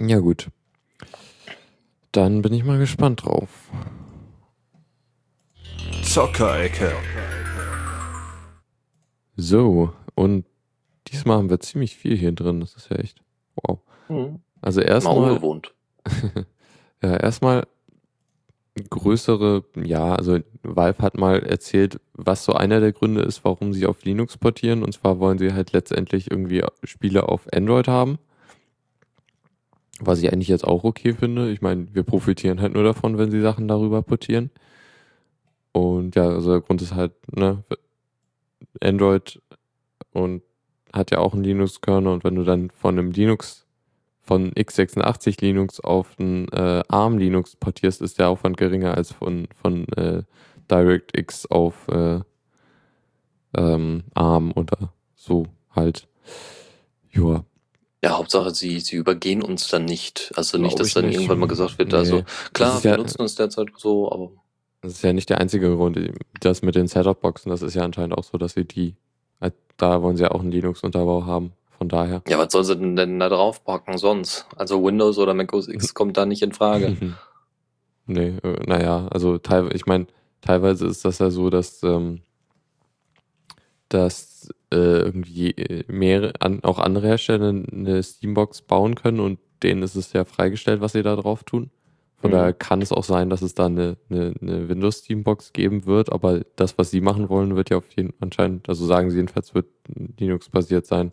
Ja, 0.00 0.18
gut. 0.18 0.48
Dann 2.12 2.42
bin 2.42 2.52
ich 2.52 2.64
mal 2.64 2.78
gespannt 2.78 3.24
drauf. 3.24 3.70
Zockerecke. 6.02 6.92
So, 9.36 9.92
und 10.14 10.44
diesmal 11.08 11.38
haben 11.38 11.50
wir 11.50 11.60
ziemlich 11.60 11.96
viel 11.96 12.16
hier 12.16 12.32
drin. 12.32 12.60
Das 12.60 12.74
ist 12.74 12.90
ja 12.90 12.96
echt. 12.96 13.22
Wow. 13.56 13.80
Mhm. 14.08 14.40
Also 14.60 14.80
Mal 14.80 14.86
erstmal. 14.88 15.40
Ja, 17.04 17.16
erstmal 17.16 17.66
größere, 18.88 19.64
ja, 19.76 20.14
also 20.14 20.38
Valve 20.62 21.02
hat 21.02 21.16
mal 21.18 21.40
erzählt, 21.40 22.00
was 22.14 22.44
so 22.44 22.54
einer 22.54 22.80
der 22.80 22.92
Gründe 22.92 23.22
ist, 23.22 23.44
warum 23.44 23.72
sie 23.72 23.86
auf 23.86 24.04
Linux 24.04 24.38
portieren. 24.38 24.82
Und 24.82 24.92
zwar 24.92 25.18
wollen 25.18 25.38
sie 25.38 25.52
halt 25.52 25.72
letztendlich 25.72 26.30
irgendwie 26.30 26.64
Spiele 26.84 27.28
auf 27.28 27.46
Android 27.52 27.88
haben. 27.88 28.18
Was 30.00 30.22
ich 30.22 30.32
eigentlich 30.32 30.48
jetzt 30.48 30.66
auch 30.66 30.84
okay 30.84 31.12
finde. 31.12 31.50
Ich 31.50 31.60
meine, 31.60 31.86
wir 31.94 32.02
profitieren 32.02 32.60
halt 32.60 32.74
nur 32.74 32.82
davon, 32.82 33.18
wenn 33.18 33.30
sie 33.30 33.40
Sachen 33.40 33.68
darüber 33.68 34.02
portieren. 34.02 34.50
Und 35.72 36.16
ja, 36.16 36.28
also 36.28 36.50
der 36.50 36.60
Grund 36.60 36.82
ist 36.82 36.94
halt, 36.94 37.12
ne, 37.34 37.62
Android 38.80 39.40
und 40.12 40.42
hat 40.92 41.10
ja 41.10 41.18
auch 41.18 41.34
einen 41.34 41.44
Linux-Kernel 41.44 42.12
und 42.12 42.24
wenn 42.24 42.34
du 42.34 42.44
dann 42.44 42.70
von 42.70 42.98
einem 42.98 43.12
Linux 43.12 43.66
von 44.22 44.52
x86 44.52 45.40
Linux 45.40 45.80
auf 45.80 46.18
ein 46.18 46.48
äh, 46.52 46.82
ARM 46.88 47.18
Linux 47.18 47.56
portierst, 47.56 48.00
ist 48.02 48.18
der 48.18 48.28
Aufwand 48.28 48.56
geringer 48.56 48.94
als 48.96 49.12
von, 49.12 49.48
von 49.60 49.86
äh, 49.94 50.22
DirectX 50.70 51.46
auf 51.46 51.88
äh, 51.88 52.20
ähm, 53.56 54.04
ARM 54.14 54.52
oder 54.52 54.92
so 55.14 55.46
halt. 55.74 56.08
Joa. 57.10 57.44
Ja, 58.04 58.16
Hauptsache, 58.18 58.52
sie, 58.52 58.80
sie 58.80 58.96
übergehen 58.96 59.42
uns 59.42 59.68
dann 59.68 59.84
nicht. 59.84 60.32
Also 60.34 60.58
nicht, 60.58 60.70
Glaub 60.70 60.78
dass 60.78 60.88
ich 60.88 60.94
dann 60.94 61.06
nicht. 61.06 61.14
irgendwann 61.16 61.38
mal 61.38 61.46
gesagt 61.46 61.78
wird, 61.78 61.92
Nee. 61.92 61.98
also 61.98 62.22
klar, 62.52 62.82
wir 62.82 62.90
ja- 62.92 62.96
nutzen 62.96 63.20
uns 63.20 63.34
derzeit 63.34 63.68
so, 63.76 64.10
aber 64.10 64.30
Das 64.80 64.92
ist 64.92 65.02
ja 65.02 65.12
nicht 65.12 65.30
der 65.30 65.38
einzige 65.40 65.74
Grund. 65.76 65.98
Das 66.40 66.62
mit 66.62 66.74
den 66.74 66.88
Setup-Boxen, 66.88 67.50
das 67.50 67.62
ist 67.62 67.74
ja 67.74 67.82
anscheinend 67.84 68.16
auch 68.18 68.24
so, 68.24 68.38
dass 68.38 68.54
sie 68.54 68.64
die, 68.64 68.96
äh, 69.40 69.50
da 69.76 70.02
wollen 70.02 70.16
sie 70.16 70.24
ja 70.24 70.30
auch 70.32 70.40
einen 70.40 70.50
Linux-Unterbau 70.50 71.26
haben. 71.26 71.52
Von 71.82 71.88
daher. 71.88 72.22
ja, 72.28 72.38
was 72.38 72.52
soll 72.52 72.62
sie 72.62 72.76
denn, 72.76 72.94
denn 72.94 73.18
da 73.18 73.28
draufpacken 73.28 73.98
sonst? 73.98 74.46
Also 74.54 74.84
Windows 74.84 75.18
oder 75.18 75.34
Mac 75.34 75.52
OS 75.52 75.66
X 75.66 75.94
kommt 75.94 76.16
da 76.16 76.26
nicht 76.26 76.40
in 76.42 76.52
Frage. 76.52 76.96
nee, 78.06 78.36
äh, 78.44 78.66
naja, 78.68 79.08
also 79.10 79.38
teilweise, 79.38 79.74
ich 79.74 79.86
meine, 79.86 80.06
teilweise 80.42 80.86
ist 80.86 81.04
das 81.04 81.18
ja 81.18 81.30
so, 81.30 81.50
dass, 81.50 81.82
ähm, 81.82 82.20
dass 83.88 84.48
äh, 84.72 84.76
irgendwie 84.76 85.50
äh, 85.50 85.82
mehrere, 85.88 86.34
an, 86.40 86.62
auch 86.62 86.78
andere 86.78 87.08
Hersteller 87.08 87.48
eine 87.48 88.00
Steambox 88.00 88.62
bauen 88.62 88.94
können 88.94 89.18
und 89.18 89.40
denen 89.64 89.82
ist 89.82 89.96
es 89.96 90.12
ja 90.12 90.24
freigestellt, 90.24 90.80
was 90.80 90.92
sie 90.92 91.02
da 91.02 91.16
drauf 91.16 91.42
tun. 91.42 91.70
Von 92.18 92.30
Mhm. 92.30 92.34
daher 92.34 92.52
kann 92.52 92.80
es 92.80 92.92
auch 92.92 93.02
sein, 93.02 93.28
dass 93.28 93.42
es 93.42 93.54
da 93.54 93.66
eine, 93.66 93.96
eine, 94.08 94.34
eine 94.40 94.68
Windows-Steambox 94.68 95.52
geben 95.52 95.84
wird, 95.86 96.12
aber 96.12 96.42
das, 96.54 96.78
was 96.78 96.92
sie 96.92 97.00
machen 97.00 97.28
wollen, 97.28 97.56
wird 97.56 97.70
ja 97.70 97.78
auf 97.78 97.90
jeden 97.96 98.14
anscheinend, 98.20 98.68
also 98.68 98.86
sagen 98.86 99.10
sie 99.10 99.16
jedenfalls, 99.16 99.52
wird 99.52 99.66
Linux-basiert 100.20 100.86
sein. 100.86 101.10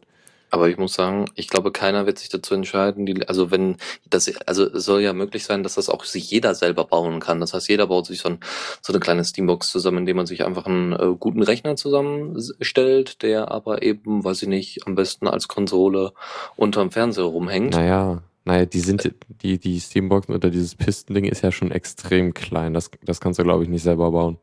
Aber 0.51 0.69
ich 0.69 0.77
muss 0.77 0.93
sagen, 0.93 1.25
ich 1.35 1.47
glaube, 1.47 1.71
keiner 1.71 2.05
wird 2.05 2.19
sich 2.19 2.29
dazu 2.29 2.53
entscheiden, 2.53 3.05
die, 3.05 3.27
also 3.27 3.51
wenn 3.51 3.77
das, 4.09 4.31
also 4.45 4.65
es 4.65 4.85
soll 4.85 5.01
ja 5.01 5.13
möglich 5.13 5.43
sein, 5.43 5.63
dass 5.63 5.75
das 5.75 5.89
auch 5.89 6.03
sich 6.03 6.29
jeder 6.29 6.55
selber 6.55 6.85
bauen 6.85 7.19
kann. 7.19 7.39
Das 7.39 7.53
heißt, 7.53 7.69
jeder 7.69 7.87
baut 7.87 8.05
sich 8.05 8.19
so, 8.19 8.29
ein, 8.29 8.39
so 8.81 8.93
eine 8.93 8.99
kleine 8.99 9.23
Steambox 9.23 9.71
zusammen, 9.71 9.99
indem 9.99 10.17
man 10.17 10.25
sich 10.25 10.45
einfach 10.45 10.65
einen 10.65 10.93
äh, 10.93 11.15
guten 11.19 11.43
Rechner 11.43 11.75
zusammenstellt, 11.75 13.21
der 13.21 13.51
aber 13.51 13.83
eben, 13.83 14.23
weiß 14.23 14.43
ich 14.43 14.49
nicht, 14.49 14.87
am 14.87 14.95
besten 14.95 15.27
als 15.27 15.47
Konsole 15.47 16.13
unterm 16.55 16.91
Fernseher 16.91 17.25
rumhängt. 17.25 17.73
Naja, 17.73 18.21
naja, 18.45 18.65
die 18.65 18.79
sind, 18.79 19.13
die, 19.43 19.59
die 19.59 19.79
Steamboxen 19.79 20.33
oder 20.33 20.49
dieses 20.49 20.75
Pistending 20.75 21.25
ist 21.25 21.43
ja 21.43 21.51
schon 21.51 21.71
extrem 21.71 22.33
klein. 22.33 22.73
Das, 22.73 22.89
das 23.03 23.21
kannst 23.21 23.37
du, 23.39 23.43
glaube 23.43 23.63
ich, 23.63 23.69
nicht 23.69 23.83
selber 23.83 24.11
bauen. 24.11 24.37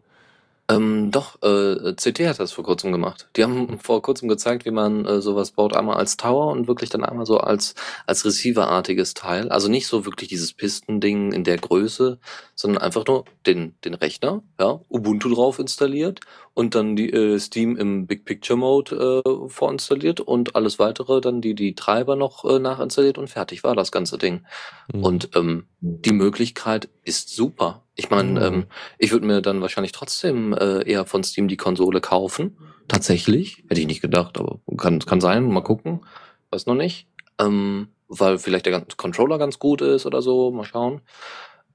Ähm, 0.69 1.13
doch, 1.13 1.41
äh, 1.43 1.95
CT 1.95 2.27
hat 2.27 2.41
das 2.41 2.51
vor 2.51 2.65
kurzem 2.65 2.91
gemacht. 2.91 3.29
Die 3.37 3.45
haben 3.45 3.79
vor 3.79 4.03
kurzem 4.03 4.29
gezeigt, 4.29 4.65
wie 4.65 4.73
man 4.73 5.05
äh, 5.05 5.21
sowas 5.21 5.53
baut, 5.53 5.77
einmal 5.77 5.97
als 5.97 6.17
Tower 6.17 6.51
und 6.51 6.67
wirklich 6.67 6.91
dann 6.91 7.05
einmal 7.05 7.25
so 7.25 7.39
als, 7.39 7.77
als 8.07 8.25
Receiver-artiges 8.25 9.15
Teil. 9.15 9.49
Also 9.51 9.69
nicht 9.69 9.87
so 9.87 10.05
wirklich 10.05 10.29
dieses 10.29 10.53
Pistending 10.53 11.31
in 11.31 11.45
der 11.45 11.59
Größe, 11.59 12.19
sondern 12.57 12.83
einfach 12.83 13.07
nur 13.07 13.27
den, 13.47 13.77
den 13.85 13.95
Rechner, 13.95 14.43
ja, 14.59 14.81
Ubuntu 14.89 15.33
drauf 15.33 15.61
installiert 15.61 16.21
und 16.53 16.75
dann 16.75 16.97
die 16.97 17.13
äh, 17.13 17.39
Steam 17.39 17.77
im 17.77 18.09
Big 18.09 18.25
Picture 18.25 18.59
Mode 18.59 19.23
äh, 19.25 19.49
vorinstalliert 19.49 20.21
und 20.21 20.57
alles 20.57 20.81
weitere, 20.81 21.21
dann 21.21 21.41
die, 21.41 21.55
die 21.55 21.77
Treiber 21.77 22.17
noch 22.17 22.45
äh, 22.45 22.59
nachinstalliert 22.59 23.19
und 23.19 23.29
fertig 23.29 23.63
war 23.63 23.77
das 23.77 23.93
ganze 23.93 24.19
Ding. 24.19 24.45
Mhm. 24.93 25.05
Und 25.05 25.31
ähm, 25.37 25.67
die 25.79 26.13
Möglichkeit 26.13 26.89
ist 27.05 27.29
super. 27.29 27.86
Ich 27.99 28.11
meine, 28.11 28.33
Mhm. 28.33 28.47
ähm, 28.47 28.67
ich 28.99 29.11
würde 29.13 29.27
mir 29.27 29.41
dann 29.41 29.63
wahrscheinlich 29.63 29.93
trotzdem 29.93 30.53
äh, 30.53 30.83
eher 30.89 31.07
von 31.07 31.25
Steam 31.25 31.49
die 31.49 31.57
Konsole 31.57 32.01
kaufen. 32.01 32.57
Tatsächlich. 32.89 33.65
Hätte 33.69 33.81
ich 33.81 33.87
nicht 33.87 34.03
gedacht, 34.03 34.39
aber 34.39 34.61
kann, 34.77 35.01
kann 35.01 35.21
sein. 35.21 35.51
Mal 35.51 35.63
gucken. 35.63 36.05
Weiß 36.51 36.67
noch 36.67 36.75
nicht. 36.75 37.09
Ähm, 37.41 37.89
weil 38.09 38.39
vielleicht 38.39 38.67
der 38.67 38.73
ganze 38.73 38.97
Controller 38.97 39.39
ganz 39.39 39.59
gut 39.59 39.81
ist 39.81 40.07
oder 40.07 40.23
so. 40.23 40.51
Mal 40.53 40.65
schauen. 40.65 41.01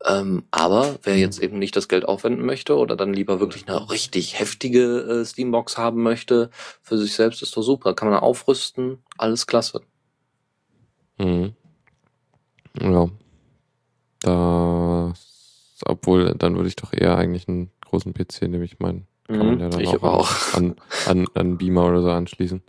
Ähm, 0.06 0.44
aber 0.52 0.98
wer 1.04 1.18
jetzt 1.18 1.40
eben 1.40 1.60
nicht 1.60 1.76
das 1.76 1.88
Geld 1.88 2.06
aufwenden 2.08 2.46
möchte 2.46 2.76
oder 2.78 2.96
dann 2.96 3.14
lieber 3.14 3.40
wirklich 3.40 3.68
eine 3.68 3.90
richtig 3.92 4.40
heftige 4.40 5.02
äh, 5.02 5.26
Steambox 5.26 5.78
haben 5.78 6.02
möchte, 6.02 6.50
für 6.82 6.98
sich 6.98 7.14
selbst 7.14 7.42
ist 7.44 7.56
doch 7.58 7.62
super. 7.64 7.94
Kann 7.94 8.10
man 8.10 8.20
aufrüsten. 8.20 9.00
Alles 9.18 9.46
klasse. 9.48 9.82
Mhm. 11.20 11.54
Ja. 12.80 13.10
Das, 14.22 15.31
obwohl, 15.86 16.34
dann 16.38 16.56
würde 16.56 16.70
ich 16.70 16.76
doch 16.76 16.94
eher 16.94 17.18
eigentlich 17.18 17.48
einen 17.48 17.72
großen 17.86 18.14
PC, 18.14 18.44
nämlich 18.44 18.80
meinen, 18.80 19.08
kann 19.28 19.38
man 19.38 19.60
ja 19.60 19.70
dann 19.70 19.86
auch, 19.86 20.04
auch. 20.04 20.54
An, 20.54 20.76
an, 21.08 21.28
an 21.34 21.58
Beamer 21.58 21.88
oder 21.88 22.02
so 22.02 22.12
anschließen. 22.12 22.62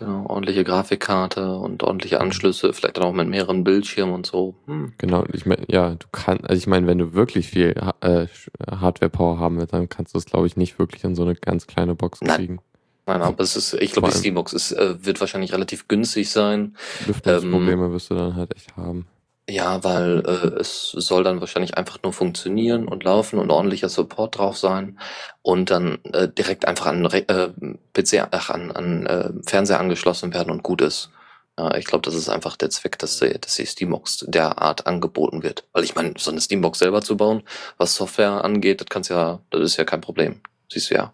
Genau, 0.00 0.24
ordentliche 0.28 0.64
Grafikkarte 0.64 1.56
und 1.56 1.82
ordentliche 1.82 2.22
Anschlüsse, 2.22 2.72
vielleicht 2.72 2.96
dann 2.96 3.04
auch 3.04 3.12
mit 3.12 3.28
mehreren 3.28 3.64
Bildschirmen 3.64 4.14
und 4.14 4.24
so. 4.24 4.54
Hm. 4.66 4.94
Genau, 4.96 5.24
ich 5.30 5.44
meine, 5.44 5.64
ja, 5.68 5.90
du 5.90 6.06
kannst, 6.10 6.48
also 6.48 6.58
ich 6.58 6.66
meine, 6.66 6.86
wenn 6.86 6.96
du 6.96 7.12
wirklich 7.12 7.48
viel 7.48 7.74
äh, 8.00 8.26
Hardware-Power 8.70 9.38
haben 9.38 9.58
willst, 9.58 9.74
dann 9.74 9.90
kannst 9.90 10.14
du 10.14 10.18
es, 10.18 10.24
glaube 10.24 10.46
ich, 10.46 10.56
nicht 10.56 10.78
wirklich 10.78 11.04
in 11.04 11.14
so 11.14 11.22
eine 11.22 11.34
ganz 11.34 11.66
kleine 11.66 11.94
Box 11.94 12.20
kriegen. 12.20 12.60
Nein, 13.04 13.22
aber 13.22 13.42
es 13.42 13.56
ist, 13.56 13.74
ich 13.74 13.92
glaube, 13.92 14.08
die 14.08 14.16
Steambox 14.16 14.54
ist, 14.54 14.72
äh, 14.72 15.04
wird 15.04 15.20
wahrscheinlich 15.20 15.52
relativ 15.52 15.86
günstig 15.88 16.30
sein. 16.30 16.76
Lüftungsprobleme 17.06 17.92
wirst 17.92 18.10
du 18.10 18.14
dann 18.14 18.36
halt 18.36 18.54
echt 18.56 18.76
haben. 18.76 19.06
Ja, 19.50 19.82
weil 19.82 20.22
äh, 20.26 20.60
es 20.60 20.90
soll 20.92 21.24
dann 21.24 21.40
wahrscheinlich 21.40 21.76
einfach 21.76 21.98
nur 22.04 22.12
funktionieren 22.12 22.86
und 22.86 23.02
laufen 23.02 23.40
und 23.40 23.50
ordentlicher 23.50 23.88
Support 23.88 24.38
drauf 24.38 24.56
sein 24.56 24.98
und 25.42 25.70
dann 25.70 25.98
äh, 26.12 26.28
direkt 26.28 26.66
einfach 26.66 26.86
an 26.86 27.04
Re 27.04 27.28
äh, 27.28 27.48
PC, 27.92 28.28
ach, 28.30 28.50
an, 28.50 28.70
an 28.70 29.06
äh, 29.06 29.30
Fernseher 29.44 29.80
angeschlossen 29.80 30.32
werden 30.32 30.52
und 30.52 30.62
gut 30.62 30.80
ist. 30.82 31.10
Ja, 31.58 31.74
ich 31.74 31.84
glaube, 31.84 32.02
das 32.02 32.14
ist 32.14 32.28
einfach 32.28 32.56
der 32.56 32.70
Zweck, 32.70 32.96
dass 33.00 33.18
die, 33.18 33.38
dass 33.40 33.56
die 33.56 33.66
Steambox 33.66 34.24
derart 34.28 34.86
angeboten 34.86 35.42
wird. 35.42 35.64
Weil 35.72 35.82
ich 35.82 35.96
meine, 35.96 36.14
so 36.16 36.30
eine 36.30 36.40
Steambox 36.40 36.78
selber 36.78 37.02
zu 37.02 37.16
bauen, 37.16 37.42
was 37.76 37.96
Software 37.96 38.44
angeht, 38.44 38.80
das 38.80 38.86
kannst 38.88 39.10
ja, 39.10 39.40
das 39.50 39.62
ist 39.62 39.76
ja 39.76 39.84
kein 39.84 40.00
Problem. 40.00 40.40
Siehst 40.72 40.90
du 40.90 40.94
ja. 40.94 41.12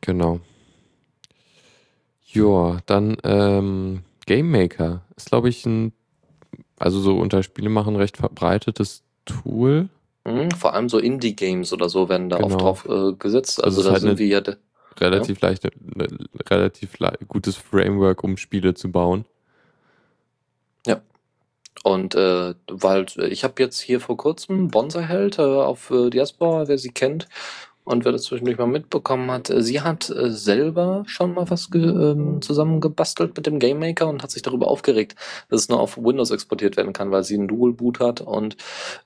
Genau. 0.00 0.40
Joa, 2.26 2.80
dann 2.86 3.16
ähm, 3.22 4.02
Game 4.26 4.50
Maker 4.50 5.02
ist, 5.16 5.30
glaube 5.30 5.48
ich, 5.48 5.64
ein, 5.64 5.92
also 6.80 7.00
so 7.00 7.18
unter 7.18 7.42
Spielemachen 7.42 7.94
recht 7.94 8.16
verbreitetes 8.16 9.02
Tool. 9.24 9.88
Mhm, 10.24 10.50
vor 10.50 10.74
allem 10.74 10.88
so 10.88 10.98
Indie-Games 10.98 11.72
oder 11.72 11.88
so 11.88 12.08
werden 12.08 12.28
da 12.28 12.38
Genau. 12.38 12.48
oft 12.48 12.86
drauf 12.86 12.88
äh, 12.88 13.12
gesetzt. 13.16 13.62
Also 13.62 13.80
ist 13.80 13.86
da 13.86 13.92
halt 13.92 14.02
sind 14.02 14.18
wir 14.18 14.26
ja 14.26 14.42
Relativ 14.98 15.40
leicht, 15.40 15.64
ne, 15.64 16.08
relativ 16.48 16.98
le 16.98 17.12
gutes 17.28 17.56
Framework, 17.56 18.24
um 18.24 18.36
Spiele 18.36 18.74
zu 18.74 18.90
bauen. 18.90 19.24
Und 21.82 22.14
äh, 22.14 22.54
weil 22.70 23.06
äh, 23.16 23.28
ich 23.28 23.44
habe 23.44 23.62
jetzt 23.62 23.80
hier 23.80 24.00
vor 24.00 24.16
kurzem 24.16 24.68
Bonsai 24.68 25.02
Held 25.04 25.38
äh, 25.38 25.42
auf 25.42 25.90
äh, 25.90 26.10
Diaspora, 26.10 26.68
wer 26.68 26.78
sie 26.78 26.90
kennt 26.90 27.28
und 27.90 28.04
wer 28.04 28.12
das 28.12 28.22
zwischendurch 28.22 28.58
mal 28.58 28.66
mitbekommen 28.66 29.30
hat, 29.30 29.50
äh, 29.50 29.62
sie 29.62 29.80
hat 29.80 30.10
äh, 30.10 30.30
selber 30.30 31.02
schon 31.06 31.34
mal 31.34 31.50
was 31.50 31.68
ähm, 31.74 32.40
zusammengebastelt 32.40 33.36
mit 33.36 33.46
dem 33.46 33.58
Game 33.58 33.78
Maker 33.80 34.08
und 34.08 34.22
hat 34.22 34.30
sich 34.30 34.42
darüber 34.42 34.68
aufgeregt, 34.68 35.16
dass 35.48 35.62
es 35.62 35.68
nur 35.68 35.80
auf 35.80 35.98
Windows 35.98 36.30
exportiert 36.30 36.76
werden 36.76 36.92
kann, 36.92 37.10
weil 37.10 37.24
sie 37.24 37.34
einen 37.34 37.48
Dual 37.48 37.72
Boot 37.72 38.00
hat 38.00 38.20
und 38.20 38.56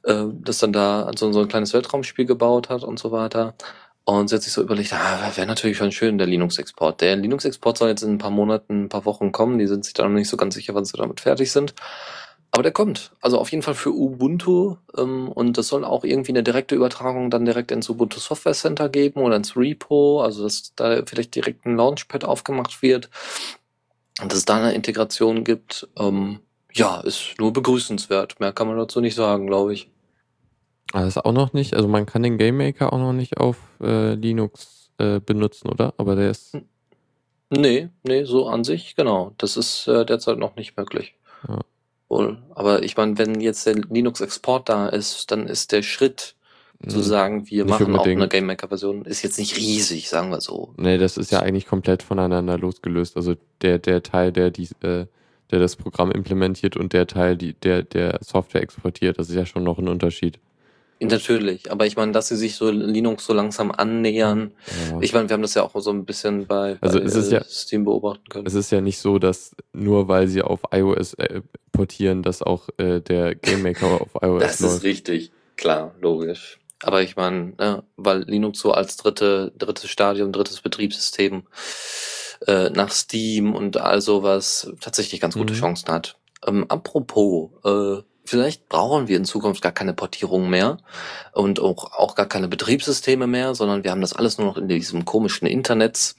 äh, 0.05 0.24
das 0.32 0.59
dann 0.59 0.72
da 0.72 1.11
so, 1.16 1.32
so 1.32 1.41
ein 1.41 1.49
kleines 1.49 1.72
Weltraumspiel 1.72 2.26
gebaut 2.26 2.68
hat 2.68 2.85
und 2.85 2.99
so 2.99 3.11
weiter. 3.12 3.55
Und 4.07 4.28
sie 4.28 4.37
hat 4.37 4.43
sich 4.43 4.53
so 4.53 4.62
überlegt, 4.62 4.93
ah, 4.93 5.32
wäre 5.35 5.47
natürlich 5.47 5.78
schon 5.78 5.91
schön, 5.91 6.18
der 6.18 6.26
Linux-Export. 6.26 7.01
Der 7.01 7.16
Linux-Export 7.16 7.78
soll 7.78 7.89
jetzt 7.89 8.03
in 8.03 8.12
ein 8.12 8.18
paar 8.18 8.30
Monaten, 8.30 8.85
ein 8.85 8.89
paar 8.91 9.07
Wochen 9.07 9.32
kommen. 9.32 9.59
Die 9.59 9.66
sind 9.66 9.85
sich 9.87 9.95
da 9.95 10.03
noch 10.03 10.11
nicht 10.11 10.28
so 10.28 10.37
ganz 10.37 10.55
sicher, 10.55 10.74
wann 10.74 10.85
sie 10.85 10.99
damit 10.99 11.20
fertig 11.20 11.51
sind. 11.51 11.74
Aber 12.55 12.62
der 12.62 12.72
kommt. 12.72 13.11
Also 13.20 13.38
auf 13.38 13.50
jeden 13.50 13.62
Fall 13.62 13.74
für 13.74 13.90
Ubuntu. 13.90 14.76
Ähm, 14.96 15.28
und 15.28 15.59
es 15.59 15.68
soll 15.68 15.84
auch 15.84 16.05
irgendwie 16.05 16.32
eine 16.32 16.44
direkte 16.44 16.76
Übertragung 16.76 17.28
dann 17.28 17.44
direkt 17.44 17.72
ins 17.72 17.90
Ubuntu 17.90 18.20
Software 18.20 18.52
Center 18.55 18.88
geben 18.88 19.20
oder 19.20 19.36
ins 19.36 19.57
Repo. 19.57 20.22
Also 20.22 20.44
dass 20.44 20.72
da 20.76 21.02
vielleicht 21.05 21.34
direkt 21.34 21.66
ein 21.66 21.76
Launchpad 21.76 22.24
aufgemacht 22.24 22.80
wird. 22.80 23.11
Und 24.22 24.30
dass 24.30 24.38
es 24.38 24.44
da 24.44 24.57
eine 24.57 24.72
Integration 24.72 25.42
gibt. 25.42 25.88
Ähm, 25.98 26.38
ja, 26.72 27.00
ist 27.00 27.34
nur 27.38 27.52
begrüßenswert. 27.52 28.38
Mehr 28.38 28.52
kann 28.52 28.68
man 28.68 28.78
dazu 28.78 29.00
nicht 29.00 29.16
sagen, 29.16 29.48
glaube 29.48 29.74
ich. 29.74 29.90
Aber 30.92 31.05
das 31.05 31.18
auch 31.18 31.32
noch 31.32 31.55
nicht, 31.55 31.74
also 31.74 31.88
man 31.88 32.07
kann 32.07 32.22
den 32.22 32.38
Game 32.38 32.57
Maker 32.57 32.92
auch 32.92 32.98
noch 32.98 33.12
nicht 33.12 33.38
auf 33.38 33.57
äh, 33.82 34.14
Linux 34.14 34.92
äh, 34.98 35.18
benutzen, 35.18 35.68
oder? 35.68 35.92
Aber 35.96 36.14
der 36.14 36.30
ist, 36.30 36.57
Nee, 37.50 37.88
nee, 38.02 38.24
so 38.24 38.48
an 38.48 38.64
sich, 38.64 38.96
genau. 38.96 39.32
Das 39.38 39.57
ist 39.57 39.86
äh, 39.86 40.05
derzeit 40.05 40.38
noch 40.38 40.57
nicht 40.57 40.76
möglich. 40.76 41.14
Ja. 41.46 41.61
Wohl. 42.14 42.38
Aber 42.54 42.82
ich 42.82 42.96
meine, 42.96 43.18
wenn 43.18 43.40
jetzt 43.40 43.66
der 43.66 43.74
Linux-Export 43.74 44.68
da 44.68 44.88
ist, 44.88 45.30
dann 45.30 45.46
ist 45.46 45.72
der 45.72 45.82
Schritt 45.82 46.36
zu 46.86 46.98
mh, 46.98 47.02
sagen, 47.04 47.50
wir. 47.50 47.64
Nicht 47.64 47.70
machen 47.70 47.86
auch 47.86 47.98
unbedingt. 47.98 48.20
eine 48.20 48.28
Game 48.28 48.46
Maker-Version, 48.46 49.04
ist 49.04 49.22
jetzt 49.22 49.38
nicht 49.38 49.56
riesig, 49.56 50.08
sagen 50.08 50.30
wir 50.30 50.40
so. 50.40 50.74
nee, 50.76 50.98
das 50.98 51.16
ist 51.16 51.32
ja 51.32 51.40
eigentlich 51.40 51.66
komplett 51.66 52.02
voneinander 52.02 52.56
losgelöst. 52.56 53.16
Also 53.16 53.34
der, 53.62 53.78
der 53.78 54.02
Teil, 54.02 54.32
der 54.32 54.50
die, 54.50 54.68
äh, 54.82 55.06
der 55.50 55.58
das 55.58 55.76
Programm 55.76 56.12
implementiert 56.12 56.76
und 56.76 56.92
der 56.92 57.06
Teil, 57.06 57.36
die, 57.36 57.54
der, 57.54 57.82
der 57.82 58.18
Software 58.22 58.62
exportiert, 58.62 59.18
das 59.18 59.28
ist 59.28 59.36
ja 59.36 59.46
schon 59.46 59.64
noch 59.64 59.78
ein 59.78 59.88
Unterschied. 59.88 60.38
Natürlich, 61.01 61.70
aber 61.70 61.86
ich 61.86 61.97
meine, 61.97 62.12
dass 62.12 62.28
sie 62.28 62.36
sich 62.36 62.55
so 62.57 62.70
Linux 62.70 63.26
so 63.26 63.32
langsam 63.34 63.70
annähern. 63.72 64.53
Ja. 64.90 65.01
Ich 65.01 65.12
meine, 65.12 65.28
wir 65.28 65.34
haben 65.34 65.42
das 65.42 65.55
ja 65.55 65.62
auch 65.62 65.74
so 65.80 65.90
ein 65.90 66.05
bisschen 66.07 66.47
bei, 66.47 66.78
Also 66.80 66.99
bei 66.99 67.05
es 67.05 67.14
ist 67.14 67.30
äh, 67.30 67.34
ja- 67.36 67.45
Steam 67.45 67.84
beobachten 67.84 68.24
können. 68.30 68.47
Es 68.47 68.55
ist 68.55 68.70
ja 68.70 68.80
nicht 68.80 68.99
so, 68.99 69.18
dass 69.18 69.55
nur 69.72 70.09
weil 70.09 70.28
sie 70.28 70.40
auf 70.42 70.61
iOS 70.72 71.14
äh, 71.14 71.42
portieren, 71.72 72.22
dass 72.22 72.42
auch 72.42 72.68
äh, 72.78 73.01
der 73.01 73.34
Game 73.34 73.62
Maker 73.62 74.01
auf 74.01 74.11
iOS 74.22 74.40
Das 74.42 74.61
läuft. 74.61 74.74
ist 74.76 74.82
richtig, 74.84 75.32
klar, 75.57 75.95
logisch. 76.01 76.59
Aber 76.82 77.03
ich 77.03 77.16
meine, 77.16 77.55
ne, 77.59 77.82
weil 77.97 78.22
Linux 78.22 78.61
so 78.61 78.72
als 78.72 78.97
dritte, 78.97 79.53
drittes 79.59 79.88
Stadium, 79.90 80.32
drittes 80.32 80.61
Betriebssystem 80.61 81.45
äh, 82.47 82.70
nach 82.70 82.90
Steam 82.92 83.55
und 83.55 83.76
all 83.78 84.01
sowas 84.01 84.70
tatsächlich 84.80 85.20
ganz 85.20 85.34
gute 85.34 85.55
Mhm. 85.55 85.59
Chancen 85.59 85.88
hat. 85.88 86.16
Ähm, 86.47 86.64
apropos, 86.68 87.51
äh, 87.64 88.03
vielleicht 88.25 88.68
brauchen 88.68 89.09
wir 89.09 89.16
in 89.16 89.25
Zukunft 89.25 89.62
gar 89.62 89.72
keine 89.72 89.95
Portierung 89.95 90.49
mehr 90.49 90.79
und 91.33 91.61
auch, 91.61 91.93
auch 91.93 92.14
gar 92.14 92.27
keine 92.27 92.49
Betriebssysteme 92.49 93.27
mehr, 93.27 93.55
sondern 93.55 93.85
wir 93.85 93.91
haben 93.91 94.01
das 94.01 94.14
alles 94.14 94.39
nur 94.39 94.47
noch 94.47 94.57
in 94.57 94.68
diesem 94.68 95.05
komischen 95.05 95.47
Internet. 95.47 96.16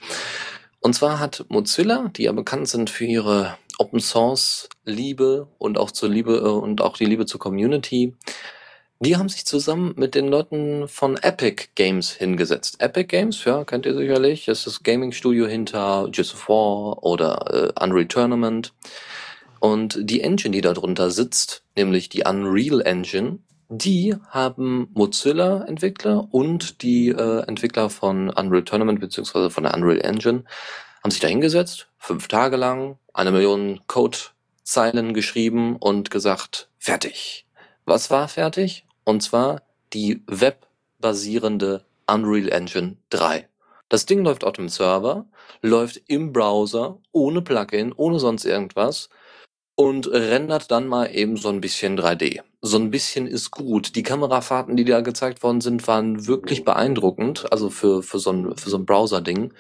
Und 0.80 0.93
zwar 0.93 1.20
hat 1.20 1.45
Mozilla, 1.49 2.12
die 2.16 2.24
ja 2.24 2.32
bekannt 2.32 2.68
sind 2.68 2.89
für 2.89 3.06
ihre 3.06 3.58
Open 3.80 3.99
Source 3.99 4.70
Liebe 4.86 5.47
und 5.58 5.78
auch 5.78 5.91
zur 5.91 6.10
Liebe 6.10 6.38
äh, 6.38 6.47
und 6.47 6.82
auch 6.82 6.95
die 6.95 7.06
Liebe 7.06 7.26
zur 7.26 7.39
Community, 7.39 8.14
die 9.01 9.18
haben 9.18 9.28
sich 9.28 9.45
zusammen 9.45 9.93
mit 9.97 10.16
den 10.16 10.28
Leuten 10.28 10.88
von 10.88 11.18
Epic 11.18 11.70
Games 11.76 12.12
hingesetzt. 12.12 12.82
Epic 12.82 13.08
Games, 13.08 13.43
ja, 13.43 13.66
kennt 13.66 13.86
ihr 13.86 13.95
sicherlich, 13.95 14.47
ist 14.47 14.68
das 14.68 14.84
Gaming-Studio 14.84 15.47
hinter 15.47 16.08
Gears 16.12 16.34
of 16.34 16.47
War 16.47 17.03
oder 17.03 17.74
äh, 17.78 17.84
Unreal 17.84 18.08
Tournament. 18.08 18.74
Und 19.60 19.97
die 19.99 20.22
Engine, 20.22 20.51
die 20.51 20.62
da 20.62 20.74
drunter 20.74 21.12
sitzt, 21.12 21.64
nämlich 21.76 22.09
die 22.09 22.23
Unreal 22.26 22.82
Engine, 22.82 23.39
die 23.69 24.15
haben 24.30 24.89
Mozilla-Entwickler 24.93 26.28
und 26.32 26.82
die 26.82 27.09
äh, 27.09 27.39
Entwickler 27.47 27.89
von 27.89 28.30
Unreal 28.30 28.63
Tournament 28.63 28.99
beziehungsweise 28.99 29.49
von 29.49 29.63
der 29.63 29.73
Unreal 29.73 30.01
Engine 30.01 30.43
haben 31.03 31.11
sich 31.11 31.19
da 31.19 31.28
hingesetzt, 31.28 31.88
fünf 31.97 32.28
Tage 32.28 32.57
lang, 32.57 32.97
eine 33.13 33.32
Million 33.32 33.82
Codezeilen 33.88 35.13
geschrieben 35.13 35.76
und 35.78 36.11
gesagt, 36.11 36.69
fertig. 36.80 37.45
Was 37.86 38.09
war 38.09 38.28
fertig? 38.28 38.86
Und 39.03 39.21
zwar 39.21 39.61
die 39.93 40.23
webbasierende 40.28 41.86
Unreal 42.07 42.49
Engine 42.49 42.97
3. 43.09 43.47
Das 43.89 44.05
Ding 44.05 44.23
läuft 44.23 44.43
auf 44.43 44.53
dem 44.53 44.69
Server, 44.69 45.26
läuft 45.61 46.01
im 46.07 46.34
Browser, 46.34 46.99
ohne 47.11 47.41
Plugin, 47.41 47.93
ohne 47.93 48.19
sonst 48.19 48.45
irgendwas 48.45 49.09
und 49.76 50.07
rendert 50.07 50.71
dann 50.71 50.88
mal 50.88 51.07
eben 51.13 51.38
so 51.38 51.49
ein 51.49 51.61
bisschen 51.61 51.99
3D. 51.99 52.41
So 52.61 52.78
ein 52.78 52.91
bisschen 52.91 53.28
ist 53.28 53.51
gut. 53.51 53.95
Die 53.95 54.03
Kamerafahrten, 54.03 54.78
die 54.78 54.86
da 54.86 55.01
gezeigt 55.01 55.43
worden 55.43 55.61
sind, 55.61 55.86
waren 55.88 56.28
wirklich 56.28 56.63
beeindruckend. 56.63 57.51
Also 57.51 57.69
für, 57.69 58.01
für 58.01 58.19
so 58.19 58.32
ein, 58.32 58.55
für 58.55 58.69
so 58.69 58.78
ein 58.78 58.86
Browser-Ding. 58.86 59.53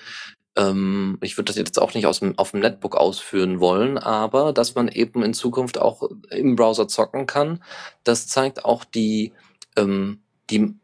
Ähm, 0.55 1.17
ich 1.21 1.37
würde 1.37 1.47
das 1.47 1.57
jetzt 1.57 1.79
auch 1.81 1.93
nicht 1.93 2.07
aus 2.07 2.19
dem, 2.19 2.37
auf 2.37 2.51
dem 2.51 2.61
Netbook 2.61 2.95
ausführen 2.95 3.59
wollen, 3.59 3.97
aber 3.97 4.53
dass 4.53 4.75
man 4.75 4.87
eben 4.87 5.21
in 5.21 5.33
Zukunft 5.33 5.77
auch 5.77 6.09
im 6.29 6.55
Browser 6.55 6.87
zocken 6.87 7.25
kann, 7.27 7.61
das 8.05 8.27
zeigt 8.27 8.63
auch 8.63 8.85
die, 8.85 9.33
ähm, 9.75 10.21
die 10.49 10.75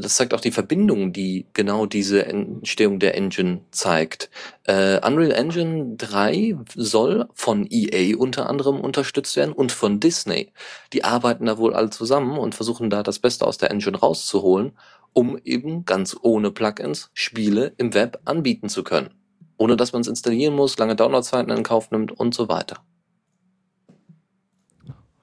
das 0.00 0.16
zeigt 0.16 0.34
auch 0.34 0.40
die 0.40 0.50
Verbindung, 0.50 1.12
die 1.12 1.46
genau 1.52 1.86
diese 1.86 2.26
Entstehung 2.26 2.98
der 2.98 3.14
Engine 3.14 3.60
zeigt. 3.70 4.30
Äh, 4.64 5.04
Unreal 5.06 5.32
Engine 5.32 5.96
3 5.96 6.56
soll 6.74 7.28
von 7.34 7.66
EA 7.70 8.16
unter 8.16 8.48
anderem 8.48 8.80
unterstützt 8.80 9.36
werden 9.36 9.52
und 9.52 9.72
von 9.72 10.00
Disney. 10.00 10.52
Die 10.92 11.04
arbeiten 11.04 11.46
da 11.46 11.58
wohl 11.58 11.74
alle 11.74 11.90
zusammen 11.90 12.38
und 12.38 12.54
versuchen 12.54 12.90
da 12.90 13.02
das 13.02 13.18
Beste 13.18 13.46
aus 13.46 13.58
der 13.58 13.70
Engine 13.70 13.98
rauszuholen, 13.98 14.72
um 15.12 15.38
eben 15.44 15.84
ganz 15.84 16.16
ohne 16.22 16.50
Plugins 16.50 17.10
Spiele 17.12 17.72
im 17.76 17.94
Web 17.94 18.20
anbieten 18.24 18.68
zu 18.68 18.84
können. 18.84 19.10
Ohne 19.56 19.76
dass 19.76 19.92
man 19.92 20.02
es 20.02 20.08
installieren 20.08 20.54
muss, 20.54 20.78
lange 20.78 20.96
Downloadzeiten 20.96 21.56
in 21.56 21.62
Kauf 21.62 21.90
nimmt 21.90 22.12
und 22.12 22.34
so 22.34 22.48
weiter. 22.48 22.84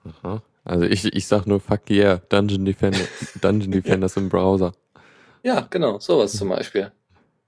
Aha. 0.03 0.41
Also 0.65 0.85
ich, 0.85 1.05
ich 1.05 1.27
sag 1.27 1.45
nur 1.45 1.59
fuck 1.59 1.89
yeah, 1.89 2.21
Dungeon 2.29 2.65
Defender, 2.65 2.99
Dungeon 3.41 3.71
Defenders 3.71 4.17
im 4.17 4.29
Browser. 4.29 4.73
Ja, 5.43 5.67
genau, 5.69 5.99
sowas 5.99 6.33
zum 6.33 6.49
Beispiel. 6.49 6.91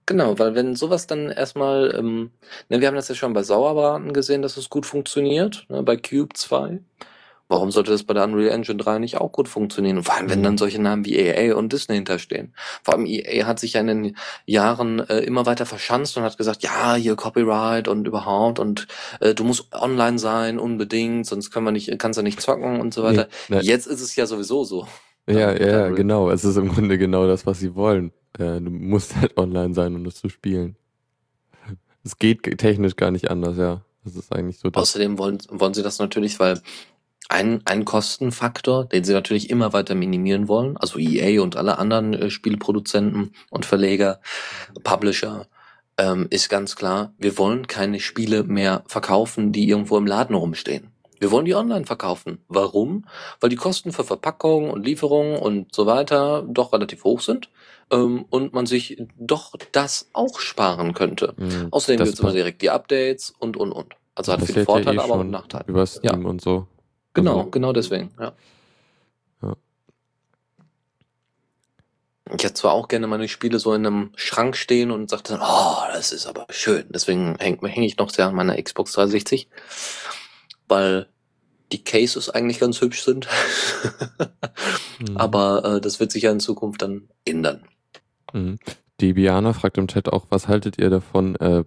Genau, 0.05 0.39
weil 0.39 0.55
wenn 0.55 0.76
sowas 0.76 1.07
dann 1.07 1.30
erstmal, 1.32 1.93
ähm, 1.97 2.32
ne, 2.70 2.80
wir 2.80 2.88
haben 2.88 2.95
das 2.95 3.09
ja 3.09 3.15
schon 3.15 3.34
bei 3.34 3.43
Sauerbraten 3.43 4.13
gesehen, 4.13 4.41
dass 4.41 4.55
es 4.55 4.70
gut 4.70 4.86
funktioniert, 4.86 5.65
ne, 5.68 5.84
bei 5.84 5.97
Cube 5.97 6.34
2. 6.34 6.80
Warum 7.50 7.72
sollte 7.72 7.91
das 7.91 8.04
bei 8.04 8.14
der 8.14 8.26
Unreal 8.26 8.50
Engine 8.54 8.78
3 8.78 9.00
nicht 9.00 9.18
auch 9.18 9.32
gut 9.32 9.48
funktionieren? 9.48 10.04
Vor 10.04 10.16
allem, 10.16 10.30
wenn 10.30 10.39
Mhm. 10.39 10.43
dann 10.43 10.58
solche 10.58 10.82
Namen 10.82 11.06
wie 11.06 11.16
EA 11.16 11.56
und 11.56 11.72
Disney 11.72 11.95
hinterstehen. 11.95 12.54
Vor 12.84 12.93
allem 12.95 13.06
EA 13.06 13.45
hat 13.45 13.60
sich 13.60 13.74
ja 13.74 13.82
in 13.82 13.88
den 13.88 14.18
Jahren 14.45 15.00
äh, 15.08 15.20
immer 15.20 15.45
weiter 15.45 15.66
verschanzt 15.66 16.18
und 16.18 16.24
hat 16.24 16.38
gesagt, 16.38 16.62
ja, 16.64 16.95
hier 16.95 17.16
Copyright 17.16 17.88
und 17.88 18.06
überhaupt 18.06 18.60
und 18.60 18.88
äh, 19.22 19.34
du 19.34 19.43
musst 19.45 19.74
online 19.74 20.20
sein 20.20 20.60
unbedingt, 20.60 21.26
sonst 21.26 21.52
können 21.52 21.66
wir 21.66 21.72
nicht, 21.72 21.98
kannst 22.00 22.20
du 22.20 22.24
nicht 22.24 22.41
zocken 22.41 22.82
und 22.82 22.93
so 22.93 23.04
weiter. 23.04 23.28
Nee, 23.48 23.56
ne, 23.58 23.62
Jetzt 23.62 23.88
ist 23.88 24.02
es 24.02 24.16
ja 24.18 24.26
sowieso 24.26 24.66
so. 24.66 24.88
ja, 25.28 25.39
ja, 25.39 25.52
Unreal. 25.52 25.93
genau. 25.95 26.30
Es 26.30 26.43
ist 26.43 26.58
im 26.58 26.68
Grunde 26.70 26.98
genau 26.98 27.28
das, 27.28 27.45
was 27.45 27.60
sie 27.60 27.76
wollen. 27.76 28.12
Äh, 28.38 28.60
du 28.60 28.70
musst 28.70 29.16
halt 29.16 29.38
online 29.38 29.74
sein, 29.74 29.95
um 29.95 30.04
das 30.04 30.16
zu 30.16 30.28
spielen. 30.30 30.76
Es 32.04 32.20
geht 32.20 32.43
ge- 32.43 32.56
technisch 32.56 32.95
gar 32.95 33.12
nicht 33.12 33.30
anders, 33.32 33.58
ja. 33.58 33.82
Das 34.04 34.16
ist 34.16 34.34
eigentlich 34.34 34.60
so. 34.60 34.70
Außerdem 34.72 35.18
wollen, 35.18 35.38
wollen 35.50 35.74
sie 35.74 35.84
das 35.84 36.00
natürlich, 36.00 36.39
weil 36.39 36.62
ein, 37.30 37.61
ein 37.65 37.86
Kostenfaktor, 37.86 38.86
den 38.86 39.03
sie 39.03 39.13
natürlich 39.13 39.49
immer 39.49 39.73
weiter 39.73 39.95
minimieren 39.95 40.47
wollen, 40.47 40.78
also 40.78 40.99
EA 40.99 41.41
und 41.41 41.55
alle 41.55 41.78
anderen 41.78 42.13
äh, 42.13 42.30
Spielproduzenten 42.30 43.34
und 43.49 43.65
Verleger, 43.65 44.19
Publisher, 44.84 45.47
ähm, 45.97 46.28
ist 46.30 46.49
ganz 46.49 46.75
klar, 46.75 47.13
wir 47.17 47.38
wollen 47.38 47.67
keine 47.67 47.99
Spiele 47.99 48.43
mehr 48.43 48.84
verkaufen, 48.88 49.51
die 49.51 49.67
irgendwo 49.67 49.97
im 49.97 50.05
Laden 50.05 50.36
rumstehen. 50.36 50.91
Wir 51.19 51.32
wollen 51.32 51.45
die 51.45 51.55
online 51.55 51.86
verkaufen. 51.86 52.39
Warum? 52.47 53.05
Weil 53.39 53.49
die 53.49 53.55
Kosten 53.55 53.91
für 53.91 54.03
Verpackung 54.03 54.69
und 54.69 54.86
Lieferung 54.86 55.38
und 55.39 55.73
so 55.73 55.88
weiter 55.88 56.45
doch 56.47 56.73
relativ 56.73 57.03
hoch 57.03 57.21
sind 57.21 57.49
ähm, 57.91 58.25
und 58.30 58.53
man 58.53 58.67
sich 58.67 59.01
doch 59.17 59.55
das 59.71 60.09
auch 60.13 60.39
sparen 60.39 60.93
könnte. 60.93 61.34
Mhm. 61.38 61.69
Außerdem 61.71 62.03
gibt 62.03 62.13
es 62.13 62.19
immer 62.19 62.34
direkt 62.34 62.61
die 62.61 62.69
Updates 62.69 63.34
und, 63.39 63.57
und, 63.57 63.71
und. 63.71 63.95
Also 64.13 64.34
hat 64.34 64.41
das 64.41 64.47
viele 64.51 64.65
passiert 64.65 64.86
ja 64.86 64.93
Vorteile, 64.93 65.01
eh 65.01 65.11
aber 65.11 65.21
auch 65.21 65.23
Nachteile. 65.23 65.65
Über 65.67 65.86
Steam 65.86 66.25
und 66.25 66.41
so. 66.41 66.67
Genau, 67.18 67.39
Also- 67.39 67.49
genau 67.51 67.74
deswegen, 67.74 68.11
ja. 68.20 68.34
Ja. 69.41 69.55
Ich 72.36 72.43
hätte 72.43 72.53
zwar 72.53 72.74
auch 72.74 72.88
gerne 72.88 73.07
meine 73.07 73.28
Spiele 73.28 73.57
so 73.57 73.74
in 73.74 73.86
einem 73.86 74.11
Schrank 74.15 74.55
stehen 74.55 74.91
und 74.91 75.09
sagte 75.09 75.34
dann, 75.34 75.41
oh, 75.41 75.78
das 75.93 76.11
ist 76.11 76.28
aber 76.28 76.45
schön. 76.49 76.86
Deswegen 76.89 77.36
hänge 77.39 77.68
häng 77.68 77.84
ich 77.84 77.97
noch 77.97 78.09
sehr 78.09 78.28
an 78.28 78.36
meiner 78.36 78.61
Xbox 78.61 78.91
360, 78.93 79.49
weil 80.68 81.07
die 81.72 81.84
Cases 81.84 82.30
eigentlich 82.30 82.59
ganz 82.59 82.82
hübsch 82.82 83.03
sind. 83.03 83.28
Mhm. 84.99 85.18
aber 85.18 85.65
äh, 85.65 85.82
das 85.82 85.99
wird 85.99 86.11
sich 86.11 86.24
ja 86.24 86.32
in 86.32 86.39
Zukunft 86.39 86.82
dann 86.82 87.09
ändern. 87.26 87.63
Mhm. 88.34 88.59
Die 88.99 89.13
Biana 89.13 89.53
fragt 89.53 89.78
im 89.78 89.88
Chat 89.88 90.09
auch, 90.09 90.26
was 90.30 90.47
haltet 90.47 90.78
ihr 90.80 90.89
davon, 90.89 91.36
äh, 91.36 91.63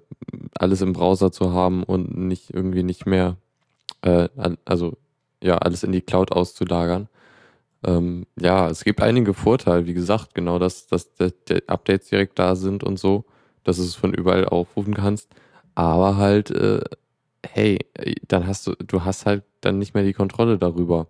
alles 0.58 0.80
im 0.82 0.92
Browser 0.92 1.32
zu 1.32 1.52
haben 1.52 1.84
und 1.84 2.16
nicht 2.16 2.50
irgendwie 2.52 2.82
nicht 2.82 3.06
mehr, 3.06 3.36
äh, 4.02 4.28
also 4.64 4.96
ja, 5.42 5.58
alles 5.58 5.82
in 5.82 5.92
die 5.92 6.00
Cloud 6.02 6.32
auszulagern? 6.32 7.08
Ähm, 7.84 8.26
ja, 8.38 8.68
es 8.68 8.84
gibt 8.84 9.00
einige 9.00 9.32
Vorteile, 9.34 9.86
wie 9.86 9.94
gesagt, 9.94 10.34
genau, 10.34 10.58
dass, 10.58 10.86
dass 10.86 11.14
die, 11.14 11.32
die 11.48 11.68
Updates 11.68 12.08
direkt 12.08 12.38
da 12.38 12.54
sind 12.54 12.84
und 12.84 12.98
so, 12.98 13.24
dass 13.64 13.76
du 13.78 13.82
es 13.82 13.94
von 13.94 14.12
überall 14.12 14.44
aufrufen 14.46 14.94
kannst. 14.94 15.28
Aber 15.74 16.16
halt, 16.16 16.50
äh, 16.50 16.80
hey, 17.46 17.78
dann 18.28 18.46
hast 18.46 18.66
du, 18.66 18.74
du 18.74 19.04
hast 19.04 19.24
halt 19.24 19.44
dann 19.62 19.78
nicht 19.78 19.94
mehr 19.94 20.04
die 20.04 20.12
Kontrolle 20.12 20.58
darüber. 20.58 21.06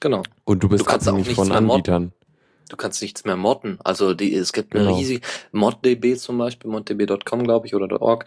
Genau. 0.00 0.22
Und 0.44 0.62
du 0.62 0.68
bist 0.68 0.86
Du 0.86 0.90
abhängig 0.90 1.34
von. 1.34 1.52
Anbietern. 1.52 2.12
Du 2.70 2.76
kannst 2.76 3.02
nichts 3.02 3.24
mehr 3.24 3.36
modden. 3.36 3.78
Also 3.84 4.14
die, 4.14 4.32
es 4.34 4.52
gibt 4.52 4.74
eine 4.74 4.84
Genau. 4.84 4.96
riesige 4.96 5.26
ModDB 5.52 6.16
zum 6.16 6.38
Beispiel, 6.38 6.70
moddb.com 6.70 7.42
glaube 7.44 7.66
ich 7.66 7.74
oder 7.74 8.00
.org. 8.00 8.26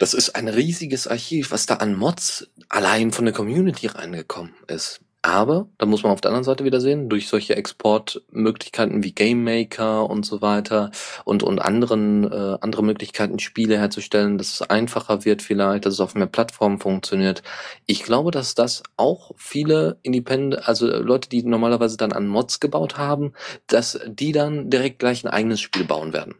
Das 0.00 0.14
ist 0.14 0.34
ein 0.34 0.48
riesiges 0.48 1.06
Archiv, 1.06 1.50
was 1.50 1.66
da 1.66 1.74
an 1.74 1.94
Mods 1.94 2.48
allein 2.70 3.12
von 3.12 3.26
der 3.26 3.34
Community 3.34 3.86
reingekommen 3.86 4.54
ist. 4.66 5.02
Aber, 5.20 5.68
da 5.76 5.84
muss 5.84 6.02
man 6.02 6.10
auf 6.10 6.22
der 6.22 6.30
anderen 6.30 6.44
Seite 6.44 6.64
wieder 6.64 6.80
sehen, 6.80 7.10
durch 7.10 7.28
solche 7.28 7.54
Exportmöglichkeiten 7.54 9.04
wie 9.04 9.12
Game 9.12 9.44
Maker 9.44 10.08
und 10.08 10.24
so 10.24 10.40
weiter 10.40 10.90
und, 11.26 11.42
und 11.42 11.58
anderen, 11.58 12.24
äh, 12.24 12.56
andere 12.62 12.82
Möglichkeiten, 12.82 13.38
Spiele 13.40 13.76
herzustellen, 13.76 14.38
dass 14.38 14.54
es 14.54 14.62
einfacher 14.62 15.26
wird 15.26 15.42
vielleicht, 15.42 15.84
dass 15.84 15.92
es 15.92 16.00
auf 16.00 16.14
mehr 16.14 16.26
Plattformen 16.26 16.78
funktioniert. 16.78 17.42
Ich 17.84 18.02
glaube, 18.02 18.30
dass 18.30 18.54
das 18.54 18.82
auch 18.96 19.32
viele 19.36 19.98
Independent, 20.00 20.66
also 20.66 20.86
Leute, 20.86 21.28
die 21.28 21.42
normalerweise 21.42 21.98
dann 21.98 22.12
an 22.12 22.26
Mods 22.26 22.58
gebaut 22.58 22.96
haben, 22.96 23.34
dass 23.66 24.00
die 24.06 24.32
dann 24.32 24.70
direkt 24.70 24.98
gleich 24.98 25.22
ein 25.24 25.30
eigenes 25.30 25.60
Spiel 25.60 25.84
bauen 25.84 26.14
werden. 26.14 26.36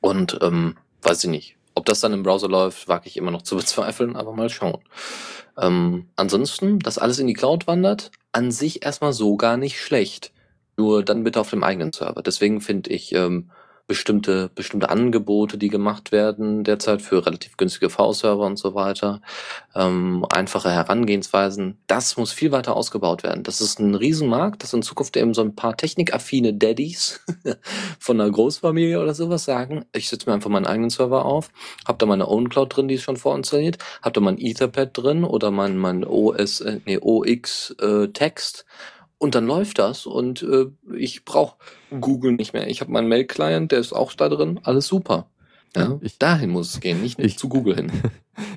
Und 0.00 0.36
ähm, 0.42 0.74
weiß 1.02 1.22
ich 1.22 1.30
nicht. 1.30 1.56
Ob 1.76 1.84
das 1.84 2.00
dann 2.00 2.14
im 2.14 2.24
Browser 2.24 2.48
läuft, 2.48 2.88
wage 2.88 3.06
ich 3.06 3.16
immer 3.16 3.30
noch 3.30 3.42
zu 3.42 3.56
bezweifeln, 3.56 4.16
aber 4.16 4.32
mal 4.32 4.50
schauen. 4.50 4.82
Ähm, 5.56 6.08
ansonsten, 6.16 6.80
dass 6.80 6.98
alles 6.98 7.20
in 7.20 7.28
die 7.28 7.34
Cloud 7.34 7.66
wandert, 7.68 8.10
an 8.32 8.50
sich 8.50 8.84
erstmal 8.84 9.12
so 9.12 9.36
gar 9.36 9.56
nicht 9.56 9.80
schlecht. 9.80 10.32
Nur 10.76 11.04
dann 11.04 11.22
bitte 11.22 11.40
auf 11.40 11.50
dem 11.50 11.62
eigenen 11.62 11.92
Server. 11.92 12.22
Deswegen 12.22 12.60
finde 12.60 12.90
ich 12.90 13.14
ähm, 13.14 13.50
bestimmte, 13.86 14.50
bestimmte 14.54 14.90
Angebote, 14.90 15.58
die 15.58 15.68
gemacht 15.68 16.10
werden, 16.10 16.64
derzeit 16.64 17.02
für 17.02 17.24
relativ 17.24 17.56
günstige 17.56 17.88
V-Server 17.88 18.44
und 18.44 18.58
so 18.58 18.74
weiter, 18.74 19.20
ähm, 19.74 20.26
einfache 20.30 20.70
Herangehensweisen, 20.70 21.78
das 21.86 22.16
muss 22.16 22.32
viel 22.32 22.50
weiter 22.50 22.76
ausgebaut 22.76 23.22
werden. 23.22 23.44
Das 23.44 23.60
ist 23.60 23.78
ein 23.78 23.94
Riesenmarkt, 23.94 24.62
dass 24.62 24.72
in 24.72 24.82
Zukunft 24.82 25.16
eben 25.16 25.34
so 25.34 25.42
ein 25.42 25.54
paar 25.54 25.76
technikaffine 25.76 26.54
Daddies 26.54 27.20
von 28.00 28.20
einer 28.20 28.30
Großfamilie 28.30 29.00
oder 29.00 29.14
sowas 29.14 29.44
sagen, 29.44 29.84
ich 29.92 30.08
setze 30.08 30.28
mir 30.28 30.34
einfach 30.34 30.50
meinen 30.50 30.66
eigenen 30.66 30.90
Server 30.90 31.24
auf, 31.24 31.50
hab 31.86 31.98
da 31.98 32.06
meine 32.06 32.28
Own 32.28 32.48
Cloud 32.48 32.76
drin, 32.76 32.88
die 32.88 32.96
ist 32.96 33.02
schon 33.02 33.16
vorinstalliert, 33.16 33.78
hab 34.02 34.14
da 34.14 34.20
mein 34.20 34.38
Etherpad 34.38 34.90
drin 34.92 35.24
oder 35.24 35.50
mein, 35.50 35.76
mein 35.76 36.04
OS, 36.04 36.60
äh, 36.60 36.80
nee, 36.84 36.98
OX 37.00 37.70
äh, 37.80 38.08
Text 38.08 38.64
und 39.18 39.34
dann 39.34 39.46
läuft 39.46 39.78
das 39.78 40.06
und 40.06 40.42
äh, 40.42 40.66
ich 40.96 41.24
brauche 41.24 41.56
Google 42.00 42.32
nicht 42.32 42.52
mehr. 42.52 42.68
Ich 42.68 42.80
habe 42.80 42.90
meinen 42.92 43.08
Mail-Client, 43.08 43.72
der 43.72 43.78
ist 43.80 43.92
auch 43.92 44.12
da 44.14 44.28
drin, 44.28 44.60
alles 44.62 44.86
super. 44.86 45.28
Ja, 45.76 45.98
Ich- 46.00 46.18
dahin 46.18 46.50
muss 46.50 46.74
es 46.74 46.80
gehen, 46.80 47.02
nicht 47.02 47.18
Ich- 47.20 47.38
zu 47.38 47.48
Google 47.48 47.76
hin. 47.76 47.92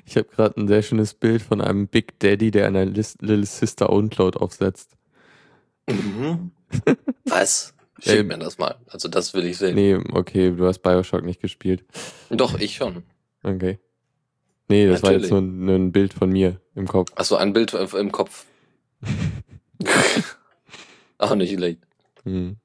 Ich 0.04 0.16
habe 0.18 0.28
gerade 0.28 0.60
ein 0.60 0.68
sehr 0.68 0.82
schönes 0.82 1.14
Bild 1.14 1.40
von 1.40 1.62
einem 1.62 1.88
Big 1.88 2.18
Daddy, 2.18 2.50
der 2.50 2.66
eine 2.66 2.84
Lis- 2.84 3.16
Little 3.20 3.46
Sister 3.46 3.88
Own 3.88 4.10
Cloud 4.10 4.36
aufsetzt. 4.36 4.90
Mhm. 5.88 6.50
Was? 7.24 7.72
Schick 7.98 8.26
mir 8.26 8.36
das 8.38 8.58
mal. 8.58 8.76
Also 8.88 9.08
das 9.08 9.32
will 9.32 9.46
ich 9.46 9.56
sehen. 9.56 9.74
Nee, 9.76 9.94
okay, 10.12 10.50
du 10.50 10.66
hast 10.66 10.80
Bioshock 10.80 11.24
nicht 11.24 11.40
gespielt. 11.40 11.84
Doch, 12.28 12.58
ich 12.58 12.74
schon. 12.76 13.04
Okay. 13.42 13.78
Nee, 14.68 14.86
das 14.86 15.02
war 15.02 15.12
jetzt 15.12 15.30
Natürlich. 15.30 15.30
nur 15.30 15.40
ein, 15.40 15.64
nur 15.64 15.74
ein 15.76 15.92
Bild 15.92 16.12
von 16.12 16.28
mir 16.30 16.60
im 16.74 16.86
Kopf. 16.86 17.10
Achso, 17.14 17.36
ein 17.36 17.52
Bild 17.54 17.72
äh, 17.72 17.84
im 17.98 18.12
Kopf. 18.12 18.44
Auch 21.20 21.34
nicht 21.34 21.52
schlecht. 21.52 21.80
Hm. 22.24 22.56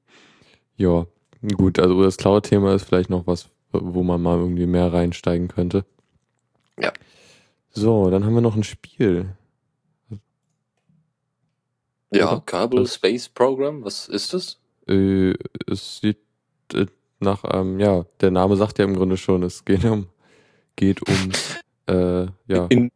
Ja, 0.76 1.06
gut, 1.56 1.78
also 1.78 2.02
das 2.02 2.16
Cloud-Thema 2.16 2.74
ist 2.74 2.84
vielleicht 2.84 3.10
noch 3.10 3.26
was, 3.26 3.50
wo 3.70 4.02
man 4.02 4.22
mal 4.22 4.38
irgendwie 4.38 4.66
mehr 4.66 4.92
reinsteigen 4.92 5.48
könnte. 5.48 5.84
Ja. 6.80 6.92
So, 7.70 8.08
dann 8.10 8.24
haben 8.24 8.34
wir 8.34 8.40
noch 8.40 8.56
ein 8.56 8.64
Spiel. 8.64 9.36
Ja, 12.10 12.40
Kerbal 12.46 12.82
das- 12.84 12.94
Space 12.94 13.28
Program, 13.28 13.84
was 13.84 14.08
ist 14.08 14.32
das? 14.32 14.58
Äh, 14.88 15.34
es 15.70 15.98
sieht 16.00 16.18
äh, 16.72 16.86
nach, 17.20 17.44
ähm, 17.52 17.78
ja, 17.78 18.06
der 18.20 18.30
Name 18.30 18.56
sagt 18.56 18.78
ja 18.78 18.84
im 18.86 18.94
Grunde 18.96 19.16
schon, 19.16 19.42
es 19.42 19.64
geht 19.64 19.84
um, 19.84 20.06
geht 20.76 21.00
um, 21.06 21.32
äh, 21.94 22.26
ja, 22.46 22.66
In, 22.68 22.90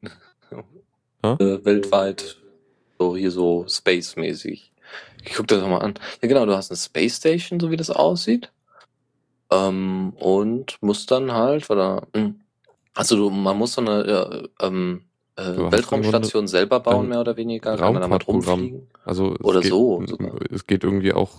äh, 1.23 1.65
weltweit, 1.65 2.39
so 2.99 3.17
hier 3.17 3.31
so 3.31 3.67
Space-mäßig. 3.69 4.73
Ich 5.25 5.35
guck 5.35 5.47
das 5.49 5.61
doch 5.61 5.69
mal 5.69 5.79
an. 5.79 5.95
Ja 6.23 6.29
genau, 6.29 6.47
du 6.47 6.57
hast 6.57 6.71
eine 6.71 6.79
Space 6.79 7.17
Station, 7.17 7.61
so 7.61 7.71
wie 7.71 7.77
das 7.77 7.91
aussieht. 7.91 8.51
Ähm, 9.51 10.13
und 10.19 10.79
musst 10.81 11.11
dann 11.11 11.33
halt, 11.33 11.69
oder, 11.71 12.07
mh. 12.15 12.35
also 12.95 13.17
du, 13.17 13.31
man 13.31 13.59
muss 13.59 13.73
so 13.73 13.81
eine 13.81 14.09
ja, 14.09 14.67
ähm, 14.67 15.03
äh, 15.37 15.73
Weltraumstation 15.73 16.47
selber 16.47 16.81
bauen, 16.81 17.09
mehr 17.09 17.21
oder 17.21 17.37
weniger. 17.37 17.77
Kann 17.77 17.95
man 17.95 18.03
damit 18.03 18.29
rumfliegen. 18.29 18.87
Also 19.05 19.37
Oder 19.43 19.61
geht, 19.61 19.71
so 19.71 20.03
sogar. 20.07 20.35
Es 20.51 20.67
geht 20.67 20.85
irgendwie 20.85 21.13
auch, 21.13 21.31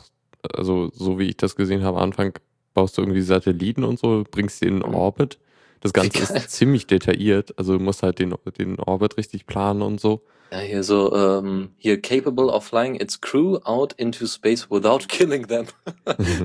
also 0.54 0.90
so 0.94 1.20
wie 1.20 1.30
ich 1.30 1.38
das 1.38 1.56
gesehen 1.56 1.84
habe, 1.84 1.98
am 1.98 2.04
Anfang 2.04 2.34
baust 2.74 2.98
du 2.98 3.02
irgendwie 3.02 3.22
Satelliten 3.22 3.84
und 3.84 4.00
so, 4.00 4.24
bringst 4.30 4.62
die 4.62 4.68
in 4.68 4.78
Mhm. 4.78 4.94
Das 5.82 5.94
Ganze 5.94 6.20
ist 6.20 6.52
ziemlich 6.52 6.88
detailliert, 6.88 7.58
also 7.58 7.78
du 7.78 7.84
musst 7.84 8.04
halt 8.04 8.20
den, 8.20 8.34
den 8.58 8.80
Orbit 8.80 9.18
richtig 9.18 9.46
planen 9.48 9.82
und 9.82 10.00
so. 10.00 10.24
Ja, 10.52 10.60
hier 10.60 10.84
so, 10.84 11.16
ähm, 11.16 11.70
hier 11.78 12.02
capable 12.02 12.48
of 12.48 12.66
flying 12.66 12.96
its 13.00 13.22
crew 13.22 13.58
out 13.64 13.94
into 13.94 14.26
space 14.28 14.70
without 14.70 15.00
killing 15.08 15.48
them. 15.48 15.66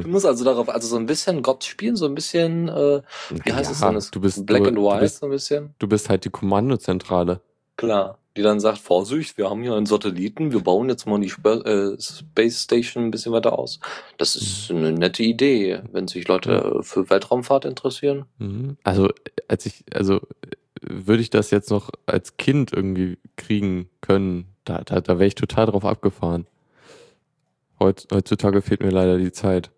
du 0.00 0.08
musst 0.08 0.24
also 0.24 0.44
darauf, 0.44 0.68
also 0.68 0.86
so 0.86 0.96
ein 0.96 1.06
bisschen 1.06 1.42
Gott 1.42 1.64
spielen, 1.64 1.96
so 1.96 2.06
ein 2.06 2.14
bisschen, 2.14 2.68
äh, 2.68 3.02
wie 3.44 3.52
heißt 3.52 3.70
es 3.72 3.80
Ja, 3.80 3.86
denn? 3.88 3.96
Das 3.96 4.10
du 4.12 4.20
bist, 4.20 4.46
Black 4.46 4.62
du, 4.62 4.68
and 4.68 4.78
White, 4.78 5.08
so 5.08 5.26
ein 5.26 5.30
bisschen. 5.32 5.74
du 5.80 5.88
bist 5.88 6.08
halt 6.08 6.24
die 6.24 6.30
Kommandozentrale. 6.30 7.40
Klar. 7.76 8.18
Die 8.36 8.42
dann 8.42 8.60
sagt, 8.60 8.78
Vorsicht, 8.78 9.38
wir 9.38 9.48
haben 9.48 9.62
hier 9.62 9.74
einen 9.74 9.86
Satelliten, 9.86 10.52
wir 10.52 10.60
bauen 10.60 10.88
jetzt 10.88 11.06
mal 11.06 11.18
die 11.20 11.32
äh, 11.48 11.96
Space 12.00 12.62
Station 12.64 13.04
ein 13.04 13.10
bisschen 13.10 13.32
weiter 13.32 13.58
aus. 13.58 13.80
Das 14.18 14.36
ist 14.36 14.70
Mhm. 14.70 14.76
eine 14.76 14.92
nette 14.92 15.22
Idee, 15.22 15.80
wenn 15.92 16.06
sich 16.08 16.28
Leute 16.28 16.80
für 16.82 17.08
Weltraumfahrt 17.08 17.64
interessieren. 17.64 18.26
Mhm. 18.38 18.76
Also, 18.84 19.08
als 19.48 19.66
ich, 19.66 19.84
also, 19.92 20.20
würde 20.82 21.22
ich 21.22 21.30
das 21.30 21.50
jetzt 21.50 21.70
noch 21.70 21.90
als 22.04 22.36
Kind 22.36 22.72
irgendwie 22.72 23.18
kriegen 23.36 23.88
können, 24.02 24.46
da, 24.64 24.82
da, 24.84 25.00
da 25.00 25.18
wäre 25.18 25.26
ich 25.26 25.34
total 25.34 25.66
drauf 25.66 25.84
abgefahren. 25.84 26.46
Heutz, 27.80 28.06
heutzutage 28.12 28.62
fehlt 28.62 28.82
mir 28.82 28.90
leider 28.90 29.18
die 29.18 29.32
Zeit. 29.32 29.70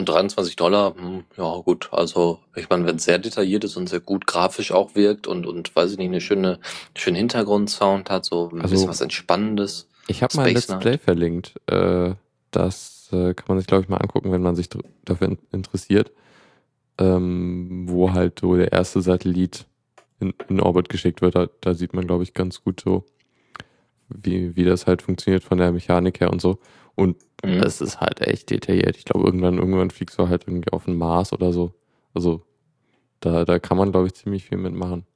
Und 0.00 0.08
23 0.08 0.56
Dollar, 0.56 0.94
hm, 0.96 1.24
ja 1.36 1.56
gut, 1.58 1.90
also 1.92 2.38
ich 2.56 2.70
meine, 2.70 2.86
wenn 2.86 2.96
es 2.96 3.04
sehr 3.04 3.18
detailliert 3.18 3.64
ist 3.64 3.76
und 3.76 3.86
sehr 3.86 4.00
gut 4.00 4.26
grafisch 4.26 4.72
auch 4.72 4.94
wirkt 4.94 5.26
und, 5.26 5.46
und 5.46 5.76
weiß 5.76 5.92
ich 5.92 5.98
nicht, 5.98 6.08
eine 6.08 6.22
schöne, 6.22 6.58
schönen 6.96 7.16
Hintergrundsound 7.16 8.08
hat, 8.08 8.24
so 8.24 8.48
ein 8.50 8.62
Also- 8.62 8.72
bisschen 8.72 8.88
was 8.88 9.02
Entspannendes. 9.02 9.88
Ich 10.08 10.22
habe 10.22 10.34
mal 10.38 10.46
ein 10.46 10.54
Let's. 10.54 10.66
Play 10.78 10.96
verlinkt. 10.96 11.54
Äh, 11.66 12.14
das 12.50 13.10
äh, 13.12 13.34
kann 13.34 13.44
man 13.48 13.58
sich, 13.58 13.66
glaube 13.66 13.82
ich, 13.82 13.90
mal 13.90 13.98
angucken, 13.98 14.32
wenn 14.32 14.40
man 14.40 14.56
sich 14.56 14.70
dafür 15.04 15.28
in 15.28 15.38
interessiert. 15.52 16.10
Ähm, 16.98 17.84
wo 17.86 18.12
halt 18.12 18.40
so 18.40 18.56
der 18.56 18.72
erste 18.72 19.02
Satellit 19.02 19.66
in, 20.18 20.32
in 20.48 20.60
Orbit 20.60 20.88
geschickt 20.88 21.20
wird. 21.20 21.34
Da, 21.34 21.48
da 21.60 21.74
sieht 21.74 21.92
man, 21.92 22.06
glaube 22.06 22.22
ich, 22.22 22.32
ganz 22.32 22.64
gut 22.64 22.80
so, 22.80 23.04
wie, 24.08 24.56
wie 24.56 24.64
das 24.64 24.86
halt 24.86 25.02
funktioniert 25.02 25.44
von 25.44 25.58
der 25.58 25.72
Mechanik 25.72 26.20
her 26.20 26.30
und 26.30 26.40
so. 26.40 26.58
Und 27.00 27.16
Mhm. 27.42 27.62
es 27.62 27.80
ist 27.80 28.00
halt 28.00 28.20
echt 28.20 28.50
detailliert. 28.50 28.98
Ich 28.98 29.06
glaube, 29.06 29.24
irgendwann, 29.24 29.56
irgendwann 29.56 29.90
fliegst 29.90 30.18
du 30.18 30.28
halt 30.28 30.44
irgendwie 30.46 30.72
auf 30.72 30.84
den 30.84 30.96
Mars 30.96 31.32
oder 31.32 31.54
so. 31.54 31.72
Also 32.12 32.42
da, 33.20 33.46
da 33.46 33.58
kann 33.58 33.78
man, 33.78 33.92
glaube 33.92 34.08
ich, 34.08 34.14
ziemlich 34.14 34.44
viel 34.44 34.58
mitmachen. 34.58 35.06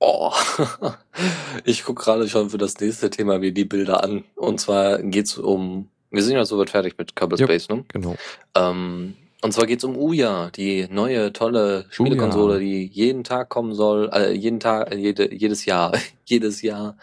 Oh, 0.00 0.32
ich 1.64 1.84
gucke 1.84 2.02
gerade 2.02 2.28
schon 2.28 2.50
für 2.50 2.58
das 2.58 2.78
nächste 2.78 3.08
Thema 3.08 3.38
mir 3.38 3.52
die 3.52 3.64
Bilder 3.64 4.02
an. 4.04 4.24
Und 4.34 4.60
zwar 4.60 4.98
geht's 5.02 5.38
um, 5.38 5.88
wir 6.10 6.22
sind 6.22 6.34
ja 6.34 6.44
soweit 6.44 6.70
fertig 6.70 6.98
mit 6.98 7.12
Ja. 7.18 7.36
Space, 7.38 7.68
ne? 7.68 7.84
Genau. 7.88 8.16
Ähm, 8.54 9.14
und 9.42 9.52
zwar 9.52 9.66
geht's 9.66 9.84
um 9.84 9.96
Ouya, 9.96 10.50
die 10.50 10.88
neue 10.90 11.32
tolle 11.32 11.86
Spielekonsole, 11.90 12.60
die 12.60 12.84
jeden 12.86 13.24
Tag 13.24 13.48
kommen 13.48 13.74
soll, 13.74 14.10
äh, 14.12 14.32
jeden 14.32 14.60
Tag, 14.60 14.94
jede, 14.94 15.32
jedes 15.32 15.64
Jahr, 15.64 15.92
jedes 16.24 16.62
Jahr 16.62 16.96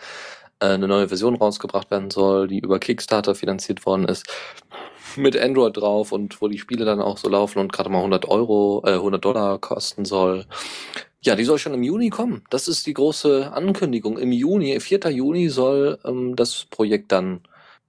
eine 0.60 0.88
neue 0.88 1.08
Version 1.08 1.36
rausgebracht 1.36 1.92
werden 1.92 2.12
soll, 2.12 2.48
die 2.48 2.60
über 2.60 2.80
Kickstarter 2.80 3.36
finanziert 3.36 3.86
worden 3.86 4.06
ist, 4.06 4.28
mit 5.16 5.40
Android 5.40 5.78
drauf 5.78 6.12
und 6.12 6.42
wo 6.42 6.48
die 6.48 6.60
Spiele 6.60 6.86
dann 6.86 7.02
auch 7.02 7.18
so 7.18 7.30
laufen 7.30 7.60
und 7.60 7.74
gerade 7.74 7.90
mal 7.90 8.00
100 8.00 8.28
Euro, 8.28 8.84
äh, 8.86 8.94
100 8.94 9.24
Dollar 9.24 9.60
kosten 9.60 10.06
soll. 10.06 10.46
Ja, 11.22 11.36
die 11.36 11.44
soll 11.44 11.58
schon 11.58 11.74
im 11.74 11.84
Juni 11.84 12.10
kommen. 12.10 12.44
Das 12.50 12.68
ist 12.68 12.88
die 12.88 12.94
große 12.94 13.52
Ankündigung. 13.52 14.18
Im 14.18 14.32
Juni, 14.32 14.80
4. 14.80 15.10
Juni 15.10 15.50
soll 15.50 16.00
ähm, 16.06 16.36
das 16.36 16.66
Projekt 16.70 17.12
dann, 17.12 17.42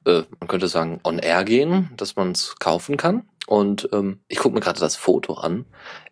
äh, 0.05 0.23
man 0.41 0.49
könnte 0.49 0.69
sagen, 0.69 1.01
on 1.05 1.19
air 1.19 1.45
gehen, 1.45 1.91
dass 1.97 2.17
man 2.17 2.33
es 2.33 2.57
kaufen 2.59 2.97
kann. 2.97 3.29
Und 3.47 3.89
ähm, 3.93 4.21
ich 4.29 4.39
gucke 4.39 4.55
mir 4.55 4.61
gerade 4.61 4.81
das 4.81 4.97
Foto 4.97 5.35
an. 5.35 5.65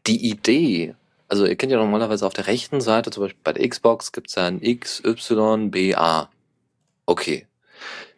Die 0.06 0.28
Idee, 0.28 0.94
also 1.28 1.44
ihr 1.44 1.56
kennt 1.56 1.72
ja 1.72 1.78
normalerweise 1.78 2.26
auf 2.26 2.34
der 2.34 2.46
rechten 2.46 2.80
Seite, 2.80 3.10
zum 3.10 3.24
Beispiel 3.24 3.40
bei 3.42 3.52
der 3.52 3.68
Xbox, 3.68 4.12
gibt's 4.12 4.36
ja 4.36 4.46
ein 4.46 4.62
X, 4.62 5.02
Y, 5.04 5.70
B, 5.70 5.94
A. 5.94 6.28
Okay. 7.08 7.46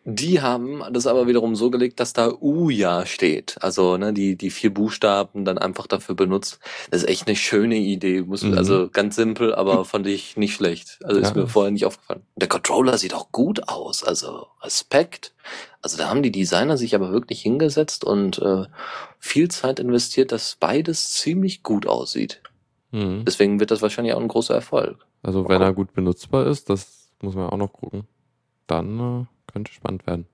Die 0.04 0.40
haben 0.40 0.82
das 0.92 1.06
aber 1.06 1.26
wiederum 1.28 1.54
so 1.54 1.70
gelegt, 1.70 2.00
dass 2.00 2.14
da 2.14 2.32
Uja 2.40 3.04
steht. 3.06 3.56
Also 3.60 3.98
ne, 3.98 4.12
die, 4.14 4.34
die 4.34 4.50
vier 4.50 4.72
Buchstaben 4.72 5.44
dann 5.44 5.58
einfach 5.58 5.86
dafür 5.86 6.14
benutzt. 6.14 6.58
Das 6.90 7.02
ist 7.02 7.08
echt 7.08 7.28
eine 7.28 7.36
schöne 7.36 7.76
Idee. 7.76 8.22
Muss, 8.22 8.42
Mhm. 8.42 8.56
Also 8.58 8.88
ganz 8.90 9.14
simpel, 9.14 9.54
aber 9.54 9.84
fand 9.84 10.06
ich 10.06 10.36
nicht 10.38 10.54
schlecht. 10.54 10.98
Also 11.04 11.20
ist 11.20 11.36
Ja. 11.36 11.42
mir 11.42 11.46
vorher 11.46 11.70
nicht 11.70 11.84
aufgefallen. 11.84 12.22
Der 12.34 12.48
Controller 12.48 12.96
sieht 12.98 13.14
auch 13.14 13.30
gut 13.30 13.68
aus. 13.68 14.02
Also 14.02 14.46
Respekt. 14.62 15.34
Also 15.82 15.98
da 15.98 16.08
haben 16.08 16.22
die 16.22 16.32
Designer 16.32 16.76
sich 16.78 16.94
aber 16.94 17.12
wirklich 17.12 17.42
hingesetzt 17.42 18.02
und 18.02 18.38
äh, 18.38 18.64
viel 19.18 19.48
Zeit 19.50 19.78
investiert, 19.78 20.32
dass 20.32 20.56
beides 20.58 21.12
ziemlich 21.12 21.62
gut 21.62 21.86
aussieht. 21.86 22.42
Mhm. 22.90 23.24
Deswegen 23.26 23.60
wird 23.60 23.70
das 23.70 23.82
wahrscheinlich 23.82 24.14
auch 24.14 24.20
ein 24.20 24.28
großer 24.28 24.54
Erfolg. 24.54 24.96
Also 25.22 25.46
wenn 25.48 25.60
er 25.62 25.74
gut 25.74 25.92
benutzbar 25.92 26.46
ist, 26.46 26.70
das 26.70 27.10
muss 27.20 27.34
man 27.34 27.50
auch 27.50 27.58
noch 27.58 27.72
gucken. 27.72 28.08
Dann 28.70 28.98
äh, 29.22 29.50
könnte 29.52 29.72
spannend 29.72 30.06
werden. 30.06 30.26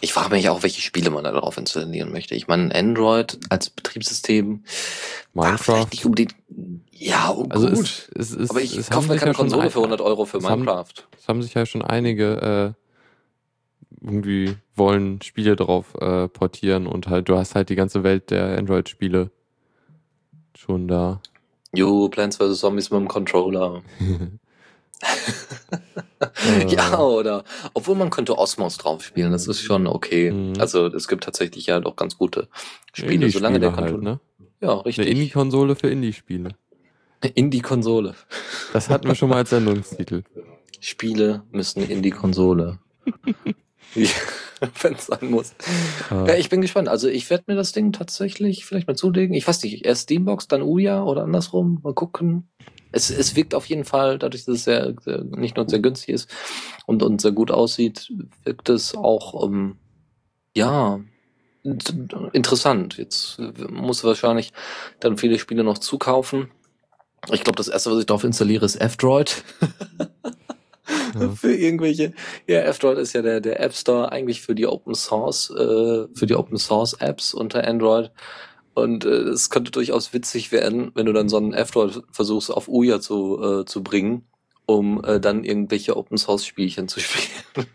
Ich 0.00 0.12
frage 0.12 0.30
mich 0.34 0.48
auch, 0.48 0.62
welche 0.62 0.82
Spiele 0.82 1.10
man 1.10 1.24
da 1.24 1.32
drauf 1.32 1.56
installieren 1.56 2.12
möchte. 2.12 2.34
Ich 2.34 2.46
meine, 2.48 2.74
Android 2.74 3.38
als 3.48 3.70
Betriebssystem 3.70 4.64
Minecraft. 5.32 5.86
nicht 5.90 6.04
unbedingt. 6.04 6.34
Ja, 6.90 7.32
oh, 7.34 7.46
Also 7.48 7.68
gut. 7.68 7.80
es, 7.80 8.08
es, 8.14 8.30
es, 8.32 8.50
aber 8.50 8.60
ich 8.60 8.88
kaufe 8.90 9.08
mir 9.08 9.16
keine 9.16 9.32
ja 9.32 9.36
Konsole 9.36 9.62
ein- 9.62 9.70
für 9.70 9.78
100 9.78 10.00
Euro 10.00 10.24
für 10.26 10.38
es 10.38 10.44
haben- 10.44 10.60
Minecraft. 10.64 10.92
Es 11.18 11.28
haben 11.28 11.42
sich 11.42 11.54
ja 11.54 11.64
schon 11.66 11.82
einige 11.82 12.74
äh, 12.74 14.04
irgendwie 14.04 14.56
wollen 14.76 15.22
Spiele 15.22 15.56
drauf 15.56 15.94
äh, 16.00 16.28
portieren 16.28 16.86
und 16.86 17.08
halt 17.08 17.28
du 17.28 17.36
hast 17.38 17.54
halt 17.54 17.68
die 17.70 17.74
ganze 17.76 18.02
Welt 18.02 18.30
der 18.30 18.58
Android-Spiele 18.58 19.30
schon 20.56 20.88
da. 20.88 21.20
Jo, 21.74 22.08
Plants 22.08 22.36
vs. 22.36 22.58
Zombies 22.60 22.90
mit 22.90 23.00
dem 23.00 23.08
Controller. 23.08 23.82
Äh, 26.46 26.66
Ja, 26.74 26.98
oder 26.98 27.44
obwohl 27.74 27.96
man 27.96 28.08
könnte 28.10 28.38
Osmos 28.38 28.78
drauf 28.78 29.04
spielen, 29.04 29.32
das 29.32 29.46
ist 29.46 29.60
schon 29.60 29.86
okay. 29.86 30.30
Mhm. 30.30 30.54
Also 30.58 30.86
es 30.86 31.06
gibt 31.08 31.24
tatsächlich 31.24 31.66
ja 31.66 31.80
doch 31.80 31.96
ganz 31.96 32.16
gute 32.16 32.48
Spiele, 32.94 33.28
solange 33.30 33.60
der 33.60 33.70
Controller. 33.72 33.92
halt, 33.92 34.02
ne? 34.02 34.20
Ja, 34.60 34.72
Eine 34.72 34.84
richtig. 34.86 35.08
Indie-Konsole 35.08 35.76
für 35.76 35.88
Indie-Spiele. 35.90 36.50
Indie-Konsole. 37.34 38.14
Das 38.72 38.88
hatten 38.88 39.06
wir 39.06 39.14
schon 39.14 39.28
mal 39.28 39.36
als 39.38 39.50
Sendungstitel. 39.50 40.22
Spiele 40.80 41.42
müssen 41.50 41.82
in 41.88 42.00
die 42.02 42.10
Konsole. 42.10 42.78
Wenn 43.94 44.94
es 44.94 45.06
sein 45.06 45.30
muss. 45.30 45.52
Äh, 46.10 46.28
Ja, 46.28 46.34
ich 46.36 46.48
bin 46.48 46.60
gespannt. 46.62 46.88
Also 46.88 47.08
ich 47.08 47.28
werde 47.28 47.44
mir 47.48 47.54
das 47.54 47.72
Ding 47.72 47.92
tatsächlich 47.92 48.64
vielleicht 48.64 48.88
mal 48.88 48.96
zulegen. 48.96 49.34
Ich 49.34 49.46
weiß 49.46 49.62
nicht, 49.62 49.84
erst 49.84 50.04
Steambox, 50.04 50.48
dann 50.48 50.62
Uja 50.62 51.02
oder 51.02 51.22
andersrum. 51.24 51.80
Mal 51.82 51.92
gucken. 51.94 52.48
Es, 52.94 53.10
es 53.10 53.34
wirkt 53.36 53.54
auf 53.54 53.66
jeden 53.66 53.84
Fall, 53.84 54.18
dadurch, 54.18 54.44
dass 54.44 54.54
es 54.56 54.64
sehr, 54.64 54.94
sehr 55.02 55.24
nicht 55.24 55.56
nur 55.56 55.68
sehr 55.68 55.80
günstig 55.80 56.10
ist 56.14 56.30
und, 56.86 57.02
und 57.02 57.20
sehr 57.20 57.32
gut 57.32 57.50
aussieht, 57.50 58.12
wirkt 58.44 58.68
es 58.68 58.94
auch, 58.94 59.44
ähm, 59.44 59.76
ja, 60.56 61.00
int- 61.64 61.94
interessant. 62.32 62.96
Jetzt 62.96 63.38
äh, 63.38 63.52
muss 63.70 64.04
wahrscheinlich 64.04 64.52
dann 65.00 65.16
viele 65.16 65.38
Spiele 65.38 65.64
noch 65.64 65.78
zukaufen. 65.78 66.50
Ich 67.32 67.42
glaube, 67.42 67.56
das 67.56 67.68
erste, 67.68 67.90
was 67.90 67.98
ich 68.00 68.06
drauf 68.06 68.22
installiere, 68.22 68.66
ist 68.66 68.76
F-Droid. 68.76 69.42
Ja. 71.18 71.30
für 71.34 71.54
irgendwelche. 71.54 72.12
Ja, 72.46 72.60
F-Droid 72.60 72.98
ist 72.98 73.14
ja 73.14 73.22
der, 73.22 73.40
der 73.40 73.60
App 73.60 73.74
Store 73.74 74.12
eigentlich 74.12 74.42
für 74.42 74.54
die 74.54 74.66
Open 74.66 74.94
Source, 74.94 75.50
äh, 75.50 76.06
für 76.14 76.26
die 76.26 76.34
Open 76.34 76.58
Source 76.58 76.92
Apps 76.94 77.32
unter 77.34 77.66
Android. 77.66 78.10
Und 78.74 79.04
äh, 79.04 79.08
es 79.08 79.50
könnte 79.50 79.70
durchaus 79.70 80.12
witzig 80.12 80.52
werden, 80.52 80.90
wenn 80.94 81.06
du 81.06 81.12
dann 81.12 81.28
so 81.28 81.36
einen 81.36 81.52
F-Droid 81.52 82.02
versuchst 82.10 82.50
auf 82.50 82.68
Ouya 82.68 83.00
zu, 83.00 83.40
äh, 83.42 83.64
zu 83.64 83.82
bringen, 83.82 84.26
um 84.66 85.02
äh, 85.04 85.20
dann 85.20 85.44
irgendwelche 85.44 85.96
Open 85.96 86.18
Source 86.18 86.44
Spielchen 86.44 86.88
zu 86.88 87.00
spielen. 87.00 87.66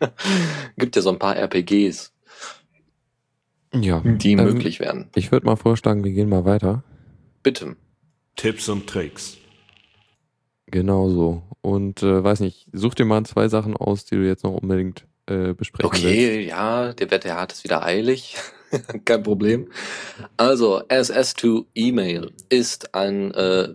Gibt 0.77 0.95
ja 0.95 1.01
so 1.01 1.09
ein 1.09 1.19
paar 1.19 1.37
RPGs, 1.37 2.13
ja. 3.73 4.01
die 4.03 4.33
Ähm, 4.33 4.43
möglich 4.43 4.79
wären. 4.79 5.09
Ich 5.15 5.31
würde 5.31 5.45
mal 5.45 5.55
vorschlagen, 5.55 6.03
wir 6.03 6.11
gehen 6.11 6.29
mal 6.29 6.45
weiter. 6.45 6.83
Bitte. 7.43 7.77
Tipps 8.35 8.67
und 8.69 8.87
Tricks. 8.87 9.37
Genau 10.67 11.09
so. 11.09 11.43
Und 11.61 12.03
äh, 12.03 12.23
weiß 12.23 12.41
nicht, 12.41 12.67
such 12.73 12.95
dir 12.95 13.05
mal 13.05 13.25
zwei 13.25 13.47
Sachen 13.47 13.75
aus, 13.75 14.05
die 14.05 14.15
du 14.15 14.25
jetzt 14.25 14.43
noch 14.43 14.53
unbedingt 14.53 15.05
äh, 15.27 15.53
besprechen 15.53 15.91
willst. 15.91 16.05
Okay, 16.05 16.47
ja, 16.47 16.93
der 16.93 17.11
Wetter 17.11 17.35
hat 17.35 17.53
es 17.53 17.63
wieder 17.63 17.83
eilig. 17.83 18.35
Kein 19.05 19.23
Problem. 19.23 19.71
Also, 20.37 20.81
SS2 20.87 21.65
E-Mail 21.75 22.31
ist 22.49 22.93
ein, 22.93 23.33
äh, 23.33 23.69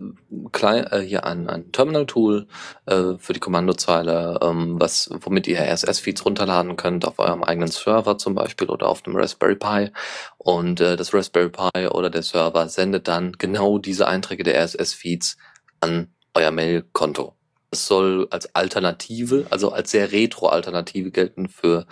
klein, 0.51 0.85
äh, 0.87 1.01
hier 1.01 1.25
ein, 1.25 1.49
ein 1.49 1.71
Terminal-Tool 1.71 2.47
äh, 2.85 3.13
für 3.17 3.33
die 3.33 3.39
Kommandozeile, 3.39 4.39
ähm, 4.41 4.75
was, 4.79 5.09
womit 5.11 5.47
ihr 5.47 5.59
RSS-Feeds 5.59 6.25
runterladen 6.25 6.75
könnt 6.75 7.05
auf 7.05 7.19
eurem 7.19 7.43
eigenen 7.43 7.69
Server 7.69 8.17
zum 8.17 8.35
Beispiel 8.35 8.69
oder 8.69 8.87
auf 8.87 9.01
dem 9.01 9.15
Raspberry 9.15 9.55
Pi. 9.55 9.91
Und 10.37 10.79
äh, 10.79 10.95
das 10.95 11.13
Raspberry 11.13 11.49
Pi 11.49 11.87
oder 11.87 12.09
der 12.09 12.23
Server 12.23 12.69
sendet 12.69 13.07
dann 13.07 13.33
genau 13.33 13.77
diese 13.77 14.07
Einträge 14.07 14.43
der 14.43 14.63
RSS-Feeds 14.63 15.37
an 15.81 16.13
euer 16.33 16.51
Mail-Konto. 16.51 17.35
Es 17.71 17.87
soll 17.87 18.27
als 18.29 18.53
Alternative, 18.55 19.47
also 19.49 19.71
als 19.71 19.91
sehr 19.91 20.11
Retro-Alternative 20.11 21.11
gelten 21.11 21.49
für 21.49 21.85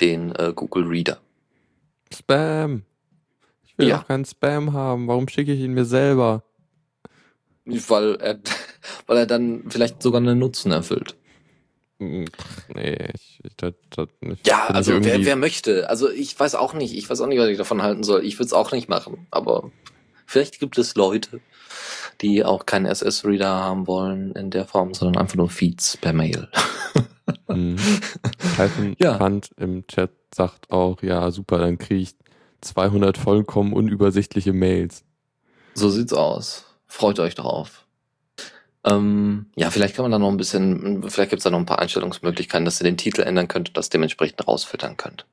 den 0.00 0.34
äh, 0.34 0.52
Google 0.54 0.86
Reader. 0.86 1.20
Spam. 2.12 2.82
Ich 3.64 3.76
will 3.78 3.88
Ja. 3.88 3.98
doch 3.98 4.08
keinen 4.08 4.24
Spam 4.24 4.72
haben. 4.72 5.06
Warum 5.08 5.28
schicke 5.28 5.52
ich 5.52 5.60
ihn 5.60 5.72
mir 5.74 5.84
selber? 5.84 6.42
Weil 7.64 8.16
er, 8.16 8.38
weil 9.06 9.18
er 9.18 9.26
dann 9.26 9.64
vielleicht 9.68 10.02
sogar 10.02 10.20
einen 10.20 10.38
Nutzen 10.38 10.72
erfüllt. 10.72 11.16
Hm, 11.98 12.24
Nee, 12.74 12.96
ich, 13.14 13.40
ich, 13.44 13.56
das, 13.56 13.74
das 13.90 14.08
nicht. 14.20 14.46
Ja, 14.46 14.66
ich 14.70 14.74
also 14.74 14.92
wer, 14.92 15.12
irgendwie- 15.12 15.26
wer 15.26 15.36
möchte. 15.36 15.88
Also 15.90 16.10
ich 16.10 16.38
weiß 16.38 16.54
auch 16.54 16.72
nicht. 16.74 16.94
Ich 16.96 17.08
weiß 17.08 17.20
auch 17.20 17.26
nicht, 17.26 17.38
was 17.38 17.48
ich 17.48 17.58
davon 17.58 17.82
halten 17.82 18.02
soll. 18.02 18.24
Ich 18.24 18.34
würde 18.38 18.46
es 18.46 18.52
auch 18.52 18.72
nicht 18.72 18.88
machen. 18.88 19.26
Aber 19.30 19.70
vielleicht 20.26 20.58
gibt 20.60 20.78
es 20.78 20.94
Leute, 20.94 21.40
die 22.22 22.44
auch 22.44 22.66
keinen 22.66 22.86
SS-Reader 22.86 23.48
haben 23.48 23.86
wollen 23.86 24.32
in 24.32 24.50
der 24.50 24.66
Form, 24.66 24.94
sondern 24.94 25.20
einfach 25.22 25.36
nur 25.36 25.48
Feeds 25.50 25.96
per 25.98 26.12
Mail. 26.12 26.48
Mhm. 27.48 27.76
Python 28.56 28.96
Ja. 28.98 29.18
Fund 29.18 29.50
im 29.56 29.86
Chat 29.86 30.10
sagt 30.34 30.70
auch, 30.70 31.02
ja, 31.02 31.30
super, 31.30 31.58
dann 31.58 31.78
kriege 31.78 32.02
ich 32.02 32.14
200 32.60 33.18
vollkommen 33.18 33.72
unübersichtliche 33.72 34.52
Mails. 34.52 35.04
So 35.74 35.90
sieht's 35.90 36.12
aus. 36.12 36.64
Freut 36.86 37.18
euch 37.20 37.34
drauf. 37.34 37.86
Ähm, 38.84 39.46
ja, 39.56 39.70
vielleicht 39.70 39.94
kann 39.94 40.04
man 40.04 40.12
da 40.12 40.18
noch 40.18 40.30
ein 40.30 40.36
bisschen, 40.36 41.08
vielleicht 41.08 41.30
gibt 41.30 41.40
es 41.40 41.44
da 41.44 41.50
noch 41.50 41.58
ein 41.58 41.66
paar 41.66 41.80
Einstellungsmöglichkeiten, 41.80 42.64
dass 42.64 42.80
ihr 42.80 42.84
den 42.84 42.96
Titel 42.96 43.22
ändern 43.22 43.48
könnt 43.48 43.70
und 43.70 43.76
das 43.76 43.90
dementsprechend 43.90 44.46
rausfüttern 44.46 44.96
könnt. 44.96 45.26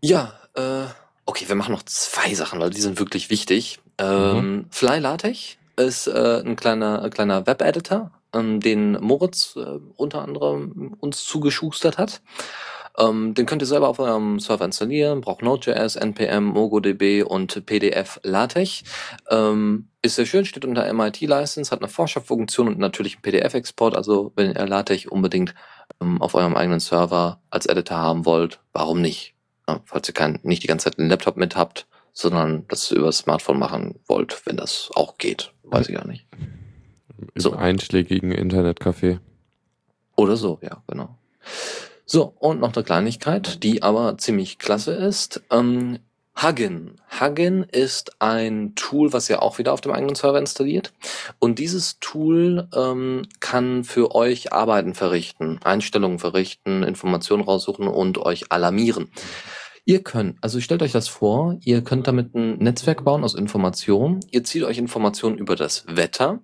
Ja, 0.00 0.34
äh, 0.54 0.86
okay, 1.26 1.48
wir 1.48 1.54
machen 1.54 1.72
noch 1.72 1.84
zwei 1.84 2.34
Sachen, 2.34 2.60
weil 2.60 2.70
die 2.70 2.80
sind 2.80 2.98
wirklich 2.98 3.30
wichtig. 3.30 3.78
Ähm, 3.98 4.36
mhm. 4.36 4.66
Fly 4.70 4.98
LaTeX 4.98 5.56
ist 5.76 6.08
äh, 6.08 6.42
ein 6.44 6.56
kleiner, 6.56 7.02
ein 7.02 7.10
kleiner 7.10 7.46
Web-Editor, 7.46 8.10
ähm, 8.34 8.60
den 8.60 8.92
Moritz 8.92 9.56
äh, 9.56 9.78
unter 9.96 10.22
anderem 10.22 10.96
uns 11.00 11.24
zugeschustert 11.24 11.98
hat. 11.98 12.20
Ähm, 12.98 13.34
den 13.34 13.46
könnt 13.46 13.62
ihr 13.62 13.66
selber 13.66 13.88
auf 13.88 14.00
eurem 14.00 14.40
Server 14.40 14.64
installieren, 14.64 15.20
braucht 15.20 15.42
Node.js, 15.42 15.94
NPM, 15.94 16.44
MongoDB 16.44 17.22
und 17.22 17.64
PDF 17.64 18.18
LaTeX. 18.24 18.82
Ähm, 19.30 19.88
ist 20.02 20.16
sehr 20.16 20.26
schön, 20.26 20.44
steht 20.44 20.64
unter 20.64 20.92
MIT-License, 20.92 21.70
hat 21.70 21.80
eine 21.80 21.88
Vorschaufunktion 21.88 22.66
und 22.66 22.78
natürlich 22.78 23.14
einen 23.14 23.22
PDF-Export. 23.22 23.96
Also 23.96 24.32
wenn 24.34 24.48
ihr 24.54 24.66
LaTeX 24.66 25.06
unbedingt 25.06 25.54
ähm, 26.00 26.20
auf 26.20 26.34
eurem 26.34 26.56
eigenen 26.56 26.80
Server 26.80 27.40
als 27.50 27.66
Editor 27.66 27.98
haben 27.98 28.26
wollt, 28.26 28.60
warum 28.72 29.00
nicht? 29.00 29.34
Ja, 29.68 29.80
falls 29.84 30.08
ihr 30.08 30.14
kein, 30.14 30.40
nicht 30.42 30.64
die 30.64 30.66
ganze 30.66 30.84
Zeit 30.84 30.98
einen 30.98 31.10
Laptop 31.10 31.36
mit 31.36 31.54
habt, 31.54 31.86
sondern 32.12 32.66
das 32.66 32.90
über 32.90 33.06
das 33.06 33.18
Smartphone 33.18 33.60
machen 33.60 34.00
wollt, 34.08 34.44
wenn 34.44 34.56
das 34.56 34.90
auch 34.94 35.18
geht. 35.18 35.52
Weiß 35.62 35.88
ich 35.88 35.94
gar 35.94 36.06
nicht. 36.06 36.26
Im 37.18 37.40
so. 37.40 37.52
einschlägigen 37.52 38.32
Internetcafé. 38.32 39.18
Oder 40.16 40.36
so, 40.36 40.58
ja, 40.62 40.82
genau. 40.86 41.16
So, 42.04 42.34
und 42.38 42.60
noch 42.60 42.74
eine 42.74 42.84
Kleinigkeit, 42.84 43.62
die 43.62 43.82
aber 43.82 44.16
ziemlich 44.18 44.58
klasse 44.58 44.92
ist. 44.92 45.42
Ähm, 45.50 45.98
Huggin. 46.40 47.00
Huggin 47.20 47.64
ist 47.64 48.22
ein 48.22 48.74
Tool, 48.76 49.12
was 49.12 49.28
ihr 49.28 49.42
auch 49.42 49.58
wieder 49.58 49.72
auf 49.72 49.80
dem 49.80 49.92
eigenen 49.92 50.14
Server 50.14 50.38
installiert. 50.38 50.92
Und 51.40 51.58
dieses 51.58 51.98
Tool 51.98 52.68
ähm, 52.74 53.26
kann 53.40 53.82
für 53.82 54.14
euch 54.14 54.52
Arbeiten 54.52 54.94
verrichten, 54.94 55.58
Einstellungen 55.64 56.20
verrichten, 56.20 56.84
Informationen 56.84 57.42
raussuchen 57.42 57.88
und 57.88 58.18
euch 58.18 58.52
alarmieren. 58.52 59.10
Ihr 59.84 60.02
könnt, 60.02 60.36
also 60.40 60.60
stellt 60.60 60.82
euch 60.82 60.92
das 60.92 61.08
vor, 61.08 61.56
ihr 61.64 61.82
könnt 61.82 62.06
damit 62.06 62.34
ein 62.34 62.58
Netzwerk 62.58 63.04
bauen 63.04 63.24
aus 63.24 63.34
Informationen. 63.34 64.20
Ihr 64.30 64.44
zieht 64.44 64.62
euch 64.62 64.78
Informationen 64.78 65.38
über 65.38 65.56
das 65.56 65.84
Wetter 65.88 66.40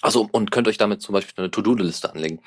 also 0.00 0.28
und 0.30 0.50
könnt 0.50 0.68
euch 0.68 0.78
damit 0.78 1.02
zum 1.02 1.12
Beispiel 1.12 1.34
eine 1.36 1.50
To-Do-Liste 1.50 2.12
anlegen. 2.12 2.40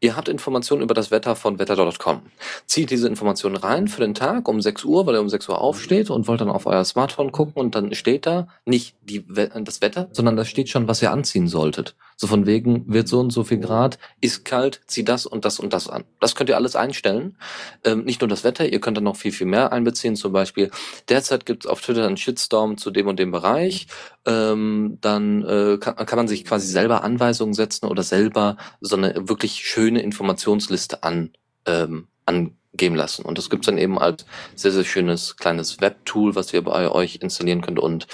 Ihr 0.00 0.16
habt 0.16 0.28
Informationen 0.28 0.82
über 0.82 0.94
das 0.94 1.10
Wetter 1.10 1.36
von 1.36 1.58
wetter.com. 1.58 2.22
Zieht 2.66 2.90
diese 2.90 3.08
Informationen 3.08 3.56
rein 3.56 3.88
für 3.88 4.00
den 4.00 4.14
Tag 4.14 4.48
um 4.48 4.60
6 4.60 4.84
Uhr, 4.84 5.06
weil 5.06 5.14
ihr 5.14 5.20
um 5.20 5.28
6 5.28 5.48
Uhr 5.48 5.60
aufsteht 5.60 6.10
und 6.10 6.28
wollt 6.28 6.40
dann 6.40 6.50
auf 6.50 6.66
euer 6.66 6.84
Smartphone 6.84 7.32
gucken 7.32 7.54
und 7.54 7.74
dann 7.74 7.94
steht 7.94 8.26
da 8.26 8.48
nicht 8.66 8.96
die, 9.02 9.24
das 9.26 9.80
Wetter, 9.80 10.08
sondern 10.12 10.36
da 10.36 10.44
steht 10.44 10.68
schon, 10.68 10.88
was 10.88 11.02
ihr 11.02 11.10
anziehen 11.10 11.48
solltet. 11.48 11.94
So 12.20 12.26
von 12.26 12.46
wegen 12.46 12.92
wird 12.92 13.06
so 13.06 13.20
und 13.20 13.30
so 13.30 13.44
viel 13.44 13.58
Grad, 13.58 13.96
ist 14.20 14.44
kalt, 14.44 14.80
zieh 14.88 15.04
das 15.04 15.24
und 15.24 15.44
das 15.44 15.60
und 15.60 15.72
das 15.72 15.88
an. 15.88 16.02
Das 16.18 16.34
könnt 16.34 16.50
ihr 16.50 16.56
alles 16.56 16.74
einstellen. 16.74 17.38
Ähm, 17.84 18.02
nicht 18.02 18.20
nur 18.20 18.26
das 18.26 18.42
Wetter, 18.42 18.68
ihr 18.68 18.80
könnt 18.80 18.96
dann 18.96 19.04
noch 19.04 19.14
viel, 19.14 19.30
viel 19.30 19.46
mehr 19.46 19.72
einbeziehen. 19.72 20.16
Zum 20.16 20.32
Beispiel, 20.32 20.72
derzeit 21.08 21.46
gibt 21.46 21.64
es 21.64 21.70
auf 21.70 21.80
Twitter 21.80 22.04
einen 22.04 22.16
Shitstorm 22.16 22.76
zu 22.76 22.90
dem 22.90 23.06
und 23.06 23.20
dem 23.20 23.30
Bereich. 23.30 23.86
Ähm, 24.26 24.98
dann 25.00 25.44
äh, 25.44 25.78
kann, 25.78 25.94
kann 25.94 26.16
man 26.16 26.26
sich 26.26 26.44
quasi 26.44 26.66
selber 26.66 27.04
Anweisungen 27.04 27.54
setzen 27.54 27.86
oder 27.86 28.02
selber 28.02 28.56
so 28.80 28.96
eine 28.96 29.28
wirklich 29.28 29.52
schöne 29.64 30.02
Informationsliste 30.02 31.04
an, 31.04 31.30
ähm, 31.66 32.08
angeben 32.26 32.96
lassen. 32.96 33.24
Und 33.24 33.38
das 33.38 33.48
gibt's 33.48 33.66
dann 33.66 33.78
eben 33.78 33.96
als 33.96 34.26
sehr, 34.56 34.72
sehr 34.72 34.82
schönes 34.82 35.36
kleines 35.36 35.80
Webtool, 35.80 36.34
was 36.34 36.52
ihr 36.52 36.62
bei 36.62 36.90
euch 36.90 37.20
installieren 37.22 37.60
könnt 37.60 37.78
und 37.78 38.08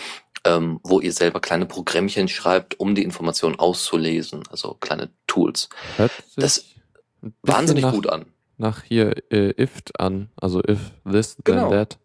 ähm, 0.44 0.80
wo 0.82 1.00
ihr 1.00 1.12
selber 1.12 1.40
kleine 1.40 1.66
Programmchen 1.66 2.28
schreibt, 2.28 2.78
um 2.78 2.94
die 2.94 3.02
Informationen 3.02 3.58
auszulesen, 3.58 4.42
also 4.50 4.74
kleine 4.74 5.10
Tools. 5.26 5.68
Hört 5.96 6.12
das 6.36 6.64
wahnsinnig 7.42 7.84
nach, 7.84 7.92
gut 7.92 8.08
an. 8.08 8.26
Nach 8.58 8.82
hier 8.82 9.14
äh, 9.32 9.60
if 9.60 9.82
an, 9.98 10.30
also 10.36 10.60
if 10.60 10.92
this, 11.10 11.36
then 11.44 11.56
genau. 11.56 11.70
that. 11.70 11.98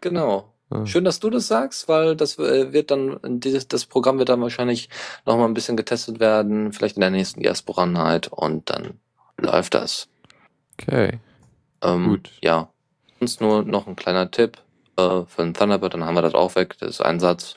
Genau. 0.00 0.52
Ah. 0.70 0.84
Schön, 0.84 1.04
dass 1.04 1.18
du 1.18 1.30
das 1.30 1.46
sagst, 1.46 1.88
weil 1.88 2.14
das 2.14 2.38
äh, 2.38 2.72
wird 2.72 2.90
dann, 2.90 3.18
dieses, 3.22 3.68
das 3.68 3.86
Programm 3.86 4.18
wird 4.18 4.28
dann 4.28 4.42
wahrscheinlich 4.42 4.90
noch 5.24 5.38
mal 5.38 5.46
ein 5.46 5.54
bisschen 5.54 5.76
getestet 5.76 6.20
werden, 6.20 6.72
vielleicht 6.72 6.96
in 6.96 7.00
der 7.00 7.10
nächsten 7.10 7.40
Night 7.40 8.28
und 8.28 8.68
dann 8.68 9.00
läuft 9.38 9.74
das. 9.74 10.08
Okay. 10.74 11.20
Ähm, 11.82 12.08
Gut. 12.08 12.30
Ja. 12.42 12.68
Sonst 13.18 13.40
nur 13.40 13.62
noch 13.62 13.86
ein 13.86 13.96
kleiner 13.96 14.30
Tipp 14.30 14.58
äh, 14.98 15.24
für 15.26 15.42
ein 15.42 15.54
Thunderbird, 15.54 15.94
dann 15.94 16.04
haben 16.04 16.16
wir 16.16 16.22
das 16.22 16.34
auch 16.34 16.54
weg, 16.56 16.76
das 16.80 16.90
ist 16.90 17.00
ein 17.00 17.20
Satz. 17.20 17.56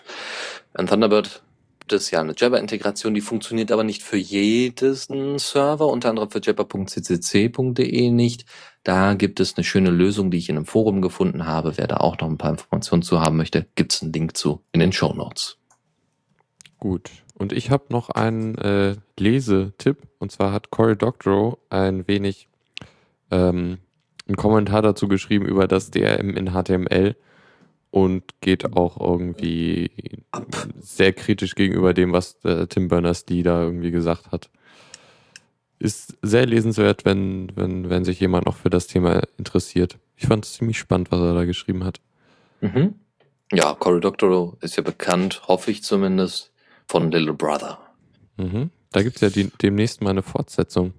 Ein 0.74 0.88
Thunderbird 0.88 1.42
gibt 1.80 1.94
es 1.94 2.12
ja 2.12 2.22
eine 2.22 2.34
Jabber-Integration, 2.38 3.14
die 3.14 3.22
funktioniert 3.22 3.72
aber 3.72 3.84
nicht 3.84 4.04
für 4.04 4.18
jeden 4.18 5.40
Server, 5.40 5.88
unter 5.88 6.10
anderem 6.10 6.30
für 6.30 6.40
jabber.ccc.de 6.42 8.12
nicht. 8.12 8.46
Da 8.84 9.14
gibt 9.16 9.40
es 9.40 9.58
eine 9.58 9.64
schöne 9.64 9.90
Lösung, 9.90 10.32
die 10.32 10.38
ich 10.38 10.50
in 10.50 10.56
einem 10.56 10.66
Forum 10.66 11.02
gefunden 11.02 11.46
habe. 11.46 11.78
Wer 11.78 11.88
da 11.88 11.98
auch 11.98 12.18
noch 12.20 12.30
ein 12.30 12.38
paar 12.38 12.52
Informationen 12.52 13.04
zu 13.04 13.20
haben 13.20 13.38
möchte, 13.38 13.68
gibt 13.76 13.94
es 13.94 14.02
einen 14.02 14.14
Link 14.14 14.38
zu 14.38 14.62
in 14.72 14.80
den 14.80 14.94
Show 14.94 15.14
Notes. 15.14 15.58
Gut. 16.80 17.10
Und 17.36 17.54
ich 17.54 17.70
habe 17.70 17.86
noch 17.90 18.10
einen 18.10 18.56
äh, 18.56 18.96
Lesetipp. 19.20 19.98
Und 20.20 20.32
zwar 20.32 20.54
hat 20.54 20.72
Cory 20.72 20.96
Doctorow 20.96 21.58
ein 21.70 22.08
wenig 22.08 22.48
ähm, 23.32 23.80
einen 24.28 24.38
Kommentar 24.38 24.82
dazu 24.82 25.08
geschrieben 25.08 25.46
über 25.46 25.68
das 25.68 25.92
DRM 25.92 26.36
in 26.38 26.52
HTML 26.54 27.16
und 27.92 28.24
geht 28.40 28.74
auch 28.74 29.00
irgendwie 29.00 29.92
sehr 30.80 31.14
kritisch 31.14 31.56
gegenüber 31.56 31.94
dem, 31.94 32.14
was 32.14 32.44
äh, 32.44 32.66
Tim 32.68 32.88
Berners-Lee 32.88 33.44
da 33.44 33.62
irgendwie 33.62 33.92
gesagt 33.92 34.32
hat. 34.32 34.50
Ist 35.78 36.18
sehr 36.22 36.46
lesenswert, 36.46 37.06
wenn, 37.06 37.52
wenn, 37.56 37.90
wenn 37.90 38.06
sich 38.06 38.20
jemand 38.20 38.46
noch 38.46 38.56
für 38.56 38.70
das 38.70 38.88
Thema 38.88 39.22
interessiert. 39.38 39.98
Ich 40.16 40.28
fand 40.28 40.46
es 40.46 40.54
ziemlich 40.54 40.78
spannend, 40.78 41.12
was 41.12 41.20
er 41.20 41.34
da 41.34 41.46
geschrieben 41.46 41.84
hat. 41.84 42.00
Mhm. 42.62 42.96
Ja, 43.52 43.74
Cory 43.74 44.00
Doctorow 44.00 44.56
ist 44.62 44.78
ja 44.78 44.84
bekannt, 44.84 45.42
hoffe 45.48 45.72
ich 45.72 45.84
zumindest, 45.84 46.54
von 46.88 47.12
Little 47.12 47.34
Brother. 47.34 47.80
Mhm. 48.38 48.70
Da 48.92 49.04
gibt 49.04 49.18
es 49.18 49.22
ja 49.22 49.30
die, 49.30 49.52
demnächst 49.62 50.02
mal 50.02 50.12
eine 50.12 50.22
Fortsetzung. 50.22 50.94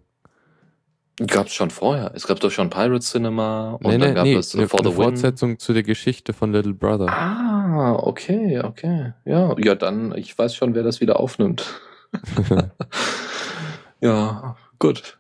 Gab 1.19 1.47
es 1.47 1.53
schon 1.53 1.71
vorher. 1.71 2.13
Es 2.15 2.27
gab 2.27 2.41
doch 2.41 2.51
schon 2.51 2.71
Pirate 2.71 3.01
Cinema 3.01 3.73
und 3.73 3.87
nee, 3.87 3.99
dann 3.99 4.09
nee, 4.09 4.15
gab 4.15 4.25
nee, 4.25 4.35
es 4.35 4.55
eine, 4.55 4.67
For 4.67 4.81
the 4.81 4.89
eine 4.89 4.97
Fortsetzung 4.97 5.59
zu 5.59 5.75
der 5.75 5.83
Geschichte 5.83 6.33
von 6.33 6.53
Little 6.53 6.73
Brother. 6.73 7.07
Ah, 7.09 7.95
okay, 7.97 8.61
okay. 8.61 9.13
Ja, 9.27 9.55
ja, 9.59 9.75
dann, 9.75 10.17
ich 10.17 10.37
weiß 10.37 10.55
schon, 10.55 10.75
wer 10.75 10.83
das 10.83 11.01
wieder 11.01 11.21
aufnimmt. 11.21 11.81
ja, 14.01 14.57
gut. 14.79 15.19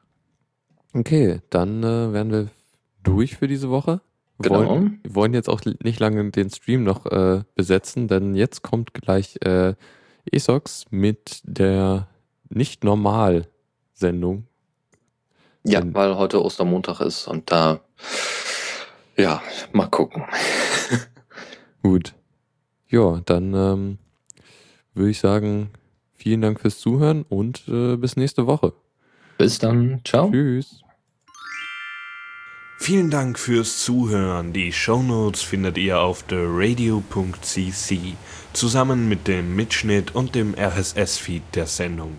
Okay, 0.95 1.41
dann 1.51 1.83
äh, 1.83 2.13
werden 2.13 2.33
wir 2.33 2.49
durch 3.03 3.37
für 3.37 3.49
diese 3.49 3.69
Woche. 3.69 4.01
Wir 4.39 4.51
genau. 4.51 4.69
Wollen, 4.69 5.01
wir 5.03 5.15
wollen 5.15 5.35
jetzt 5.35 5.49
auch 5.49 5.61
nicht 5.65 6.01
lange 6.01 6.31
den 6.31 6.49
Stream 6.49 6.85
noch 6.85 7.07
äh, 7.07 7.43
besetzen, 7.55 8.09
denn 8.09 8.35
jetzt 8.35 8.63
kommt 8.63 8.95
gleich 8.95 9.39
äh, 9.45 9.75
ESOX 10.31 10.87
mit 10.91 11.41
der 11.45 12.09
nicht 12.49 12.83
normal 12.83 13.49
Sendung 13.93 14.47
ja, 15.65 15.81
und 15.81 15.95
weil 15.95 16.17
heute 16.17 16.43
Ostermontag 16.43 17.01
ist 17.01 17.29
und 17.29 17.51
da, 17.51 17.81
ja, 19.17 19.43
mal 19.73 19.87
gucken. 19.87 20.25
Gut. 21.83 22.15
Ja, 22.89 23.21
dann 23.25 23.55
ähm, 23.55 23.99
würde 24.95 25.11
ich 25.11 25.21
sagen, 25.21 25.71
vielen 26.15 26.43
Dank 26.43 26.61
fürs 26.61 26.79
Zuhören 26.79 27.25
und 27.29 27.63
äh, 27.69 27.97
bis 27.97 28.17
nächste 28.17 28.47
Woche. 28.47 28.73
Bis 29.39 29.59
dann. 29.59 30.01
Ciao. 30.05 30.31
Tschüss. 30.31 30.83
Vielen 32.79 33.11
Dank 33.11 33.39
fürs 33.39 33.79
Zuhören. 33.85 34.53
Die 34.53 34.73
Shownotes 34.73 35.41
findet 35.43 35.79
ihr 35.79 36.01
auf 36.01 36.25
theradio.cc 36.25 38.17
zusammen 38.53 39.09
mit 39.09 39.29
dem 39.29 39.55
Mitschnitt 39.55 40.17
und 40.17 40.35
dem 40.35 40.55
RSS-Feed 40.55 41.43
der 41.55 41.67
Sendung. 41.67 42.19